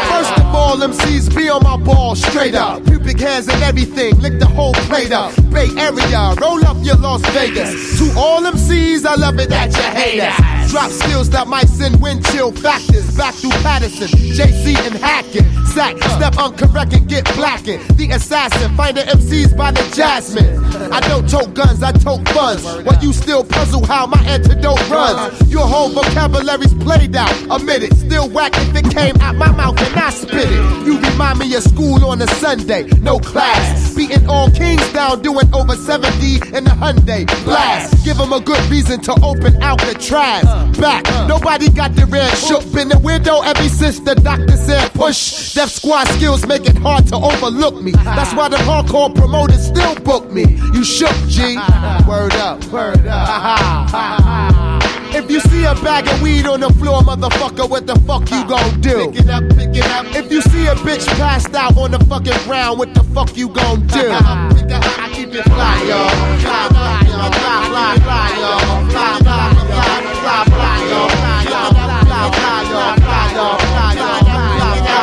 all, 0.75 0.89
MCs 0.89 1.35
be 1.35 1.49
on 1.49 1.63
my 1.63 1.77
ball 1.77 2.17
straight 2.17 2.55
up. 2.55 2.85
Pubic 2.85 3.21
hairs 3.21 3.47
and 3.49 3.63
everything, 3.63 4.19
lick 4.21 4.39
the 4.41 4.47
whole 4.47 4.75
plate 4.89 5.13
up. 5.13 5.33
Bay 5.51 5.69
Area, 5.79 6.35
roll 6.41 6.65
up 6.67 6.77
your 6.81 6.97
Las 6.97 7.23
Vegas. 7.31 7.99
To 7.99 8.19
all 8.19 8.43
MCs, 8.43 9.05
I 9.07 9.15
love 9.15 9.39
it 9.39 9.51
that 9.51 9.71
you 9.73 9.83
hate 9.83 10.21
us. 10.21 10.71
Drop 10.71 10.91
skills 10.91 11.31
that 11.31 11.47
might 11.47 11.69
send 11.69 12.03
wind 12.03 12.25
chill 12.27 12.51
factors 12.51 13.17
back 13.17 13.35
through 13.35 13.51
Paterson, 13.63 14.09
JC 14.09 14.77
and 14.87 14.97
Hackett. 14.97 15.45
Sack, 15.69 15.97
step 15.97 16.35
uncorrect 16.35 16.97
and 16.97 17.09
get 17.09 17.25
blackened. 17.35 17.83
The 17.97 18.11
assassin, 18.11 18.75
find 18.77 18.97
the 18.97 19.03
MCs 19.03 19.57
by 19.57 19.71
the 19.71 19.83
jasmine. 19.95 20.65
I 20.93 21.01
don't 21.01 21.29
tote 21.29 21.55
guns, 21.55 21.83
I 21.83 21.93
tote 21.93 22.29
funds. 22.31 22.65
While 22.65 23.03
you 23.03 23.13
still 23.13 23.45
puzzle 23.45 23.85
how 23.85 24.07
my 24.07 24.23
antidote 24.25 24.89
runs. 24.91 25.53
Your 25.53 25.67
whole 25.67 25.91
vocabulary's 25.91 26.75
played 26.75 27.15
out. 27.15 27.33
Admit 27.51 27.85
it, 27.85 27.95
still 27.95 28.29
whack 28.31 28.53
if 28.55 28.75
it 28.75 28.91
came 28.93 29.17
out 29.21 29.37
my 29.37 29.51
mouth 29.53 29.79
and 29.81 29.95
I 29.97 30.11
spit 30.11 30.51
it. 30.51 30.64
You 30.85 31.01
remind 31.01 31.39
me 31.39 31.55
of 31.55 31.63
school 31.63 32.05
on 32.05 32.21
a 32.21 32.27
Sunday, 32.27 32.85
no 33.01 33.19
class. 33.19 33.95
Beating 33.95 34.29
all 34.29 34.51
kings 34.51 34.87
down, 34.93 35.23
doing 35.23 35.53
over 35.55 35.75
70 35.75 36.37
in 36.57 36.67
a 36.67 36.71
Hyundai 36.71 37.27
blast. 37.45 38.05
Give 38.05 38.17
them 38.17 38.33
a 38.33 38.41
good 38.41 38.61
reason 38.71 39.01
to 39.03 39.13
open 39.23 39.63
out 39.63 39.81
the 39.81 39.95
trash. 39.95 40.45
Back, 40.79 41.05
nobody 41.27 41.71
got 41.71 41.95
the 41.95 42.07
red 42.07 42.37
shook. 42.37 42.71
Been 42.73 42.89
the 42.89 42.99
window 42.99 43.41
ever 43.43 43.69
since 43.69 44.01
the 44.01 44.15
doctor 44.15 44.57
said 44.57 44.93
push. 44.93 45.55
Def 45.55 45.71
squad 45.71 46.07
skills 46.09 46.47
make 46.47 46.67
it 46.67 46.77
hard 46.79 47.07
to 47.09 47.17
overlook 47.17 47.83
me. 47.83 47.93
That's 47.93 48.35
why 48.35 48.49
the 48.49 48.57
hardcore 48.59 49.15
promoters 49.15 49.67
still 49.67 49.95
book 49.97 50.31
me. 50.31 50.45
You 50.75 50.85
shook, 50.85 51.17
G. 51.29 51.57
Word 52.07 52.35
up, 52.35 52.63
word 52.67 53.07
up. 53.07 54.74
If 55.15 55.31
you 55.31 55.39
see 55.39 55.65
a 55.65 55.75
bag 55.77 56.09
of 56.09 56.21
weed 56.23 56.45
on 56.45 56.59
the 56.59 56.71
floor, 56.75 57.01
motherfucker, 57.03 57.71
what 57.71 57.87
the 57.87 57.95
fuck 58.01 58.29
you 58.33 58.45
gon' 58.49 58.81
do? 58.81 59.13
Pick 59.13 59.21
it 59.23 59.31
up, 59.31 59.45
pick 59.57 59.71
it 59.77 59.87
up. 59.87 60.07
If 60.11 60.33
you 60.33 60.43
see 60.43 60.67
a 60.67 60.75
bitch 60.75 61.07
passed 61.17 61.55
out 61.55 61.77
on 61.77 61.93
the 61.93 62.01
fucking 62.07 62.37
ground, 62.45 62.81
what 62.81 62.93
the 62.95 63.05
fuck 63.15 63.37
you 63.37 63.49
gon' 63.49 63.87
do? 63.87 64.11
I 64.11 65.11
keep 65.15 65.29
it 65.33 65.45
fly, 65.45 65.83
y'all. 65.87 66.11
Fly, 66.43 66.67
fly, 66.67 66.99
y'all. 67.07 67.31
Fly, 67.31 67.63
fly, 67.71 67.95
fly, 68.03 68.27
y'all. 68.43 68.59
Fly, 68.91 69.19
fly, 69.23 69.55
fly, 69.55 70.03
fly, 70.19 70.43
fly, 70.51 70.83
y'all. 70.91 71.09
Fly, 71.15 71.47
y'all. 71.47 71.71
Fly, 71.71 72.03
fly, 72.35 72.67
y'all. 72.75 72.99
Fly, 72.99 73.31
y'all. 73.35 73.59
Fly, 73.59 73.95
y'all. 73.95 74.35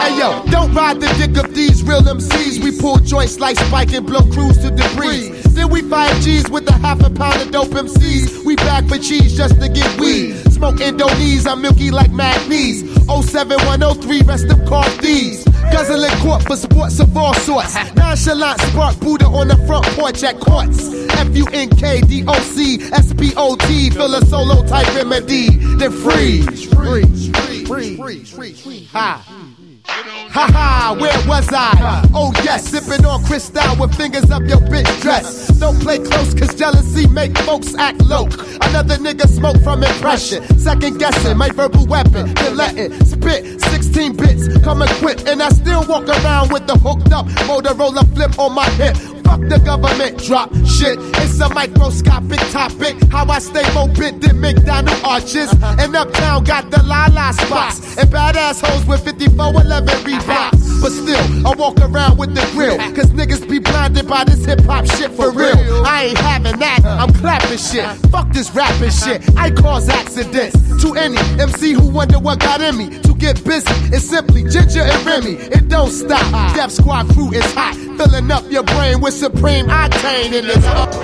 Hey 0.02 0.18
yo, 0.20 0.44
don't 0.52 0.74
ride 0.74 1.00
the 1.00 1.08
dick 1.16 1.38
of 1.42 1.56
these 1.56 1.71
real 1.92 2.02
MCs. 2.02 2.64
We 2.64 2.72
pull 2.80 2.98
joints 3.00 3.40
like 3.40 3.58
Spike 3.58 3.94
and 3.94 4.06
blow 4.08 4.22
crews 4.32 4.58
to 4.60 4.72
debris. 4.72 5.30
Then 5.56 5.70
we 5.70 5.82
five 5.82 6.16
G's 6.22 6.50
with 6.50 6.70
a 6.70 6.74
half 6.74 7.02
a 7.02 7.10
pound 7.10 7.42
of 7.42 7.52
dope 7.52 7.68
MCs. 7.68 8.46
We 8.46 8.56
back 8.56 8.86
for 8.88 8.98
cheese 8.98 9.36
just 9.36 9.60
to 9.60 9.68
get 9.68 10.00
weed. 10.00 10.38
Smoke 10.54 10.80
Indonese, 10.80 11.46
I'm 11.46 11.62
milky 11.62 11.92
like 11.92 12.12
magnesium. 12.12 12.96
07103, 13.22 14.22
rest 14.22 14.46
of 14.46 14.66
car 14.66 14.88
thieves. 15.02 15.44
Guzzling 15.72 16.18
court 16.22 16.44
for 16.44 16.56
sports 16.56 17.00
of 17.00 17.16
all 17.18 17.34
sorts. 17.34 17.76
Nonchalant 17.96 18.62
spark 18.62 18.98
Buddha 19.00 19.26
on 19.26 19.50
the 19.50 19.58
front 19.68 19.86
porch 19.98 20.24
at 20.24 20.40
courts. 20.40 20.94
F 21.12 21.36
U 21.36 21.46
N 21.52 21.70
K 21.70 22.02
D 22.02 22.24
O 22.26 22.40
C 22.40 22.82
S 22.94 23.14
P 23.14 23.34
O 23.36 23.56
T. 23.58 23.90
Feel 23.90 24.16
a 24.16 24.26
solo 24.26 24.66
type 24.66 24.88
remedy. 24.96 25.58
Then 25.76 25.92
freeze. 25.92 26.46
Freeze. 26.74 27.30
Freeze. 27.68 27.98
Freeze. 28.00 28.64
Freeze. 28.64 28.92
Ha. 28.92 29.24
Ha 29.26 29.42
ha, 29.88 30.96
where 31.00 31.28
was 31.28 31.48
I? 31.52 32.08
Oh 32.14 32.32
yes, 32.44 32.68
sipping 32.68 33.06
on 33.06 33.24
Cristal 33.26 33.76
with 33.80 33.96
fingers 33.96 34.30
up 34.32 34.44
your 34.44 34.60
bitch 34.60 35.02
dress. 35.02 35.48
Don't 35.60 35.80
play 35.80 36.00
close 36.00 36.34
cause 36.34 36.54
jealousy 36.56 37.08
make 37.08 37.38
folks 37.40 37.76
act 37.76 38.02
low. 38.02 38.26
Another 38.62 38.98
nigga 38.98 39.28
smoke 39.28 39.62
from 39.64 39.84
impression. 39.84 40.44
Second 40.58 41.00
guessing 41.00 41.38
my 41.38 41.50
verbal 41.50 41.86
weapon. 41.86 42.34
Then 42.36 42.58
let 42.58 43.08
spit 43.08 43.62
16 43.62 44.16
bits, 44.16 44.58
come 44.60 44.82
equipped. 44.82 45.28
And 45.28 45.42
I 45.42 45.50
still 45.50 45.86
walk 45.88 46.08
around 46.08 46.52
with 46.52 46.68
the 46.68 46.78
hooked 46.78 47.12
up 47.12 47.28
Motorola 47.48 48.08
flip 48.14 48.38
on 48.40 48.54
my 48.54 48.70
hip. 48.72 49.21
Fuck 49.24 49.42
the 49.42 49.60
government 49.60 50.18
drop 50.24 50.54
shit. 50.66 50.98
It's 51.22 51.40
a 51.40 51.50
microscopic 51.50 52.40
topic. 52.52 52.96
How 53.12 53.26
I 53.26 53.40
stay 53.40 53.64
mobile 53.74 54.18
than 54.20 54.40
McDonald 54.40 55.00
arches. 55.04 55.52
And 55.62 55.96
uptown 55.96 56.44
got 56.44 56.72
the 56.72 56.82
la 56.84 57.08
la 57.12 57.32
spots. 57.32 57.98
And 57.98 58.10
badass 58.10 58.66
hoes 58.66 58.86
with 58.86 59.04
5411 59.06 59.88
Reeboks. 60.06 60.82
But 60.82 60.92
still, 60.92 61.48
I 61.48 61.54
walk 61.56 61.78
around 61.80 62.18
with 62.18 62.34
the 62.34 62.42
grill. 62.54 62.78
Cause 62.96 63.12
niggas 63.12 63.48
be 63.48 63.60
blinded 63.60 64.08
by 64.08 64.24
this 64.24 64.44
hip 64.46 64.62
hop 64.62 64.86
shit 64.86 65.12
for 65.12 65.32
real. 65.32 65.56
I 65.86 66.06
ain't 66.10 66.18
having 66.18 66.58
that. 66.60 66.82
I'm 66.84 67.14
clapping 67.14 67.58
shit. 67.58 67.86
Fuck 68.10 68.34
this 68.34 68.50
rapping 68.56 68.90
shit. 68.90 69.22
I 69.38 69.52
cause 69.52 69.88
accidents 69.90 70.56
to 70.82 70.96
any 70.96 71.18
MC 71.40 71.74
who 71.74 71.88
wonder 71.88 72.18
what 72.20 72.40
got 72.40 72.62
in 72.62 72.78
me. 72.78 73.00
To 73.02 73.14
get 73.14 73.44
busy, 73.46 73.70
it's 73.94 74.06
simply 74.06 74.44
Ginger 74.44 74.82
and 74.82 75.06
Remy. 75.06 75.34
It 75.54 75.68
don't 75.68 75.92
stop. 75.92 76.56
Def 76.56 76.72
Squad 76.72 77.10
crew 77.10 77.32
is 77.32 77.46
hot. 77.54 77.76
Filling 77.98 78.32
up 78.32 78.50
your 78.50 78.64
brain 78.64 79.02
with 79.02 79.11
supreme 79.12 79.68
octane 79.68 80.34
in 80.34 80.48
this. 80.48 80.64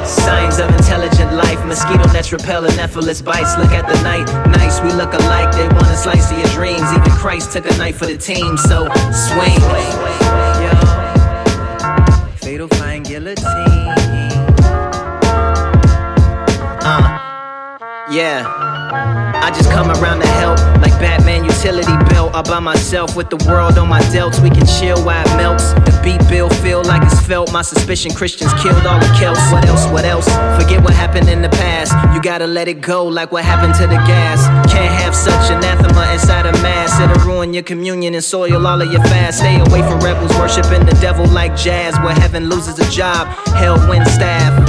Signs 0.10 0.60
of 0.60 0.70
intelligent 0.72 1.34
life, 1.34 1.64
mosquito 1.66 2.06
nets 2.14 2.32
repel 2.32 2.66
anopheles 2.66 3.22
bites. 3.22 3.58
Look 3.58 3.72
at 3.72 3.88
the 3.88 4.02
night, 4.04 4.26
nice, 4.58 4.82
we 4.82 4.92
look 4.94 5.14
alike. 5.14 5.52
They 5.54 5.68
wanna 5.68 5.98
slice 5.98 6.32
of 6.32 6.38
your 6.38 6.48
dreams. 6.48 6.82
Even 6.94 7.12
Christ 7.12 7.52
took 7.54 7.70
a 7.70 7.78
knife 7.78 7.98
for 7.98 8.06
the 8.06 8.18
team, 8.18 8.58
so 8.58 8.88
swing. 9.12 9.62
Yo, 10.64 10.72
fatal 12.38 12.68
flying 12.70 13.04
guillotine. 13.04 13.94
Uh, 16.90 17.20
yeah. 18.10 18.67
I 19.48 19.50
just 19.52 19.72
come 19.72 19.90
around 19.90 20.20
to 20.20 20.28
help, 20.28 20.60
like 20.84 20.92
Batman 21.00 21.46
utility 21.46 21.96
belt. 22.10 22.36
All 22.36 22.44
by 22.44 22.60
myself 22.60 23.16
with 23.16 23.30
the 23.30 23.38
world 23.48 23.78
on 23.78 23.88
my 23.88 24.02
delts. 24.12 24.44
We 24.44 24.50
can 24.50 24.66
chill 24.66 25.02
while 25.06 25.26
it 25.26 25.38
melts. 25.38 25.72
The 25.88 25.98
beat 26.04 26.20
bill 26.28 26.50
feel 26.50 26.84
like 26.84 27.02
it's 27.02 27.22
felt. 27.26 27.54
My 27.54 27.62
suspicion 27.62 28.12
Christians 28.12 28.52
killed 28.56 28.86
all 28.86 29.00
the 29.00 29.08
Celts. 29.18 29.40
What 29.50 29.64
else? 29.64 29.88
What 29.88 30.04
else? 30.04 30.28
Forget 30.62 30.84
what 30.84 30.94
happened 30.94 31.30
in 31.30 31.42
the 31.42 31.48
past. 31.48 31.94
You 32.14 32.22
gotta 32.22 32.46
let 32.46 32.68
it 32.68 32.82
go, 32.82 33.06
like 33.06 33.32
what 33.32 33.46
happened 33.46 33.74
to 33.76 33.88
the 33.88 33.96
gas. 34.04 34.44
Can't 34.70 34.94
have 35.02 35.16
such 35.16 35.50
anathema 35.50 36.12
inside 36.12 36.46
a 36.46 36.52
mass. 36.62 37.00
It'll 37.00 37.26
ruin 37.26 37.54
your 37.54 37.64
communion 37.64 38.16
and 38.16 38.24
soil 38.26 38.68
all 38.68 38.82
of 38.82 38.92
your 38.92 39.04
fast. 39.04 39.38
Stay 39.38 39.62
away 39.62 39.82
from 39.82 40.02
rebels 40.02 40.36
worshiping 40.36 40.86
the 40.86 40.98
devil 41.00 41.26
like 41.26 41.56
jazz. 41.56 41.96
Where 42.00 42.14
heaven 42.14 42.50
loses 42.50 42.80
a 42.80 42.92
job, 42.92 43.28
hell 43.56 43.80
wins 43.88 44.12
staff. 44.12 44.67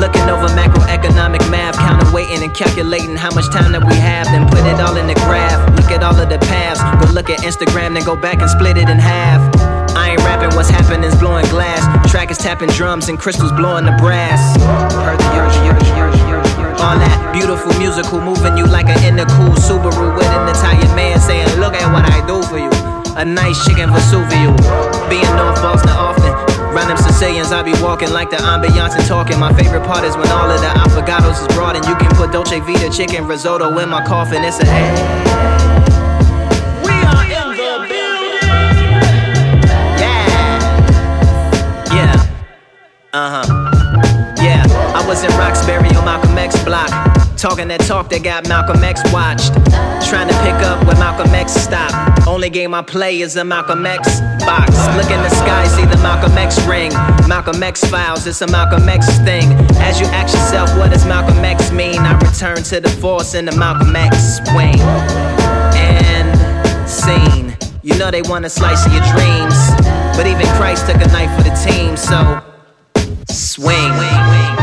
Looking 0.00 0.32
over 0.32 0.48
macroeconomic 0.56 1.44
math, 1.50 1.76
counting, 1.76 2.10
waiting, 2.10 2.42
and 2.42 2.54
calculating 2.54 3.16
how 3.16 3.28
much 3.34 3.52
time 3.52 3.72
that 3.72 3.84
we 3.84 3.92
have. 4.00 4.24
Then 4.32 4.48
put 4.48 4.64
it 4.64 4.80
all 4.80 4.96
in 4.96 5.06
the 5.06 5.12
graph. 5.28 5.60
Look 5.76 5.92
at 5.92 6.02
all 6.02 6.16
of 6.16 6.30
the 6.32 6.38
paths. 6.38 6.80
Go 7.04 7.12
look 7.12 7.28
at 7.28 7.40
Instagram, 7.40 7.92
then 7.92 8.04
go 8.04 8.16
back 8.16 8.40
and 8.40 8.48
split 8.48 8.78
it 8.78 8.88
in 8.88 8.98
half. 8.98 9.44
I 9.92 10.16
ain't 10.16 10.24
rapping, 10.24 10.56
what's 10.56 10.70
happening's 10.70 11.20
blowing 11.20 11.44
glass. 11.52 11.84
Track 12.10 12.30
is 12.30 12.38
tapping 12.38 12.70
drums 12.70 13.10
and 13.10 13.18
crystals 13.18 13.52
blowing 13.52 13.84
the 13.84 13.92
brass. 14.00 14.40
All 16.80 16.96
that 16.96 17.30
beautiful 17.36 17.76
musical 17.76 18.22
moving 18.24 18.56
you 18.56 18.64
like 18.64 18.88
an 18.88 19.04
inner 19.04 19.28
cool 19.36 19.52
Subaru 19.52 20.16
with 20.16 20.32
an 20.32 20.48
Italian 20.48 20.96
man 20.96 21.20
saying, 21.20 21.60
Look 21.60 21.74
at 21.76 21.92
what 21.92 22.08
I 22.08 22.24
do 22.24 22.40
for 22.48 22.56
you. 22.56 22.72
A 23.20 23.24
nice 23.24 23.60
chicken 23.68 23.90
Vesuvio. 23.92 24.56
Being 25.12 25.28
North 25.36 25.60
Boston 25.60 25.92
often. 25.92 26.39
Random 26.72 26.96
Sicilians, 26.96 27.52
I 27.52 27.62
be 27.62 27.72
walking 27.82 28.10
like 28.10 28.30
the 28.30 28.36
ambiance 28.36 28.96
and 28.96 29.04
talking. 29.06 29.38
My 29.38 29.52
favorite 29.52 29.84
part 29.84 30.04
is 30.04 30.16
when 30.16 30.28
all 30.28 30.50
of 30.50 30.60
the 30.60 30.68
affogatos 30.68 31.40
is 31.40 31.48
brought 31.54 31.76
and 31.76 31.84
you 31.86 31.96
can 31.96 32.10
put 32.16 32.32
Dolce 32.32 32.60
Vita 32.60 32.90
chicken 32.90 33.26
risotto 33.26 33.76
in 33.78 33.88
my 33.88 34.04
coffin. 34.04 34.44
It's 34.44 34.60
a 34.60 34.66
hey. 34.66 35.40
Uh 43.12 43.42
huh. 43.42 44.34
Yeah, 44.40 44.62
I 44.94 45.04
was 45.08 45.24
in 45.24 45.30
Roxbury 45.32 45.88
on 45.96 46.04
Malcolm 46.04 46.38
X 46.38 46.62
block. 46.62 47.19
Talking 47.40 47.68
that 47.68 47.80
talk 47.88 48.10
that 48.10 48.22
got 48.22 48.46
Malcolm 48.48 48.84
X 48.84 49.00
watched. 49.14 49.54
Trying 50.12 50.28
to 50.28 50.36
pick 50.44 50.60
up 50.60 50.84
where 50.84 50.96
Malcolm 50.96 51.32
X 51.32 51.54
stopped. 51.54 52.28
Only 52.28 52.50
game 52.50 52.74
I 52.74 52.82
play 52.82 53.22
is 53.22 53.34
a 53.36 53.44
Malcolm 53.44 53.86
X 53.86 54.20
box. 54.44 54.76
Look 54.92 55.10
in 55.10 55.22
the 55.24 55.30
sky, 55.30 55.64
see 55.68 55.86
the 55.86 55.96
Malcolm 56.02 56.36
X 56.36 56.60
ring. 56.66 56.92
Malcolm 57.26 57.62
X 57.62 57.82
files, 57.88 58.26
it's 58.26 58.42
a 58.42 58.46
Malcolm 58.48 58.86
X 58.86 59.06
thing. 59.20 59.48
As 59.80 59.98
you 59.98 60.04
ask 60.08 60.34
yourself, 60.34 60.68
what 60.76 60.92
does 60.92 61.06
Malcolm 61.06 61.42
X 61.42 61.72
mean? 61.72 62.00
I 62.00 62.12
return 62.18 62.62
to 62.64 62.78
the 62.78 62.90
force 63.00 63.32
in 63.32 63.46
the 63.46 63.56
Malcolm 63.56 63.96
X 63.96 64.36
swing. 64.44 64.78
And 65.80 66.28
scene. 66.86 67.56
You 67.82 67.96
know 67.96 68.10
they 68.10 68.20
want 68.20 68.44
a 68.44 68.50
slice 68.50 68.84
of 68.84 68.92
your 68.92 69.04
dreams. 69.16 69.56
But 70.14 70.26
even 70.26 70.44
Christ 70.60 70.84
took 70.84 71.00
a 71.00 71.08
knife 71.08 71.34
for 71.38 71.44
the 71.48 71.56
team, 71.64 71.96
so 71.96 72.44
swing. 73.30 74.59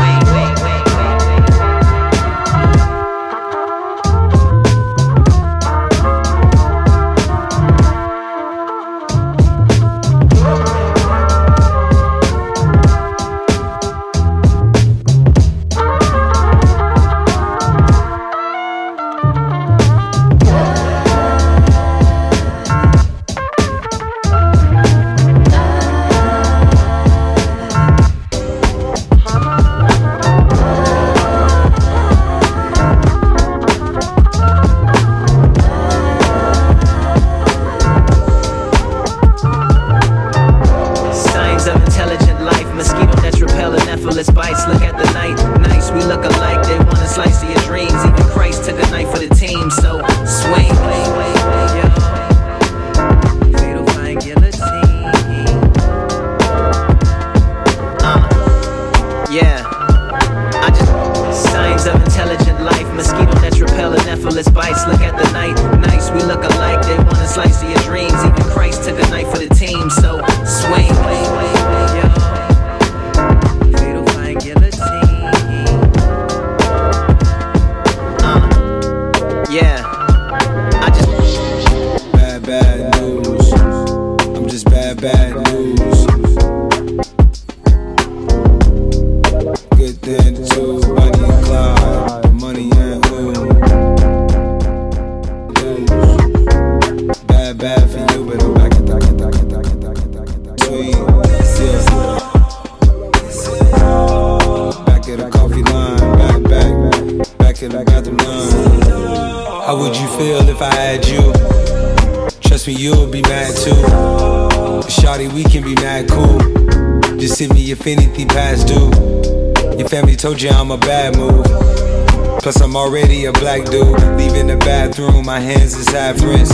Black 123.48 123.64
dude. 123.70 123.98
Leaving 124.18 124.46
the 124.46 124.58
bathroom, 124.58 125.24
my 125.24 125.40
hands 125.40 125.74
is 125.74 125.88
half 125.88 126.20
rinsed. 126.20 126.52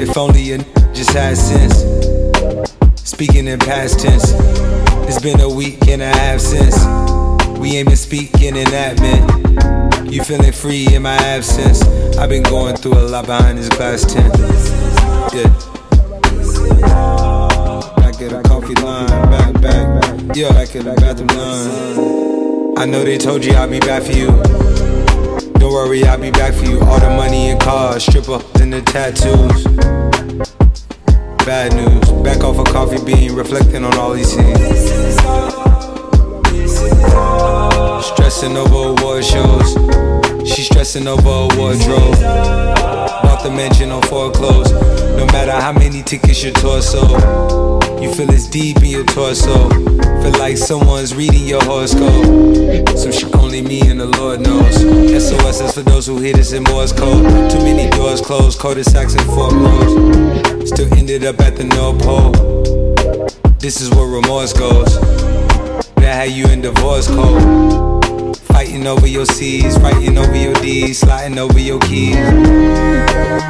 If 0.00 0.16
only 0.16 0.52
a 0.52 0.54
n- 0.54 0.64
just 0.94 1.10
had 1.10 1.36
sense. 1.36 1.76
Speaking 2.94 3.46
in 3.46 3.58
past 3.58 4.00
tense, 4.00 4.32
it's 5.08 5.20
been 5.20 5.40
a 5.40 5.48
week 5.48 5.86
and 5.88 6.00
a 6.00 6.08
half 6.08 6.40
since 6.40 6.74
we 7.58 7.76
ain't 7.76 7.88
been 7.88 7.98
speaking 7.98 8.56
in 8.56 8.66
admin. 8.68 10.10
You 10.10 10.24
feeling 10.24 10.52
free 10.52 10.86
in 10.94 11.02
my 11.02 11.16
absence? 11.16 11.82
I've 12.16 12.30
been 12.30 12.44
going 12.44 12.76
through 12.76 12.94
a 12.94 13.04
lot 13.14 13.26
behind 13.26 13.58
this 13.58 13.68
glass 13.68 14.00
tent. 14.10 14.32
Yeah. 15.34 15.52
Back 18.00 18.22
at 18.22 18.30
the 18.30 18.42
coffee 18.46 18.74
line, 18.80 19.06
back, 19.28 19.52
back. 19.60 20.34
Yeah, 20.34 20.52
back 20.52 20.74
at 20.76 20.84
the 20.84 20.94
bathroom 20.94 21.28
line. 21.36 22.78
I 22.78 22.86
know 22.86 23.04
they 23.04 23.18
told 23.18 23.44
you 23.44 23.52
I'll 23.52 23.68
be 23.68 23.80
back 23.80 24.02
for 24.02 24.12
you. 24.12 24.95
Don't 25.58 25.72
worry, 25.72 26.04
I'll 26.04 26.18
be 26.18 26.30
back 26.30 26.54
for 26.54 26.64
you. 26.64 26.80
All 26.80 27.00
the 27.00 27.10
money 27.10 27.50
and 27.50 27.60
cars, 27.60 28.04
stripper 28.04 28.40
and 28.60 28.72
the 28.72 28.82
tattoos. 28.82 29.64
Bad 31.44 31.74
news. 31.74 32.10
Back 32.22 32.42
off 32.42 32.58
a 32.58 32.64
coffee 32.64 33.02
bean, 33.04 33.34
reflecting 33.34 33.84
on 33.84 33.94
all 33.94 34.12
these 34.12 34.34
things. 34.34 34.58
Stressing 38.04 38.56
over 38.56 39.00
award 39.00 39.24
shows. 39.24 39.74
She 40.48 40.62
stressing 40.62 41.06
over 41.06 41.28
a 41.28 41.48
wardrobe. 41.56 42.18
Bought 43.22 43.42
the 43.42 43.50
mansion 43.50 43.90
on 43.90 44.02
foreclosed. 44.02 44.74
No 45.16 45.26
matter 45.26 45.52
how 45.52 45.72
many 45.72 46.02
tickets 46.02 46.42
your 46.42 46.52
torso. 46.52 47.55
You 48.00 48.12
feel 48.12 48.30
it's 48.30 48.46
deep 48.46 48.78
in 48.78 48.86
your 48.86 49.04
torso. 49.04 49.68
Feel 49.68 50.38
like 50.38 50.56
someone's 50.56 51.14
reading 51.14 51.46
your 51.46 51.62
horoscope. 51.64 52.26
Some 52.96 53.12
shit 53.12 53.34
only 53.36 53.62
me 53.62 53.80
and 53.88 54.00
the 54.00 54.06
Lord 54.18 54.40
knows. 54.40 54.76
SOS 54.76 55.60
is 55.60 55.72
for 55.72 55.82
those 55.82 56.06
who 56.06 56.18
hit 56.18 56.36
us 56.38 56.52
in 56.52 56.62
Morse 56.64 56.92
code. 56.92 57.50
Too 57.50 57.58
many 57.58 57.88
doors 57.90 58.20
closed, 58.20 58.58
cul-de-sacs 58.58 59.14
and 59.14 59.26
roads. 59.26 60.70
Still 60.70 60.92
ended 60.94 61.24
up 61.24 61.40
at 61.40 61.56
the 61.56 61.64
North 61.64 62.02
Pole. 62.02 62.32
This 63.58 63.80
is 63.80 63.90
where 63.90 64.06
remorse 64.06 64.52
goes. 64.52 65.00
That 65.96 66.14
had 66.14 66.30
you 66.30 66.46
in 66.48 66.60
divorce 66.60 67.08
code. 67.08 68.36
Fighting 68.36 68.86
over 68.86 69.06
your 69.06 69.26
C's, 69.26 69.76
fighting 69.78 70.18
over 70.18 70.36
your 70.36 70.54
D's, 70.54 70.98
sliding 70.98 71.38
over 71.38 71.58
your 71.58 71.80
keys. 71.80 72.16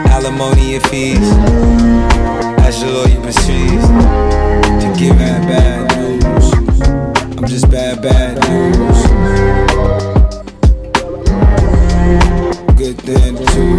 Alimony 0.07 0.77
and 0.77 0.87
fees. 0.87 2.36
To 4.81 4.95
give 4.99 5.17
bad 5.17 5.47
bad 5.47 5.97
news. 5.97 6.53
I'm 7.39 7.47
just 7.47 7.71
bad 7.71 8.03
bad 8.03 8.41
news. 8.51 9.07
Good 12.77 12.99
thing 13.03 13.37
too, 13.37 13.77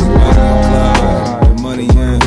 the 1.41 1.61
money 1.61 1.89
and 1.89 2.26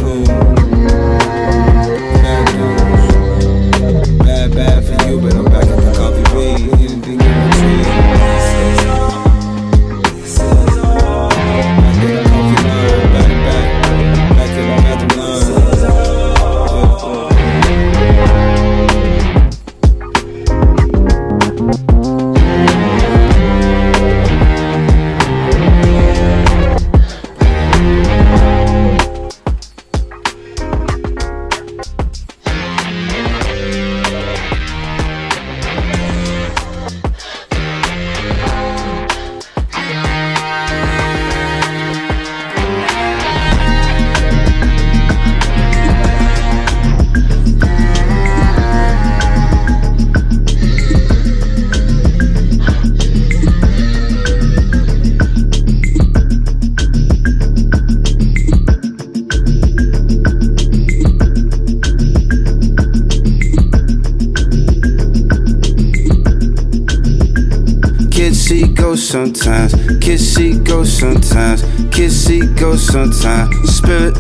sometimes. 69.11 69.75
Kissy 69.99 70.63
go 70.65 70.85
sometimes. 70.85 71.63
Kissy 71.91 72.41
go 72.57 72.77
sometimes. 72.77 73.51
Spirit. 73.69 74.15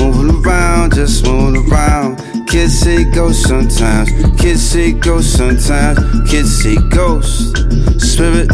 Moving 0.00 0.42
around, 0.42 0.94
just 0.94 1.26
moving 1.26 1.70
around. 1.70 2.16
Kissy 2.48 3.12
go 3.14 3.30
sometimes. 3.30 4.08
Kissy 4.40 4.98
go 4.98 5.20
sometimes. 5.20 5.98
Kissy 6.30 6.76
ghost. 6.88 7.58
Spirit. 8.00 8.48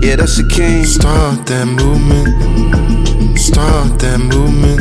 Yeah, 0.00 0.14
that's 0.14 0.36
the 0.36 0.48
king. 0.48 0.84
Start 0.84 1.44
that 1.46 1.66
movement. 1.66 3.36
Start 3.36 3.98
that 3.98 4.20
movement. 4.20 4.80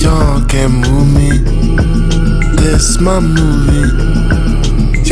Y'all 0.00 0.44
can't 0.46 0.72
move 0.72 1.12
me. 1.12 1.30
This 2.62 3.00
my 3.00 3.18
movie. 3.18 4.35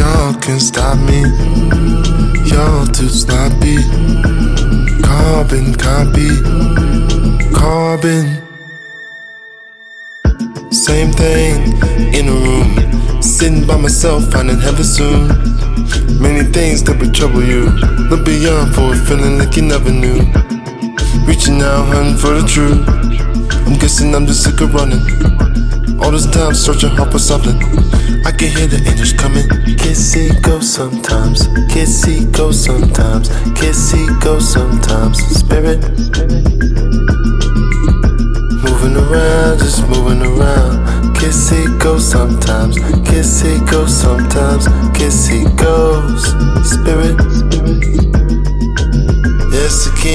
Y'all 0.05 0.35
can 0.35 0.61
stop 0.61 0.99
me. 0.99 1.21
Y'all 2.51 2.87
too 2.87 3.09
sloppy. 3.09 3.77
Carbon 5.03 5.73
copy. 5.75 6.29
Carbon. 7.55 8.27
Same 10.71 11.11
thing 11.11 11.73
in 12.13 12.29
a 12.29 12.37
room. 12.45 13.23
Sitting 13.23 13.67
by 13.67 13.79
myself, 13.79 14.31
finding 14.31 14.61
heaven 14.61 14.85
soon. 14.85 15.29
Many 16.21 16.45
things 16.53 16.83
that 16.85 16.99
would 17.01 17.15
trouble 17.15 17.43
you. 17.43 17.71
Look 18.11 18.27
beyond 18.27 18.75
for 18.75 18.93
it, 18.93 19.01
feeling 19.09 19.39
like 19.39 19.57
you 19.57 19.63
never 19.63 19.91
knew. 19.91 20.21
Reaching 21.25 21.63
out, 21.63 21.87
hunting 21.87 22.19
for 22.19 22.35
the 22.39 22.45
truth. 22.47 22.85
I'm 23.67 23.79
guessing 23.79 24.15
I'm 24.15 24.27
just 24.27 24.45
sick 24.45 24.61
of 24.61 24.75
running. 24.75 25.64
All 26.01 26.11
this 26.11 26.27
time 26.27 26.55
searching 26.55 26.91
hard 26.91 27.13
for 27.13 27.19
something. 27.19 27.57
I 28.27 28.33
can 28.33 28.51
hear 28.51 28.67
the 28.67 28.83
angels 28.89 29.13
coming. 29.13 29.47
Kissy 29.79 30.31
go 30.43 30.61
sometimes. 30.61 31.47
Kissy 31.73 32.31
go 32.33 32.51
sometimes. 32.51 33.29
Kissy 33.59 34.05
go 34.21 34.39
sometimes. 34.39 35.19
Spirit. 35.39 35.81
Moving 38.65 38.97
around, 38.97 39.59
just 39.59 39.87
moving 39.89 40.23
around. 40.23 41.15
Kissy 41.17 41.63
go 41.79 41.99
sometimes. 41.99 42.77
Kissy 43.09 43.59
go 43.71 43.87
sometimes. 43.87 44.67
Kissy 44.97 45.45
goes. 45.57 46.25
Spirit. 46.69 47.17
King. 47.83 48.24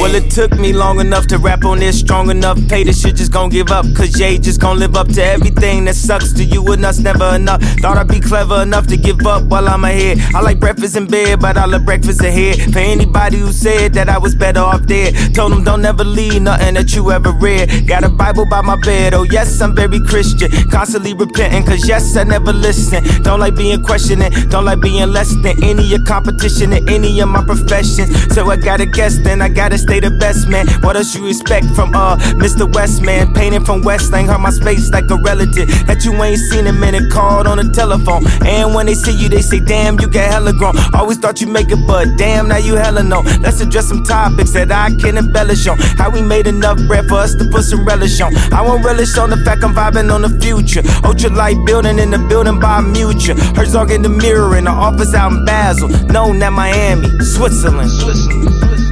Well, 0.02 0.14
it 0.16 0.30
took 0.30 0.52
me 0.60 0.74
long 0.74 1.00
enough 1.00 1.26
to 1.28 1.38
rap 1.38 1.64
on 1.64 1.80
this, 1.80 2.00
strong 2.00 2.30
enough. 2.30 2.60
Pay 2.68 2.84
the 2.84 2.94
shit 2.94 3.16
just 3.16 3.32
gon' 3.32 3.50
give 3.50 3.72
up. 3.72 3.86
Cause 3.96 4.10
Jay 4.10 4.38
just 4.38 4.60
gon' 4.60 4.78
live 4.80 4.96
up 4.96 5.08
to 5.14 5.24
everything 5.24 5.86
that 5.86 5.96
sucks 5.96 6.34
to 6.34 6.44
you 6.44 6.66
and 6.74 6.86
us 6.86 7.00
never 7.00 7.36
enough. 7.36 7.62
Thought 7.80 7.98
I'd 7.98 8.08
be 8.08 8.20
clever 8.20 8.62
enough 8.62 8.88
to 8.88 8.98
give 8.98 9.26
up 9.26 9.44
while 9.44 9.68
I'm 9.68 9.84
ahead. 9.86 10.20
I 10.36 10.42
like 10.42 10.60
breakfast 10.60 10.96
in 10.98 11.08
bed, 11.08 11.40
but 11.40 11.58
I 11.58 11.66
love 11.66 11.86
breakfast 11.86 12.22
ahead. 12.22 12.74
For 12.74 12.80
anybody 12.80 13.38
who 13.38 13.52
said 13.52 13.94
that 13.94 14.10
I 14.10 14.18
was 14.18 14.36
better 14.36 14.60
off 14.60 14.86
dead, 14.86 15.34
told 15.34 15.54
them 15.54 15.64
don't 15.64 15.86
ever 15.86 16.04
leave 16.04 16.42
nothing 16.42 16.74
that 16.74 16.94
you 16.94 17.12
ever 17.12 17.32
read. 17.32 17.88
Got 17.88 18.04
a 18.04 18.10
Bible 18.10 18.46
by 18.46 18.62
my 18.62 18.76
bed, 18.82 19.14
oh 19.14 19.24
yes, 19.24 19.62
I'm 19.62 19.74
very 19.76 20.02
Christian. 20.02 20.52
Constantly 20.70 21.14
repenting, 21.14 21.64
cause 21.64 21.88
yes, 21.88 22.16
I 22.18 22.24
never 22.24 22.52
listen. 22.52 23.04
Don't 23.24 23.40
like 23.40 23.56
being 23.56 23.82
questioning, 23.84 24.32
don't 24.50 24.66
like 24.66 24.82
being 24.82 25.10
less 25.10 25.34
than 25.44 25.64
any 25.64 25.96
of 25.96 26.04
competition 26.06 26.74
in 26.74 26.90
any 26.90 27.20
of 27.22 27.30
my 27.30 27.44
professions. 27.44 28.34
So 28.36 28.50
I 28.50 28.58
gotta 28.58 28.86
guess, 28.86 29.18
then 29.30 29.42
I 29.44 29.50
gotta 29.50 29.78
stay 29.78 30.00
the 30.00 30.10
best 30.10 30.50
man. 30.50 30.68
What 30.82 30.96
else 30.96 31.14
you 31.14 31.28
expect 31.28 31.68
from 31.76 31.94
uh 31.94 32.18
Mr. 32.44 32.66
Westman? 32.74 33.34
Painting 33.34 33.64
from 33.64 33.84
West 33.84 34.12
Lang, 34.12 34.26
hurt 34.26 34.40
my 34.40 34.50
space 34.50 34.90
like 34.90 35.10
a 35.12 35.18
relative 35.18 35.70
that 35.86 36.04
you 36.04 36.12
ain't 36.24 36.40
seen 36.40 36.66
a 36.66 36.74
minute. 36.74 37.12
Called 37.12 37.46
on 37.46 37.58
the 37.58 37.70
telephone, 37.70 38.26
and 38.46 38.74
when 38.74 38.88
they 38.88 38.96
see 38.96 39.14
you, 39.14 39.30
they 39.30 39.42
say, 39.42 39.60
"Damn, 39.60 40.00
you 40.00 40.08
get 40.08 40.32
hella 40.32 40.54
grown." 40.54 40.76
Always 40.94 41.18
thought 41.18 41.40
you 41.42 41.48
make 41.48 41.70
it, 41.72 41.82
but 41.86 42.18
damn, 42.18 42.48
now 42.48 42.58
you 42.58 42.76
hella 42.76 43.04
know. 43.04 43.22
Let's 43.42 43.62
address 43.62 43.88
some 43.88 44.04
topics 44.04 44.52
that 44.52 44.72
I 44.72 44.90
can 44.96 45.18
embellish 45.18 45.68
on. 45.68 45.78
How 45.78 46.10
we 46.10 46.22
made 46.22 46.48
enough 46.48 46.80
bread 46.88 47.08
for 47.08 47.20
us 47.20 47.36
to 47.36 47.46
put 47.46 47.64
some 47.66 47.86
relish 47.86 48.20
on. 48.22 48.36
I 48.52 48.62
won't 48.62 48.84
relish 48.84 49.16
on 49.18 49.30
the 49.30 49.38
fact 49.38 49.64
I'm 49.64 49.76
vibing 49.76 50.12
on 50.12 50.24
the 50.24 50.34
future. 50.42 50.82
Ultra 51.04 51.30
light 51.30 51.58
building 51.66 52.00
in 52.00 52.10
the 52.10 52.18
building 52.18 52.60
by 52.60 52.82
Mutual. 52.82 53.38
Herzog 53.56 53.92
in 53.92 54.02
the 54.02 54.10
mirror 54.10 54.58
in 54.58 54.64
the 54.66 54.72
office 54.72 55.14
out 55.14 55.32
in 55.32 55.46
Basel. 55.46 55.90
Known 56.14 56.42
at 56.42 56.54
Miami, 56.54 57.08
Switzerland. 57.24 58.89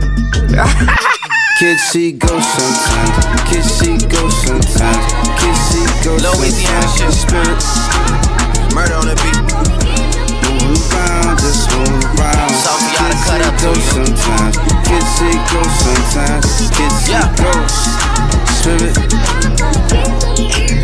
Kissy 1.60 2.18
go 2.18 2.39
sometimes. 2.39 3.16
Kissy 3.50 3.98
go 4.10 4.30
sometimes. 4.30 5.04
Kissy 5.41 5.84
go 6.04 6.16
Louisiana 6.24 6.88
sometimes. 6.88 7.64
Spirit. 7.68 8.74
Murder 8.74 8.95
on 8.95 9.08
the 9.12 9.16
beat. 9.20 9.36
Move 10.64 10.80
around, 10.93 11.38
just 11.39 11.68
move 11.76 12.00
around. 12.16 12.52
Sophie 12.64 12.95
oughta 12.95 13.18
cut 13.28 13.41
up 13.43 13.56
go 13.60 13.74
sometimes. 13.91 14.56
Kissy 14.88 15.32
go 15.52 15.62
sometimes. 15.84 16.48
Kissy 16.72 17.20
go. 17.36 17.52
Spirit. 18.56 18.95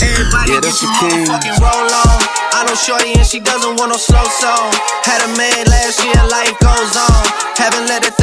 Everybody 0.03 0.51
Yeah, 0.51 0.59
that's 0.59 0.81
the 0.81 0.89
king. 0.99 1.27
roll 1.63 1.87
on. 1.87 2.19
I 2.51 2.65
know 2.67 2.75
Shorty 2.75 3.13
and 3.15 3.25
she 3.25 3.39
doesn't 3.39 3.79
want 3.79 3.91
no 3.91 3.97
slow 3.97 4.23
song. 4.39 4.71
Had 5.03 5.23
a 5.23 5.31
man 5.37 5.65
last 5.67 6.03
year, 6.03 6.19
life 6.29 6.53
goes 6.59 6.95
on. 6.99 7.23
Haven't 7.57 7.87
let 7.87 8.03
thing 8.03 8.22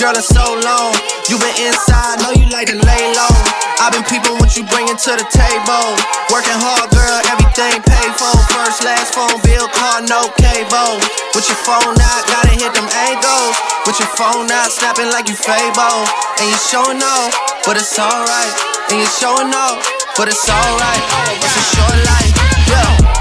girl, 0.00 0.16
in 0.16 0.24
so 0.24 0.56
long. 0.64 0.96
You 1.28 1.36
been 1.36 1.52
inside, 1.60 2.24
know 2.24 2.32
you 2.32 2.48
like 2.48 2.72
to 2.72 2.78
lay 2.88 3.04
low. 3.12 3.36
I've 3.84 3.92
been 3.92 4.02
peeping 4.08 4.40
what 4.40 4.56
you 4.56 4.64
bringing 4.72 4.96
to 4.96 5.12
the 5.12 5.28
table. 5.28 5.86
Working 6.32 6.56
hard, 6.56 6.88
girl, 6.88 7.20
everything 7.28 7.84
paid 7.84 8.12
for. 8.16 8.32
First, 8.48 8.80
last 8.80 9.12
phone 9.12 9.36
bill, 9.44 9.68
car, 9.76 10.00
no 10.08 10.32
cable. 10.40 10.96
With 11.36 11.44
your 11.52 11.60
phone 11.68 12.00
out, 12.00 12.22
gotta 12.32 12.56
hit 12.56 12.72
them 12.72 12.88
angles. 13.12 13.54
With 13.84 14.00
your 14.00 14.08
phone 14.16 14.48
out, 14.48 14.72
snapping 14.72 15.12
like 15.12 15.28
you 15.28 15.36
Fable. 15.36 16.08
And 16.40 16.48
you 16.48 16.56
showing 16.56 17.04
off, 17.04 17.36
but 17.68 17.76
it's 17.76 17.92
alright. 18.00 18.54
And 18.88 19.04
you 19.04 19.08
showing 19.20 19.52
off, 19.52 19.84
but 20.16 20.32
it's 20.32 20.48
alright. 20.48 21.04
It's 21.44 21.56
a 21.60 21.64
short 21.76 21.96
life, 22.08 22.32
yeah. 22.72 23.19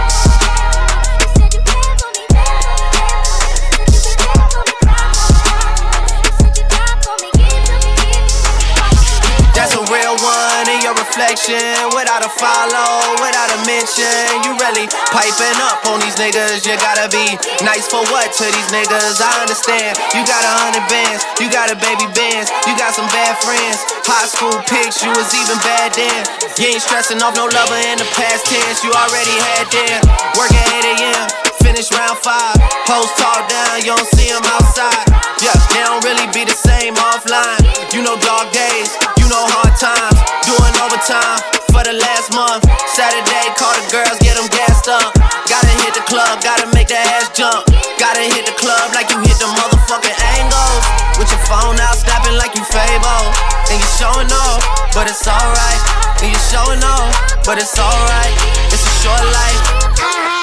Reflection. 11.19 11.91
Without 11.91 12.23
a 12.23 12.31
follow, 12.39 13.19
without 13.19 13.51
a 13.51 13.59
mention. 13.67 14.39
You 14.47 14.55
really 14.55 14.87
piping 15.11 15.59
up 15.67 15.83
on 15.91 15.99
these 15.99 16.15
niggas. 16.15 16.63
You 16.63 16.79
gotta 16.79 17.11
be 17.11 17.35
nice 17.59 17.91
for 17.91 17.99
what 18.07 18.31
to 18.39 18.45
these 18.47 18.71
niggas? 18.71 19.19
I 19.19 19.43
understand. 19.43 19.99
You 20.15 20.23
got 20.23 20.39
a 20.47 20.53
hundred 20.63 20.87
bands, 20.87 21.27
you 21.43 21.51
got 21.51 21.67
a 21.67 21.75
baby 21.75 22.07
bands, 22.15 22.47
you 22.63 22.73
got 22.79 22.95
some 22.95 23.07
bad 23.11 23.35
friends. 23.43 23.83
High 24.07 24.31
school 24.31 24.55
pics, 24.71 25.03
you 25.03 25.11
was 25.11 25.27
even 25.35 25.59
bad 25.59 25.91
then. 25.91 26.23
You 26.55 26.71
ain't 26.71 26.81
stressing 26.81 27.19
off 27.21 27.35
no 27.35 27.51
lover 27.51 27.79
in 27.91 27.99
the 27.99 28.07
past 28.15 28.47
tense. 28.47 28.79
You 28.83 28.91
already 28.95 29.35
had 29.35 29.67
them. 29.75 29.99
Working 30.39 30.63
8 30.71 31.03
a.m. 31.03 31.48
Finish 31.63 31.91
round 31.91 32.17
five. 32.19 32.55
Post 32.87 33.15
talk 33.17 33.47
down, 33.47 33.79
you 33.81 33.95
don't 33.95 34.09
see 34.15 34.29
them 34.31 34.43
outside. 34.57 35.07
Yeah, 35.39 35.55
they 35.71 35.81
don't 35.83 36.03
really 36.03 36.27
be 36.33 36.43
the 36.43 36.55
same 36.55 36.95
offline. 36.95 37.63
You 37.93 38.03
know 38.03 38.19
dog 38.19 38.51
days, 38.51 38.91
you 39.19 39.27
know 39.31 39.43
hard 39.55 39.75
times. 39.79 40.19
Doing 40.43 40.75
overtime 40.81 41.39
for 41.71 41.83
the 41.85 41.95
last 41.95 42.35
month. 42.35 42.67
Saturday, 42.91 43.45
call 43.55 43.71
the 43.71 43.85
girls, 43.87 44.17
get 44.19 44.35
them 44.35 44.49
gassed 44.51 44.91
up. 44.91 45.15
Gotta 45.47 45.73
hit 45.85 45.95
the 45.95 46.05
club, 46.05 46.43
gotta 46.43 46.67
make 46.75 46.91
that 46.91 47.05
ass 47.17 47.31
jump. 47.31 47.63
Gotta 47.95 48.25
hit 48.27 48.45
the 48.45 48.55
club 48.59 48.91
like 48.91 49.07
you 49.09 49.19
hit 49.23 49.39
the 49.39 49.47
motherfucking 49.47 50.17
angles. 50.39 50.83
With 51.15 51.31
your 51.31 51.43
phone 51.47 51.79
out, 51.79 51.95
snapping 51.95 52.35
like 52.35 52.55
you 52.55 52.63
Fable. 52.67 53.25
And 53.71 53.77
you 53.79 53.89
showing 53.95 54.29
off, 54.29 54.61
but 54.93 55.07
it's 55.07 55.25
alright. 55.27 55.81
And 56.21 56.29
you 56.29 56.39
showing 56.51 56.83
off, 56.83 57.11
but 57.45 57.57
it's 57.57 57.77
alright. 57.79 58.33
It's 58.73 58.83
a 58.83 58.93
short 59.01 59.23
life. 59.23 60.38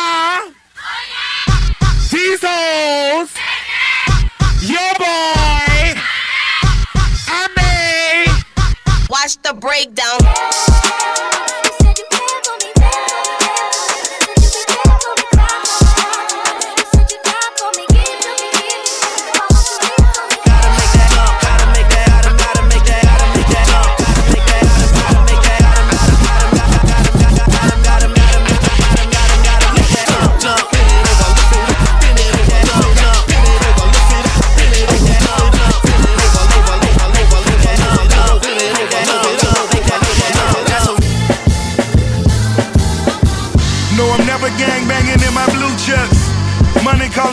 Jesus! 2.08 3.34
Your 4.62 4.94
boy! 4.94 5.94
I 7.28 7.48
may! 7.56 8.26
Watch 9.10 9.36
the 9.42 9.52
breakdown. 9.54 11.35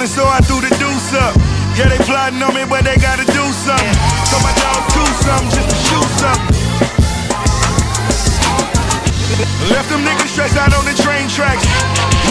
Threw 0.04 0.60
the 0.60 0.68
deuce 0.84 1.16
up. 1.16 1.32
Yeah, 1.80 1.88
they 1.88 1.96
plotting 2.04 2.44
on 2.44 2.52
me, 2.52 2.68
but 2.68 2.84
they 2.84 3.00
gotta 3.00 3.24
do 3.24 3.44
something. 3.64 3.96
So 4.28 4.36
my 4.44 4.52
dogs 4.60 4.92
do 4.92 5.06
something 5.24 5.48
just 5.48 5.70
to 5.72 5.78
shoot 5.80 6.10
something. 6.20 6.52
Left 9.72 9.88
them 9.88 10.04
niggas 10.04 10.28
stressed 10.28 10.60
out 10.60 10.76
on 10.76 10.84
the 10.84 10.92
train 11.00 11.32
tracks. 11.32 11.64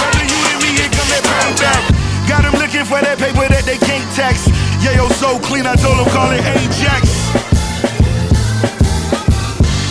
Rather 0.05 0.21
you 0.21 0.37
than 0.53 0.61
me, 0.61 0.77
here 0.77 0.93
come 0.93 1.09
that 1.17 1.25
bang 1.25 1.57
back. 1.65 1.81
Got 2.29 2.45
them 2.45 2.61
looking 2.61 2.85
for 2.85 3.01
that 3.01 3.17
paper 3.17 3.49
that 3.49 3.65
they 3.65 3.81
can't 3.81 4.05
tax. 4.13 4.53
Yeah, 4.85 5.01
yo, 5.01 5.09
so 5.09 5.41
clean, 5.41 5.65
I 5.65 5.73
told 5.73 5.97
them 5.97 6.13
call 6.13 6.29
it 6.29 6.45
Ajax. 6.45 7.09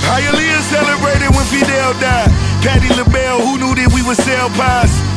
Hialeah 0.05 0.61
celebrated 0.69 1.33
when 1.33 1.49
Fidel 1.49 1.97
died. 1.97 2.29
Patti 2.61 2.93
LaBelle, 2.93 3.41
who 3.41 3.57
knew 3.57 3.73
that 3.73 3.89
we 3.89 4.05
would 4.05 4.21
sell 4.21 4.53
pies? 4.53 5.10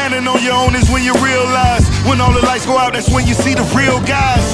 Standing 0.00 0.26
on 0.28 0.42
your 0.42 0.54
own 0.54 0.74
is 0.74 0.88
when 0.88 1.04
you 1.04 1.12
realize. 1.20 1.84
When 2.08 2.22
all 2.22 2.32
the 2.32 2.40
lights 2.40 2.64
go 2.64 2.78
out, 2.78 2.94
that's 2.94 3.12
when 3.12 3.26
you 3.26 3.34
see 3.34 3.52
the 3.52 3.68
real 3.76 4.00
guys. 4.08 4.46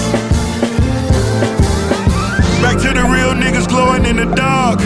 Back 2.58 2.82
to 2.82 2.90
the 2.90 3.06
real 3.06 3.30
niggas 3.30 3.68
glowing 3.68 4.06
in 4.06 4.16
the 4.16 4.26
dark. 4.34 4.80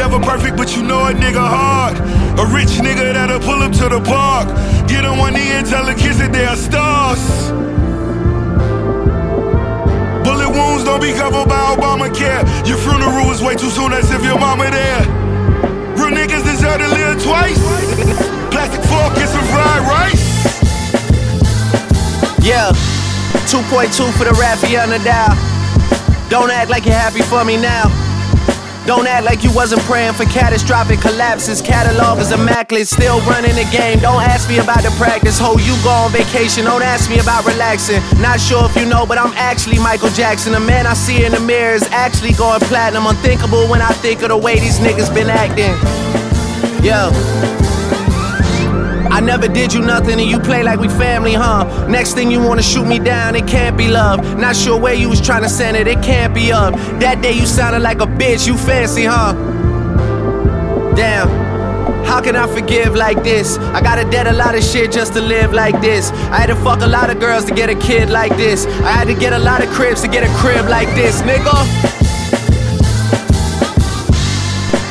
Never 0.00 0.18
perfect, 0.18 0.56
but 0.56 0.74
you 0.74 0.82
know 0.82 1.04
a 1.08 1.12
nigga 1.12 1.44
hard. 1.44 1.98
A 2.40 2.46
rich 2.56 2.80
nigga 2.80 3.12
that'll 3.12 3.38
pull 3.40 3.60
up 3.60 3.72
to 3.72 3.90
the 3.90 4.00
park. 4.00 4.48
Get 4.88 5.04
on 5.04 5.18
one 5.18 5.34
knee 5.34 5.52
and 5.52 5.66
tell 5.66 5.84
the 5.84 5.94
kids 5.94 6.16
that 6.20 6.32
they 6.32 6.46
are 6.46 6.56
stars. 6.56 7.20
Bullet 10.24 10.48
wounds 10.48 10.84
don't 10.84 11.02
be 11.02 11.12
covered 11.12 11.50
by 11.52 11.76
Obamacare. 11.76 12.48
Your 12.66 12.78
funeral 12.78 13.30
is 13.30 13.42
way 13.42 13.56
too 13.56 13.68
soon, 13.68 13.92
as 13.92 14.10
if 14.10 14.24
your 14.24 14.38
mama 14.38 14.70
there. 14.70 15.04
Real 16.00 16.16
niggas 16.16 16.44
deserve 16.48 16.80
to 16.80 16.88
live 16.96 17.22
twice. 17.22 18.37
Some 19.28 19.44
fried 19.52 19.82
rice. 19.84 20.24
Yeah, 22.40 22.72
2.2 23.44 24.12
for 24.16 24.24
the 24.24 24.32
the 24.32 25.00
dial. 25.04 25.36
Don't 26.30 26.50
act 26.50 26.70
like 26.70 26.84
you're 26.84 26.94
happy 26.94 27.22
for 27.22 27.44
me 27.44 27.56
now. 27.56 27.92
Don't 28.88 29.06
act 29.06 29.26
like 29.26 29.44
you 29.44 29.52
wasn't 29.52 29.82
praying 29.82 30.14
for 30.14 30.24
catastrophic 30.24 31.00
collapses. 31.00 31.60
Catalog 31.60 32.20
is 32.20 32.32
immaculate, 32.32 32.88
still 32.88 33.20
running 33.28 33.54
the 33.54 33.68
game. 33.70 33.98
Don't 33.98 34.22
ask 34.22 34.48
me 34.48 34.58
about 34.58 34.82
the 34.82 34.90
practice. 34.96 35.38
Ho, 35.38 35.58
you 35.58 35.76
go 35.84 35.90
on 35.90 36.10
vacation. 36.10 36.64
Don't 36.64 36.80
ask 36.80 37.10
me 37.10 37.18
about 37.18 37.44
relaxing. 37.44 38.00
Not 38.18 38.40
sure 38.40 38.64
if 38.64 38.74
you 38.76 38.86
know, 38.86 39.04
but 39.04 39.18
I'm 39.18 39.34
actually 39.36 39.78
Michael 39.78 40.08
Jackson. 40.10 40.52
The 40.52 40.60
man 40.60 40.86
I 40.86 40.94
see 40.94 41.26
in 41.26 41.32
the 41.32 41.40
mirror 41.40 41.74
is 41.74 41.86
actually 41.92 42.32
going 42.32 42.60
platinum. 42.60 43.06
Unthinkable 43.06 43.68
when 43.68 43.82
I 43.82 43.92
think 44.00 44.22
of 44.22 44.30
the 44.30 44.38
way 44.38 44.58
these 44.58 44.78
niggas 44.78 45.12
been 45.14 45.28
acting. 45.28 45.76
Yo. 46.82 47.67
I 49.10 49.20
never 49.20 49.48
did 49.48 49.72
you 49.72 49.80
nothing 49.80 50.20
and 50.20 50.28
you 50.30 50.38
play 50.38 50.62
like 50.62 50.80
we 50.80 50.88
family, 50.88 51.34
huh? 51.34 51.86
Next 51.88 52.14
thing 52.14 52.30
you 52.30 52.40
wanna 52.40 52.62
shoot 52.62 52.86
me 52.86 52.98
down, 52.98 53.36
it 53.36 53.46
can't 53.46 53.76
be 53.76 53.88
love. 53.88 54.38
Not 54.38 54.56
sure 54.56 54.78
where 54.78 54.94
you 54.94 55.08
was 55.08 55.20
trying 55.20 55.42
to 55.42 55.48
send 55.48 55.76
it, 55.76 55.86
it 55.86 56.02
can't 56.02 56.34
be 56.34 56.52
up. 56.52 56.74
That 57.00 57.22
day 57.22 57.32
you 57.32 57.46
sounded 57.46 57.80
like 57.80 58.00
a 58.00 58.06
bitch, 58.06 58.46
you 58.46 58.56
fancy, 58.56 59.04
huh? 59.04 59.32
Damn. 60.94 61.28
How 62.04 62.20
can 62.22 62.36
I 62.36 62.46
forgive 62.46 62.94
like 62.94 63.22
this? 63.22 63.58
I 63.58 63.80
gotta 63.82 64.08
debt 64.10 64.26
a 64.26 64.32
lot 64.32 64.54
of 64.54 64.64
shit 64.64 64.92
just 64.92 65.12
to 65.12 65.20
live 65.20 65.52
like 65.52 65.80
this. 65.80 66.10
I 66.10 66.40
had 66.40 66.46
to 66.46 66.56
fuck 66.56 66.80
a 66.80 66.86
lot 66.86 67.10
of 67.10 67.20
girls 67.20 67.44
to 67.46 67.54
get 67.54 67.68
a 67.68 67.74
kid 67.74 68.08
like 68.08 68.34
this. 68.36 68.66
I 68.66 68.92
had 68.92 69.08
to 69.08 69.14
get 69.14 69.32
a 69.32 69.38
lot 69.38 69.62
of 69.62 69.68
cribs 69.70 70.00
to 70.02 70.08
get 70.08 70.22
a 70.24 70.34
crib 70.38 70.68
like 70.68 70.88
this, 70.94 71.20
nigga. 71.22 71.87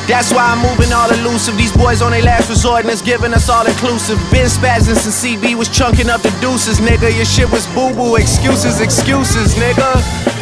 That's 0.07 0.31
why 0.31 0.55
I'm 0.55 0.63
moving 0.63 0.93
all 0.93 1.11
elusive. 1.11 1.57
These 1.57 1.75
boys 1.75 2.01
on 2.01 2.11
their 2.11 2.23
last 2.23 2.49
resort 2.49 2.81
and 2.81 2.89
it's 2.89 3.01
giving 3.01 3.33
us 3.33 3.49
all 3.49 3.67
inclusive. 3.67 4.17
Been 4.31 4.47
spazzing 4.47 4.95
since 4.95 5.23
CB 5.23 5.55
was 5.55 5.67
chunking 5.67 6.09
up 6.09 6.21
the 6.21 6.31
deuces, 6.39 6.79
nigga. 6.79 7.13
Your 7.13 7.25
shit 7.25 7.51
was 7.51 7.67
boo 7.75 7.93
boo. 7.93 8.15
Excuses, 8.15 8.79
excuses, 8.79 9.55
nigga. 9.55 10.36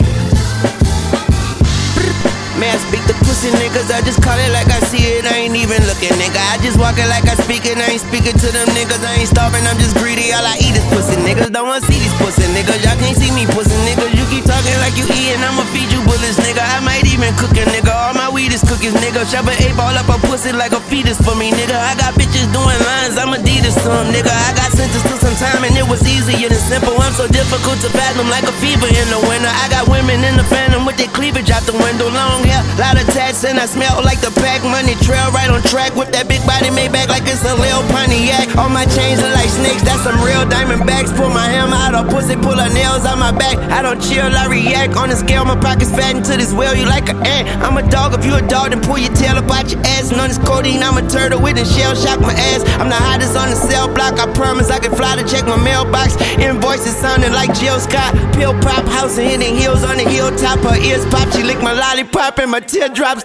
Niggas, 3.54 3.90
I 3.94 4.02
just 4.02 4.22
call 4.22 4.38
it 4.38 4.52
like 4.52 4.70
I 4.72 4.80
see 4.90 5.04
it, 5.18 5.26
I 5.26 5.46
ain't 5.46 5.56
even 5.56 5.82
looking, 5.86 6.14
nigga. 6.18 6.42
I 6.54 6.58
just 6.64 6.80
walk 6.80 6.98
it 6.98 7.08
like 7.08 7.28
I 7.28 7.36
speak 7.42 7.66
it, 7.66 7.78
I 7.78 7.94
ain't 7.94 8.02
speaking 8.02 8.34
to 8.34 8.48
them 8.50 8.68
niggas, 8.74 9.04
I 9.06 9.22
ain't 9.22 9.30
starving, 9.30 9.62
I'm 9.68 9.78
just 9.78 9.96
greedy, 9.98 10.34
all 10.34 10.46
I 10.46 10.58
eat 10.58 10.74
is 10.74 10.86
pussy 10.90 11.18
niggas. 11.22 11.52
Don't 11.52 11.68
wanna 11.68 11.86
see 11.86 12.00
these 12.00 12.16
pussy 12.18 12.48
niggas, 12.56 12.82
y'all 12.82 12.98
can't 12.98 13.18
see 13.18 13.32
me 13.36 13.46
pussy 13.54 13.76
niggas. 13.86 14.14
You 14.18 14.26
keep 14.34 14.46
talking 14.46 14.78
like 14.82 14.96
you 14.98 15.06
eating, 15.14 15.44
I'ma 15.44 15.64
feed 15.76 15.92
you 15.92 16.02
bullets, 16.08 16.40
nigga. 16.42 16.64
I 16.64 16.80
might 16.82 17.06
even 17.06 17.30
cook 17.36 17.54
a 17.54 17.66
nigga, 17.70 17.94
all 17.94 18.14
my 18.14 18.30
weed 18.30 18.54
is 18.54 18.64
cookies, 18.64 18.96
nigga. 18.98 19.28
Shove 19.30 19.48
an 19.48 19.58
eight 19.62 19.76
ball 19.76 19.94
up 19.94 20.10
a 20.10 20.18
pussy 20.26 20.52
like 20.52 20.72
a 20.72 20.82
fetus 20.90 21.20
for 21.22 21.36
me, 21.36 21.52
nigga. 21.52 21.76
I 21.76 21.94
got 22.00 22.16
bitches 22.16 22.48
doing 22.56 22.80
lines, 22.82 23.18
I'm 23.18 23.34
Adidas 23.36 23.76
to 23.84 23.92
'em, 23.92 24.14
nigga. 24.16 24.32
I 24.32 24.52
got 24.56 24.72
sentenced 24.72 25.08
to 25.12 25.16
some 25.20 25.36
time 25.36 25.64
and 25.64 25.76
it 25.78 25.88
was 25.88 26.02
easier 26.08 26.50
than 26.50 26.62
simple. 26.72 26.96
I'm 27.02 27.14
so 27.14 27.28
difficult 27.28 27.82
to 27.82 27.90
fathom 27.90 28.30
like 28.30 28.44
a 28.44 28.56
fever 28.64 28.88
in 28.88 29.08
the 29.10 29.20
winter. 29.28 29.52
I 29.52 29.68
got 29.70 29.88
women 29.88 30.24
in 30.24 30.38
the 30.38 30.44
phantom 30.46 30.86
with 30.86 30.98
their 30.98 31.12
cleavage 31.12 31.52
out 31.52 31.64
the 31.66 31.74
window, 31.74 32.10
long 32.10 32.44
hair, 32.44 32.64
lot 32.80 32.96
of 32.96 33.06
tats, 33.14 33.35
and 33.44 33.60
I 33.60 33.66
smell 33.66 34.00
like 34.06 34.22
the 34.22 34.32
pack 34.40 34.64
money 34.64 34.96
trail 35.04 35.28
right 35.36 35.50
on 35.50 35.60
track 35.68 35.92
with 36.00 36.14
that 36.16 36.30
big 36.32 36.40
body 36.48 36.72
made 36.72 36.96
back 36.96 37.12
like 37.12 37.28
it's 37.28 37.44
a 37.44 37.52
Lil 37.52 37.84
Pontiac. 37.92 38.56
All 38.56 38.72
my 38.72 38.88
chains 38.88 39.20
are 39.20 39.34
like 39.36 39.52
snakes, 39.52 39.84
that's 39.84 40.08
some 40.08 40.16
real 40.24 40.48
diamond 40.48 40.88
backs. 40.88 41.12
Pull 41.12 41.28
my 41.28 41.44
hammer 41.44 41.76
out 41.76 41.98
of 41.98 42.08
pussy, 42.08 42.40
pull 42.40 42.56
her 42.56 42.72
nails 42.72 43.04
out 43.04 43.20
my 43.20 43.36
back. 43.36 43.60
I 43.76 43.82
don't 43.82 44.00
chill, 44.00 44.32
I 44.32 44.48
react. 44.48 44.96
On 44.96 45.10
the 45.10 45.18
scale, 45.20 45.44
my 45.44 45.60
pockets 45.60 45.92
fat 45.92 46.16
into 46.16 46.40
this 46.40 46.56
well, 46.56 46.72
you 46.78 46.88
like 46.88 47.12
an 47.12 47.20
ant. 47.28 47.50
I'm 47.60 47.76
a 47.76 47.84
dog, 47.92 48.16
if 48.16 48.24
you 48.24 48.40
a 48.40 48.46
dog, 48.48 48.72
then 48.72 48.80
pull 48.80 49.02
your 49.02 49.12
tail 49.12 49.36
about 49.36 49.68
your 49.68 49.84
ass. 49.84 50.16
And 50.16 50.22
on 50.22 50.32
this 50.32 50.40
codeine, 50.40 50.80
I'm 50.80 50.96
a 50.96 51.04
turtle 51.04 51.44
with 51.44 51.60
a 51.60 51.66
shell 51.68 51.92
shock 51.92 52.24
my 52.24 52.32
ass. 52.32 52.64
I'm 52.80 52.88
the 52.88 52.96
hottest 52.96 53.36
on 53.36 53.52
the 53.52 53.60
cell 53.60 53.92
block, 53.92 54.16
I 54.16 54.32
promise 54.32 54.72
I 54.72 54.80
can 54.80 54.96
fly 54.96 55.20
to 55.20 55.26
check 55.28 55.44
my 55.44 55.60
mailbox. 55.60 56.16
Invoices 56.40 56.96
sounding 56.96 57.36
like 57.36 57.52
Jill 57.60 57.84
Scott. 57.84 58.16
Pill 58.32 58.56
pop, 58.64 58.88
house 58.88 59.20
and 59.20 59.28
hitting 59.28 59.60
heels 59.60 59.84
on 59.84 59.98
the 59.98 60.08
hilltop. 60.08 60.64
Her 60.64 60.80
ears 60.80 61.04
pop, 61.12 61.28
she 61.36 61.44
lick 61.44 61.60
my 61.60 61.74
lollipop 61.74 62.40
and 62.40 62.52
my 62.52 62.62
teardrops 62.62 63.25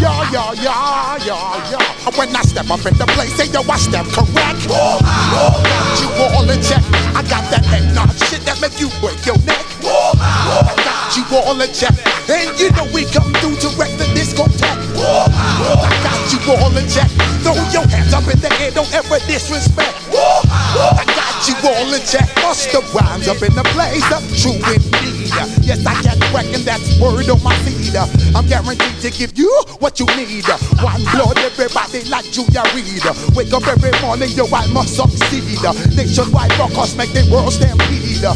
Yeah, 0.00 0.32
yeah, 0.32 0.52
yeah, 0.56 1.16
yeah, 1.28 1.70
yeah. 1.76 2.16
When 2.16 2.34
I 2.34 2.40
step 2.40 2.70
up 2.70 2.80
in 2.86 2.96
the 2.96 3.04
place, 3.12 3.36
say 3.36 3.52
yo, 3.52 3.60
I 3.68 3.76
step 3.76 4.06
correct. 4.08 4.64
Got 4.64 6.00
you 6.00 6.08
all 6.24 6.48
in 6.48 6.56
check. 6.64 6.80
I 7.12 7.20
got 7.28 7.44
that 7.52 7.68
nod 7.92 8.16
shit 8.16 8.40
that 8.48 8.56
make 8.64 8.80
you 8.80 8.88
break 9.04 9.20
your 9.28 9.36
neck. 9.44 9.60
I 9.84 10.72
got 10.80 11.12
you 11.12 11.24
all 11.36 11.60
in 11.60 11.68
check. 11.76 11.92
And 12.32 12.48
you 12.58 12.72
know 12.72 12.88
we 12.96 13.04
come 13.12 13.28
through 13.44 13.60
to 13.60 13.68
wreck 13.76 13.92
the 14.00 14.08
discotheque. 14.16 14.80
I 14.96 15.92
got 16.00 16.32
you 16.32 16.40
all 16.56 16.72
in 16.72 16.88
check. 16.88 17.10
Throw 17.44 17.60
your 17.68 17.84
hands 17.92 18.16
up 18.16 18.24
in 18.24 18.40
the 18.40 18.48
air, 18.56 18.70
don't 18.72 18.88
ever 18.96 19.20
disrespect. 19.28 19.92
I 20.16 21.04
got 21.04 21.09
you 21.48 21.54
all 21.64 21.94
in 21.94 22.02
check. 22.02 22.28
The 22.50 22.82
rhymes 22.92 23.28
up 23.28 23.40
in 23.46 23.54
the 23.54 23.62
place, 23.72 24.04
up 24.10 24.20
true 24.36 24.58
indeed. 24.74 25.30
Yes, 25.62 25.86
I 25.86 25.94
can 26.02 26.18
reckon 26.34 26.66
that's 26.66 26.98
word 26.98 27.30
on 27.30 27.40
my 27.42 27.54
feed. 27.62 27.94
I'm 28.34 28.46
guaranteed 28.46 28.98
to 29.00 29.10
give 29.10 29.38
you 29.38 29.48
what 29.78 30.00
you 30.00 30.06
need. 30.18 30.44
One 30.82 31.02
blood, 31.14 31.38
everybody 31.38 32.04
like 32.10 32.26
Julia 32.34 32.66
Reed. 32.74 33.06
Wake 33.38 33.54
up 33.54 33.64
every 33.70 33.94
morning, 34.02 34.34
yo, 34.34 34.50
I 34.50 34.66
must 34.74 34.98
succeed. 34.98 35.62
Nationwide 35.94 36.52
rockers 36.58 36.96
make 36.98 37.14
the 37.14 37.22
world 37.30 37.54
stampede. 37.54 38.26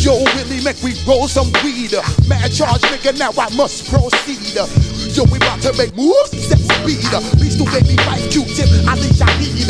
Yo, 0.00 0.16
Willie, 0.34 0.64
make 0.64 0.80
we 0.82 0.96
roll 1.06 1.28
some 1.28 1.52
weed. 1.62 1.92
Mad 2.26 2.50
charge, 2.50 2.82
nigga, 2.88 3.12
now 3.18 3.36
I 3.36 3.52
must 3.54 3.86
proceed. 3.92 4.56
Yo, 5.12 5.28
we 5.28 5.36
about 5.36 5.60
to 5.62 5.76
make 5.76 5.94
moves, 5.94 6.32
set 6.32 6.58
speed. 6.58 7.04
Please 7.36 7.56
do 7.60 7.68
baby 7.68 8.00
fight 8.02 8.24
Q-tip, 8.32 8.68
I 8.88 8.96
think 8.96 9.20
I 9.20 9.28
need. 9.38 9.68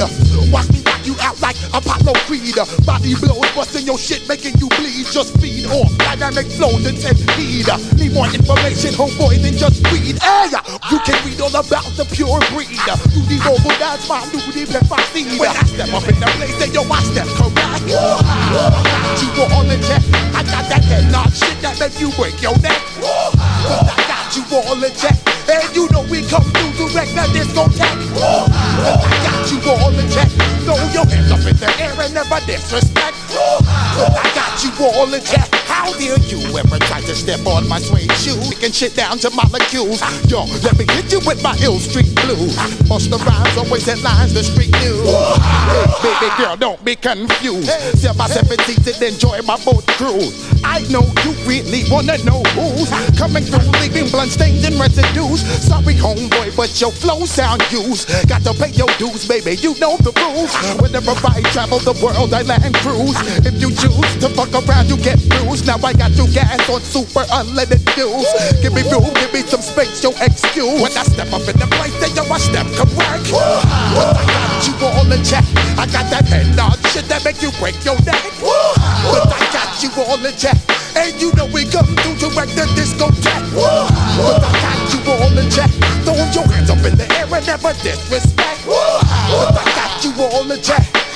Watch 0.55 0.71
me 0.71 0.78
you 1.09 1.17
out 1.25 1.41
like 1.41 1.57
Apollo 1.73 2.13
Creed. 2.29 2.55
Body 2.85 3.17
blows, 3.17 3.49
busting 3.57 3.89
your 3.89 3.97
shit, 3.97 4.29
making 4.29 4.53
you 4.61 4.69
bleed. 4.77 5.09
Just 5.09 5.33
feed 5.41 5.65
off 5.73 5.89
dynamic 5.97 6.45
flows 6.53 6.85
and 6.85 7.01
take 7.01 7.17
heed. 7.33 7.65
Need 7.97 8.13
more 8.13 8.29
information, 8.29 8.93
homeboy, 8.93 9.41
than 9.41 9.57
just 9.57 9.81
read. 9.89 10.21
Hey, 10.21 10.53
you 10.93 11.01
can 11.01 11.17
read 11.25 11.41
all 11.41 11.57
about 11.57 11.89
the 11.97 12.05
pure 12.13 12.39
breed. 12.53 12.77
You 13.17 13.25
the 13.25 13.41
mobile, 13.41 13.73
that's 13.81 14.05
my 14.05 14.21
new 14.29 14.45
if 14.53 14.93
I 14.93 15.01
see. 15.17 15.25
When 15.41 15.49
I 15.49 15.65
step 15.65 15.89
up 15.97 16.05
in 16.05 16.21
the 16.21 16.29
place, 16.37 16.57
then 16.61 16.73
yo, 16.77 16.85
I 16.85 17.01
step 17.09 17.29
correct. 17.41 17.57
I 17.57 18.85
got 18.85 19.17
you 19.25 19.31
all 19.49 19.71
in 19.71 19.81
check. 19.89 20.05
I 20.37 20.45
got 20.45 20.69
that 20.69 20.85
head 20.85 21.11
nod 21.11 21.33
shit 21.33 21.57
that 21.65 21.81
make 21.81 21.99
you 21.99 22.13
break 22.21 22.37
your 22.43 22.57
neck. 22.61 22.83
But 23.01 23.97
I 23.97 24.08
got 24.29 24.37
you 24.37 24.57
all 24.57 24.85
in 24.85 24.95
check. 24.95 25.17
And 25.49 25.75
you 25.75 25.89
know 25.91 26.03
we 26.11 26.23
come 26.29 26.43
through 26.43 26.73
to 26.77 26.95
wreck 26.95 27.09
the 27.09 27.25
discotheque. 27.33 28.13
Cause 28.13 28.51
I 28.53 29.17
got 29.25 29.51
you 29.51 29.71
all 29.71 29.99
in 29.99 30.11
check. 30.11 30.29
Throw 30.65 30.77
your 30.93 31.07
hands 31.07 31.33
up 31.33 31.41
in 31.41 31.57
the 31.57 31.73
air 31.81 31.95
and 31.99 32.15
never 32.15 32.41
disrespect. 32.47 33.17
Cause 33.29 34.15
I 34.15 34.31
got 34.35 34.63
you 34.63 34.85
all 34.85 35.15
in 35.15 35.25
check. 35.25 35.68
How 35.89 35.97
dare 35.97 36.21
you 36.29 36.45
ever 36.59 36.79
try 36.85 37.01
to 37.01 37.15
step 37.17 37.47
on 37.47 37.67
my 37.67 37.79
suede 37.79 38.13
shoe? 38.13 38.37
Kicking 38.53 38.73
shit 38.73 38.95
down 38.95 39.17
to 39.25 39.31
molecules. 39.31 40.05
Yo, 40.29 40.45
let 40.61 40.77
me 40.77 40.85
hit 40.85 41.11
you 41.11 41.19
with 41.25 41.43
my 41.43 41.57
ill 41.63 41.81
street 41.81 42.15
blues. 42.21 42.53
Bust 42.85 43.09
the 43.09 43.17
rhymes, 43.25 43.57
always 43.57 43.87
headlines, 43.87 44.35
the 44.35 44.45
street 44.45 44.71
news. 44.85 45.09
Hey, 45.09 46.13
baby 46.21 46.29
girl, 46.37 46.57
don't 46.59 46.85
be 46.85 46.95
confused. 46.95 47.73
Sell 47.97 48.13
my 48.21 48.29
seven 48.29 48.59
seats 48.69 48.85
and 48.85 49.15
enjoy 49.15 49.41
my 49.49 49.57
boat 49.65 49.87
cruise. 49.97 50.37
I 50.63 50.85
know 50.93 51.09
you 51.25 51.33
really 51.49 51.89
wanna 51.89 52.21
know 52.21 52.45
who's 52.53 52.93
coming 53.17 53.45
through, 53.49 53.73
leaving 53.81 54.13
blood 54.13 54.29
stains 54.29 54.69
and 54.69 54.77
residues. 54.77 55.41
Sorry, 55.65 55.97
homeboy, 55.97 56.55
but 56.55 56.69
your 56.83 56.93
flow 56.93 57.25
sound 57.25 57.65
used. 57.73 58.13
Got 58.29 58.45
to 58.45 58.53
pay 58.53 58.77
your 58.77 58.93
dues, 59.01 59.27
baby. 59.27 59.57
You 59.57 59.73
know 59.81 59.97
the 60.05 60.13
rules. 60.21 60.53
Whenever 60.85 61.17
I 61.25 61.41
travel 61.57 61.79
the 61.79 61.97
world, 62.05 62.35
I 62.35 62.43
land 62.43 62.75
cruise. 62.85 63.17
If 63.49 63.57
you 63.57 63.73
choose 63.73 64.13
to 64.21 64.29
fuck 64.37 64.53
around, 64.53 64.91
you 64.91 64.99
get 64.99 65.17
bruised. 65.31 65.67
Now 65.67 65.78
I 65.85 65.93
got 65.93 66.11
you 66.19 66.27
gas 66.35 66.69
on 66.69 66.81
super 66.81 67.23
unleaded 67.31 67.83
fuels. 67.95 68.27
Give 68.61 68.75
me 68.75 68.83
room, 68.91 69.15
give 69.15 69.33
me 69.33 69.43
some 69.47 69.63
space, 69.63 70.03
your 70.03 70.13
excuse. 70.21 70.81
When 70.83 70.91
I 70.93 71.05
step 71.07 71.33
up 71.33 71.47
in 71.47 71.57
the 71.59 71.69
place, 71.79 71.95
then 72.03 72.15
yo, 72.19 72.27
I 72.27 72.39
step 72.39 72.67
correct. 72.75 73.31
But 73.31 74.17
I 74.19 74.25
got 74.27 74.67
you 74.67 74.75
all 74.83 75.13
in 75.13 75.23
check. 75.23 75.45
I 75.79 75.87
got 75.87 76.11
that 76.11 76.27
head 76.27 76.51
nod 76.57 76.77
shit 76.91 77.07
that 77.09 77.25
make 77.25 77.41
you 77.41 77.51
break 77.63 77.79
your 77.87 77.97
neck. 78.03 78.21
But 78.43 79.31
I 79.31 79.43
got 79.55 79.79
you 79.83 79.91
all 80.03 80.19
in 80.19 80.35
check. 80.37 80.59
And 80.99 81.15
you 81.21 81.33
know 81.39 81.47
we 81.47 81.65
come 81.65 81.87
through 82.03 82.19
to 82.27 82.29
wreck 82.35 82.51
the 82.59 82.67
discotheque. 82.75 83.55
But 83.55 84.43
I 84.43 84.53
got 84.59 84.91
you 84.91 85.01
all 85.09 85.39
in 85.39 85.49
check. 85.51 85.71
Throw 86.03 86.19
your 86.35 86.47
hands 86.51 86.71
up 86.71 86.83
in 86.83 86.99
the 86.99 87.07
air 87.15 87.31
and 87.31 87.47
never 87.47 87.73
disrespect. 87.81 88.67
But 88.67 89.55
I 89.55 89.65
got 89.79 90.05
you 90.05 90.13
all 90.21 90.51
in 90.51 90.61
check. 90.61 91.08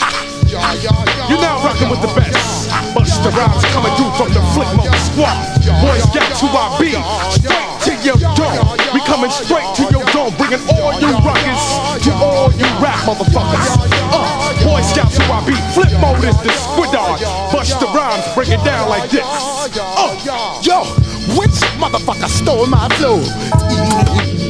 You're 0.53 1.41
now 1.41 1.65
rocking 1.65 1.89
with 1.89 2.03
the 2.03 2.13
best. 2.13 2.69
Busta 2.93 3.33
Rhymes 3.33 3.65
coming 3.73 3.89
through 3.97 4.13
from 4.21 4.29
the 4.37 4.43
Flip 4.53 4.69
Mode 4.77 4.93
Squad. 5.01 5.33
Boys 5.81 6.05
Scouts 6.13 6.45
who 6.45 6.49
I 6.53 6.77
be. 6.77 6.93
Straight 7.33 7.73
to 7.89 7.93
your 8.05 8.21
dome. 8.37 8.77
We 8.93 9.01
coming 9.09 9.31
straight 9.31 9.65
to 9.81 9.85
your 9.89 10.05
dome, 10.13 10.37
bringing 10.37 10.61
all 10.77 10.93
you 11.01 11.09
rockers 11.25 12.05
to 12.05 12.13
all 12.13 12.53
you 12.53 12.69
rap 12.85 13.01
motherfuckers. 13.09 13.81
Uh, 14.13 14.53
Boy 14.63 14.83
Scouts 14.83 15.17
who 15.17 15.25
I 15.33 15.41
be. 15.47 15.57
Flip 15.73 15.89
Mode 16.05 16.21
is 16.29 16.37
the 16.45 16.53
squidard. 16.53 17.17
Busta 17.49 17.89
Rhymes 17.95 18.29
bring 18.35 18.53
it 18.53 18.63
down 18.63 18.91
like 18.91 19.09
this. 19.09 19.25
Oh, 19.25 20.61
yo, 20.63 20.85
which 21.41 21.57
motherfucker 21.81 22.29
stole 22.29 22.67
my 22.67 22.91
flow? 23.01 24.42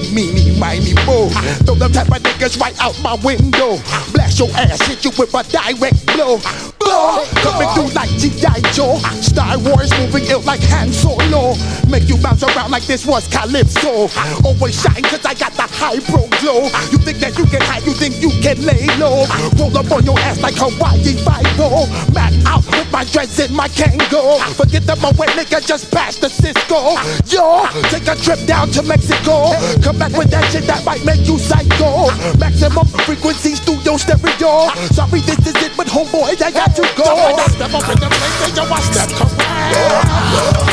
Meeny, 0.63 0.95
miny, 0.95 1.07
mo. 1.07 1.29
Throw 1.67 1.75
them 1.75 1.93
type 1.93 2.09
of 2.09 2.23
niggas 2.23 2.61
right 2.61 2.79
out 2.81 2.95
my 3.03 3.15
window. 3.25 3.79
Blast 4.13 4.39
your 4.39 4.51
ass, 4.55 4.81
hit 4.87 5.05
you 5.05 5.11
with 5.19 5.35
a 5.35 5.43
direct 5.51 6.07
blow. 6.07 6.39
Blow, 6.79 7.25
coming 7.43 7.69
through 7.75 7.91
like 7.95 8.11
G.I. 8.11 8.61
Joe. 8.73 8.99
Star 9.21 9.59
Wars 9.59 9.91
moving 9.99 10.25
ill 10.31 10.41
like 10.43 10.61
Han 10.71 10.93
Solo. 10.93 11.55
Make 11.91 12.09
you 12.09 12.17
bounce 12.17 12.43
around 12.43 12.71
like 12.71 12.85
this 12.85 13.07
was 13.07 13.27
Calypso. 13.29 14.07
Always 14.45 14.81
shine 14.81 15.03
cause 15.03 15.25
I 15.25 15.35
got 15.35 15.53
the 15.55 15.67
high 15.67 15.99
pro 16.07 16.27
glow. 16.39 16.71
You 16.91 16.99
think 16.99 17.19
that 17.19 17.37
you 17.39 17.47
can 17.47 17.61
hide, 17.63 17.83
you 17.83 17.95
think 17.95 18.23
you 18.23 18.31
can 18.43 18.63
lay 18.63 18.87
low. 18.99 19.27
Roll 19.59 19.77
up 19.77 19.91
on 19.91 20.05
your 20.05 20.19
ass 20.21 20.41
like 20.41 20.55
Hawaii 20.57 21.19
Five-O. 21.27 21.91
Mad 22.15 22.35
out 22.47 22.65
with 22.71 22.91
my 22.93 23.05
dreads 23.05 23.39
in 23.39 23.55
my 23.55 23.69
Kangol. 23.69 24.39
Forget 24.55 24.87
the 24.87 24.95
away 24.95 25.27
nigga, 25.35 25.65
just 25.67 25.91
pass 25.91 26.17
the 26.17 26.29
Cisco. 26.29 26.95
Yo, 27.27 27.67
take 27.91 28.07
a 28.07 28.17
trip 28.17 28.39
down 28.47 28.71
to 28.71 28.83
Mexico. 28.83 29.55
Come 29.83 29.99
back 29.99 30.13
with 30.13 30.31
that 30.31 30.52
shit 30.53 30.69
that 30.69 30.85
might 30.85 31.01
make 31.09 31.25
you 31.25 31.41
psycho. 31.41 32.13
Maximum 32.37 32.85
frequency 33.09 33.57
studio 33.57 33.97
stereo. 33.97 34.69
Sorry, 34.93 35.25
this 35.25 35.41
is 35.49 35.57
it, 35.65 35.73
but 35.81 35.89
homeboy, 35.89 36.37
I 36.37 36.53
got 36.53 36.77
to 36.77 36.85
go. 36.93 37.09
Step 37.57 37.73
up 37.73 37.89
in 37.89 37.97
the 37.97 38.09
place, 38.13 38.39
and 38.45 38.53
yo, 38.53 38.69
I 38.69 38.81
step 38.85 39.09
correct. 39.17 39.41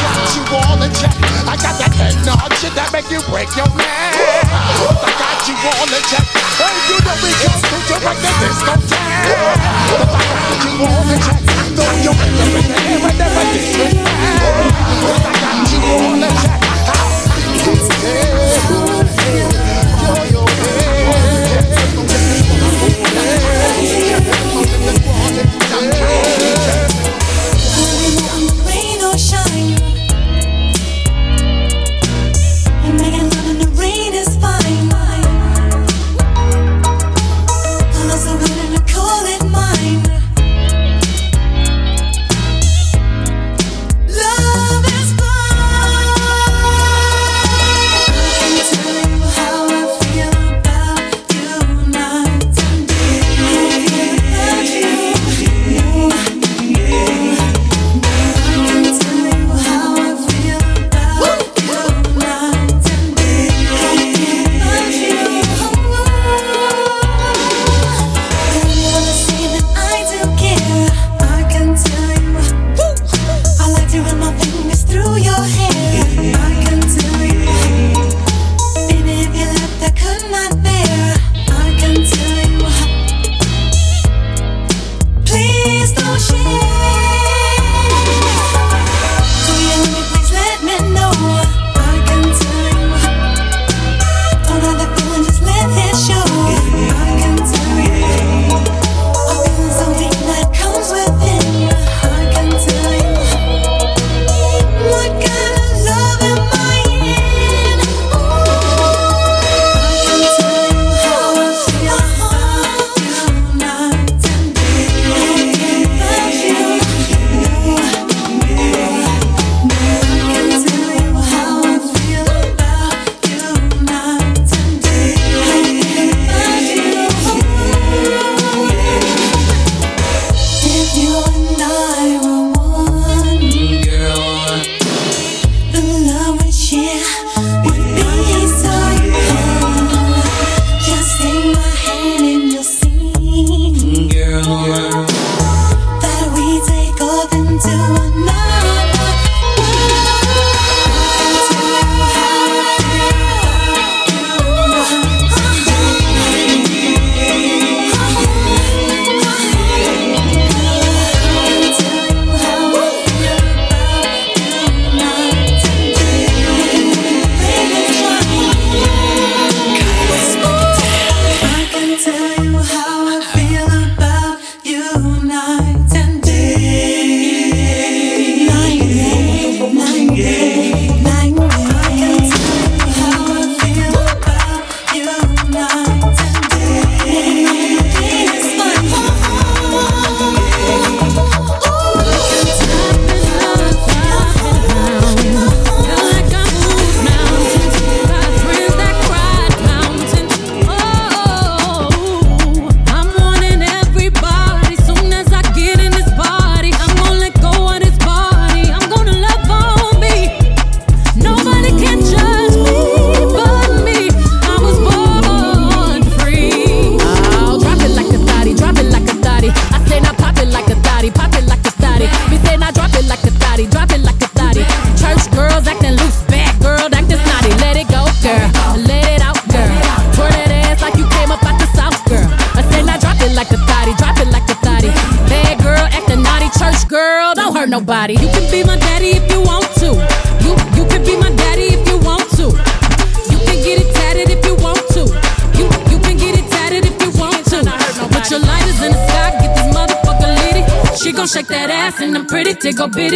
Got 0.04 0.36
you 0.36 0.44
all 0.52 0.84
in 0.84 0.92
check. 0.92 1.16
I 1.48 1.56
got 1.56 1.80
that 1.80 1.96
head 1.96 2.20
nod 2.28 2.52
shit 2.60 2.76
that 2.76 2.92
make 2.92 3.08
you 3.08 3.24
break 3.32 3.48
your 3.56 3.72
neck. 3.80 4.20
I 4.20 5.12
got 5.16 5.48
you 5.48 5.56
all 5.56 5.88
in 5.88 6.04
check. 6.12 6.28
Hey, 6.60 6.76
you 6.92 7.00
know 7.00 7.16
we 7.24 7.32
through 7.40 7.84
to 7.88 7.96
wreck 8.04 8.20
the 8.20 8.32
discotheque. 8.44 9.00
I 9.00 10.28
got 10.28 10.60
you 10.68 10.76
all 10.84 11.08
in 11.08 11.20
check. 11.24 11.40
Throw 11.72 11.88
your 12.04 12.16
hands 12.20 12.36
up 12.44 12.52
in 12.52 12.68
the 12.68 12.76
air 12.84 13.00
and 13.00 13.16
never 13.16 13.48
disrespect. 13.56 14.18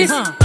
huh? 0.10 0.43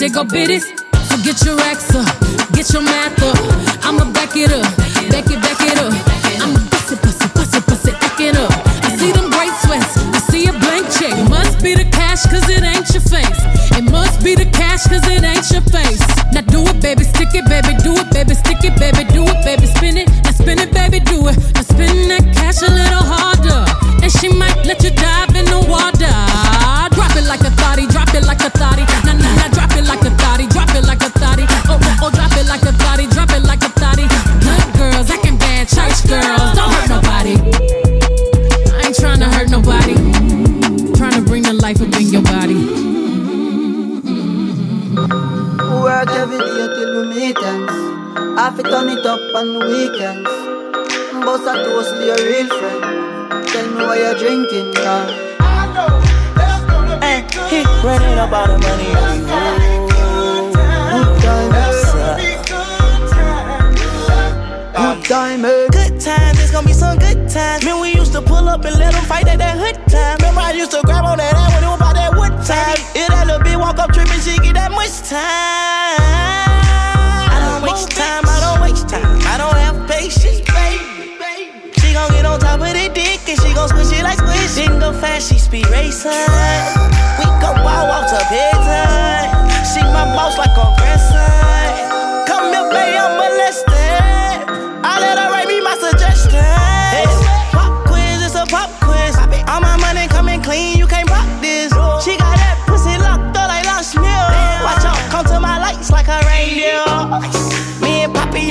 Take 0.00 0.16
a 0.16 0.24
biddies, 0.24 0.64
so 1.10 1.16
get 1.22 1.44
your 1.44 1.56
racks 1.56 1.94
up, 1.94 2.06
uh, 2.22 2.46
get 2.54 2.72
your 2.72 2.80
math 2.80 3.19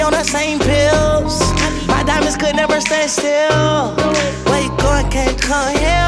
on 0.09 0.17
the 0.17 0.23
same 0.23 0.57
pills. 0.57 1.39
My 1.87 2.01
diamonds 2.03 2.35
could 2.35 2.55
never 2.55 2.81
stand 2.81 3.09
still. 3.11 3.93
Where 4.49 4.63
you 4.63 4.73
going? 4.77 5.07
Can't 5.09 5.39
come 5.39 5.75
here. 5.77 6.05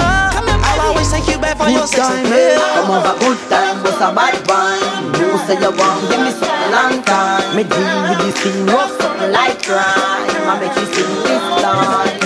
I'll 0.65 0.89
always 0.89 1.11
take 1.11 1.27
you 1.27 1.37
back 1.37 1.57
for 1.57 1.69
your 1.69 1.85
sex 1.85 2.09
appeal. 2.09 2.33
Eh? 2.33 2.57
Come 2.75 2.91
over, 2.97 3.13
good 3.19 3.37
time, 3.49 3.83
what's 3.83 4.01
a 4.01 4.09
bad 4.17 4.35
one? 4.49 5.13
You 5.19 5.37
say 5.45 5.57
you 5.61 5.71
want, 5.77 6.01
give 6.09 6.21
me 6.25 6.31
some 6.31 6.71
long 6.73 7.03
time. 7.03 7.55
Me 7.55 7.63
deal 7.63 7.97
with 8.09 8.19
this 8.25 8.37
thing, 8.41 8.65
what's 8.73 8.97
up 9.05 9.19
like 9.29 9.61
that. 9.69 10.25
I 10.49 10.59
make 10.59 10.75
you 10.77 10.85
sing 10.93 11.13
this 11.25 11.43
song. 11.61 12.20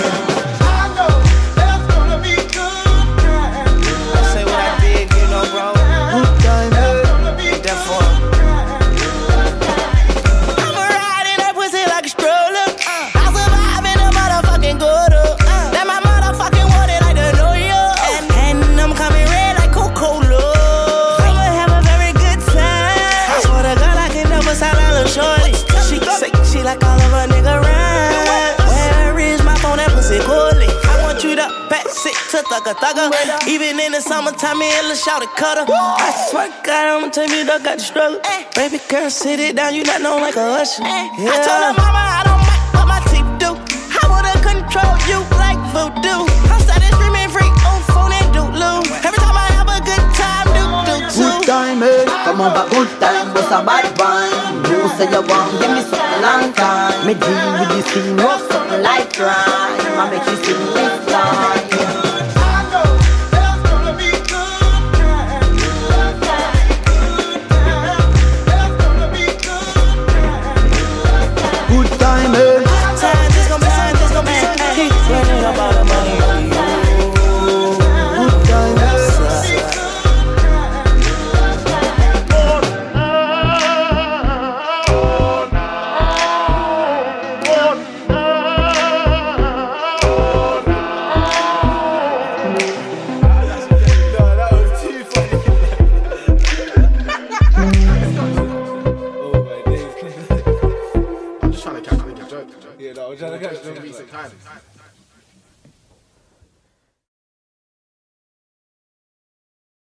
thugger, 32.74 33.10
thugger. 33.10 33.46
Even 33.46 33.78
in 33.78 33.92
the 33.92 34.00
summertime, 34.00 34.60
he 34.60 34.66
and 34.66 34.96
shout 34.96 35.22
it 35.22 35.30
cutter. 35.36 35.64
I 35.70 36.10
swear 36.30 36.48
to 36.48 36.66
God, 36.66 36.84
I'ma 36.88 37.08
take 37.10 37.30
me 37.30 37.44
duck 37.44 37.66
out 37.66 37.78
the 37.78 37.84
struggle. 37.84 38.20
Eh. 38.24 38.44
Baby 38.56 38.80
girl, 38.88 39.10
sit 39.10 39.38
it 39.38 39.54
down, 39.54 39.74
you 39.74 39.84
not 39.84 40.02
know 40.02 40.16
like 40.16 40.36
a 40.36 40.62
usher. 40.62 40.82
Ay. 40.82 41.10
Yeah. 41.18 41.30
I 41.30 41.36
told 41.46 41.62
her 41.62 41.74
mama 41.78 42.02
I 42.02 42.22
don't 42.26 42.42
mind, 42.42 42.62
what 42.74 42.86
my 42.90 43.00
teeth 43.06 43.30
do. 43.38 43.50
I 43.54 44.02
wanna 44.10 44.34
control 44.42 44.94
you 45.06 45.22
like 45.38 45.60
voodoo. 45.70 46.26
I'm 46.50 46.60
started 46.64 46.90
screaming 46.90 47.30
freak 47.30 47.54
on 47.62 47.78
oh, 47.78 47.92
phone 47.94 48.12
and 48.12 48.28
doodloo. 48.34 48.82
Every 49.04 49.20
time 49.20 49.36
I 49.38 49.48
have 49.54 49.70
a 49.70 49.78
good 49.86 50.06
time, 50.18 50.46
do 50.56 50.64
do 50.90 50.96
too. 51.12 51.22
Good 51.22 51.46
time, 51.46 51.78
hey. 51.84 52.04
Come 52.26 52.40
on, 52.40 52.50
but 52.50 52.66
good 52.74 52.90
time, 52.98 53.30
what's 53.30 53.52
a 53.52 53.62
bad 53.62 53.86
fine. 53.94 54.32
You 54.66 54.90
say 54.98 55.06
you 55.06 55.22
want, 55.22 55.54
give 55.62 55.70
me 55.70 55.82
something 55.86 56.22
long 56.24 56.50
time. 56.56 57.06
Me 57.06 57.14
deal 57.14 57.46
with 57.62 57.70
this 57.78 57.86
thing, 57.94 58.16
no 58.16 58.42
something 58.50 58.82
like 58.82 59.14
crime. 59.14 59.78
I 60.02 60.10
make 60.10 60.26
you 60.26 60.36
sing 60.42 60.62
this 60.74 61.06
line. 61.14 61.75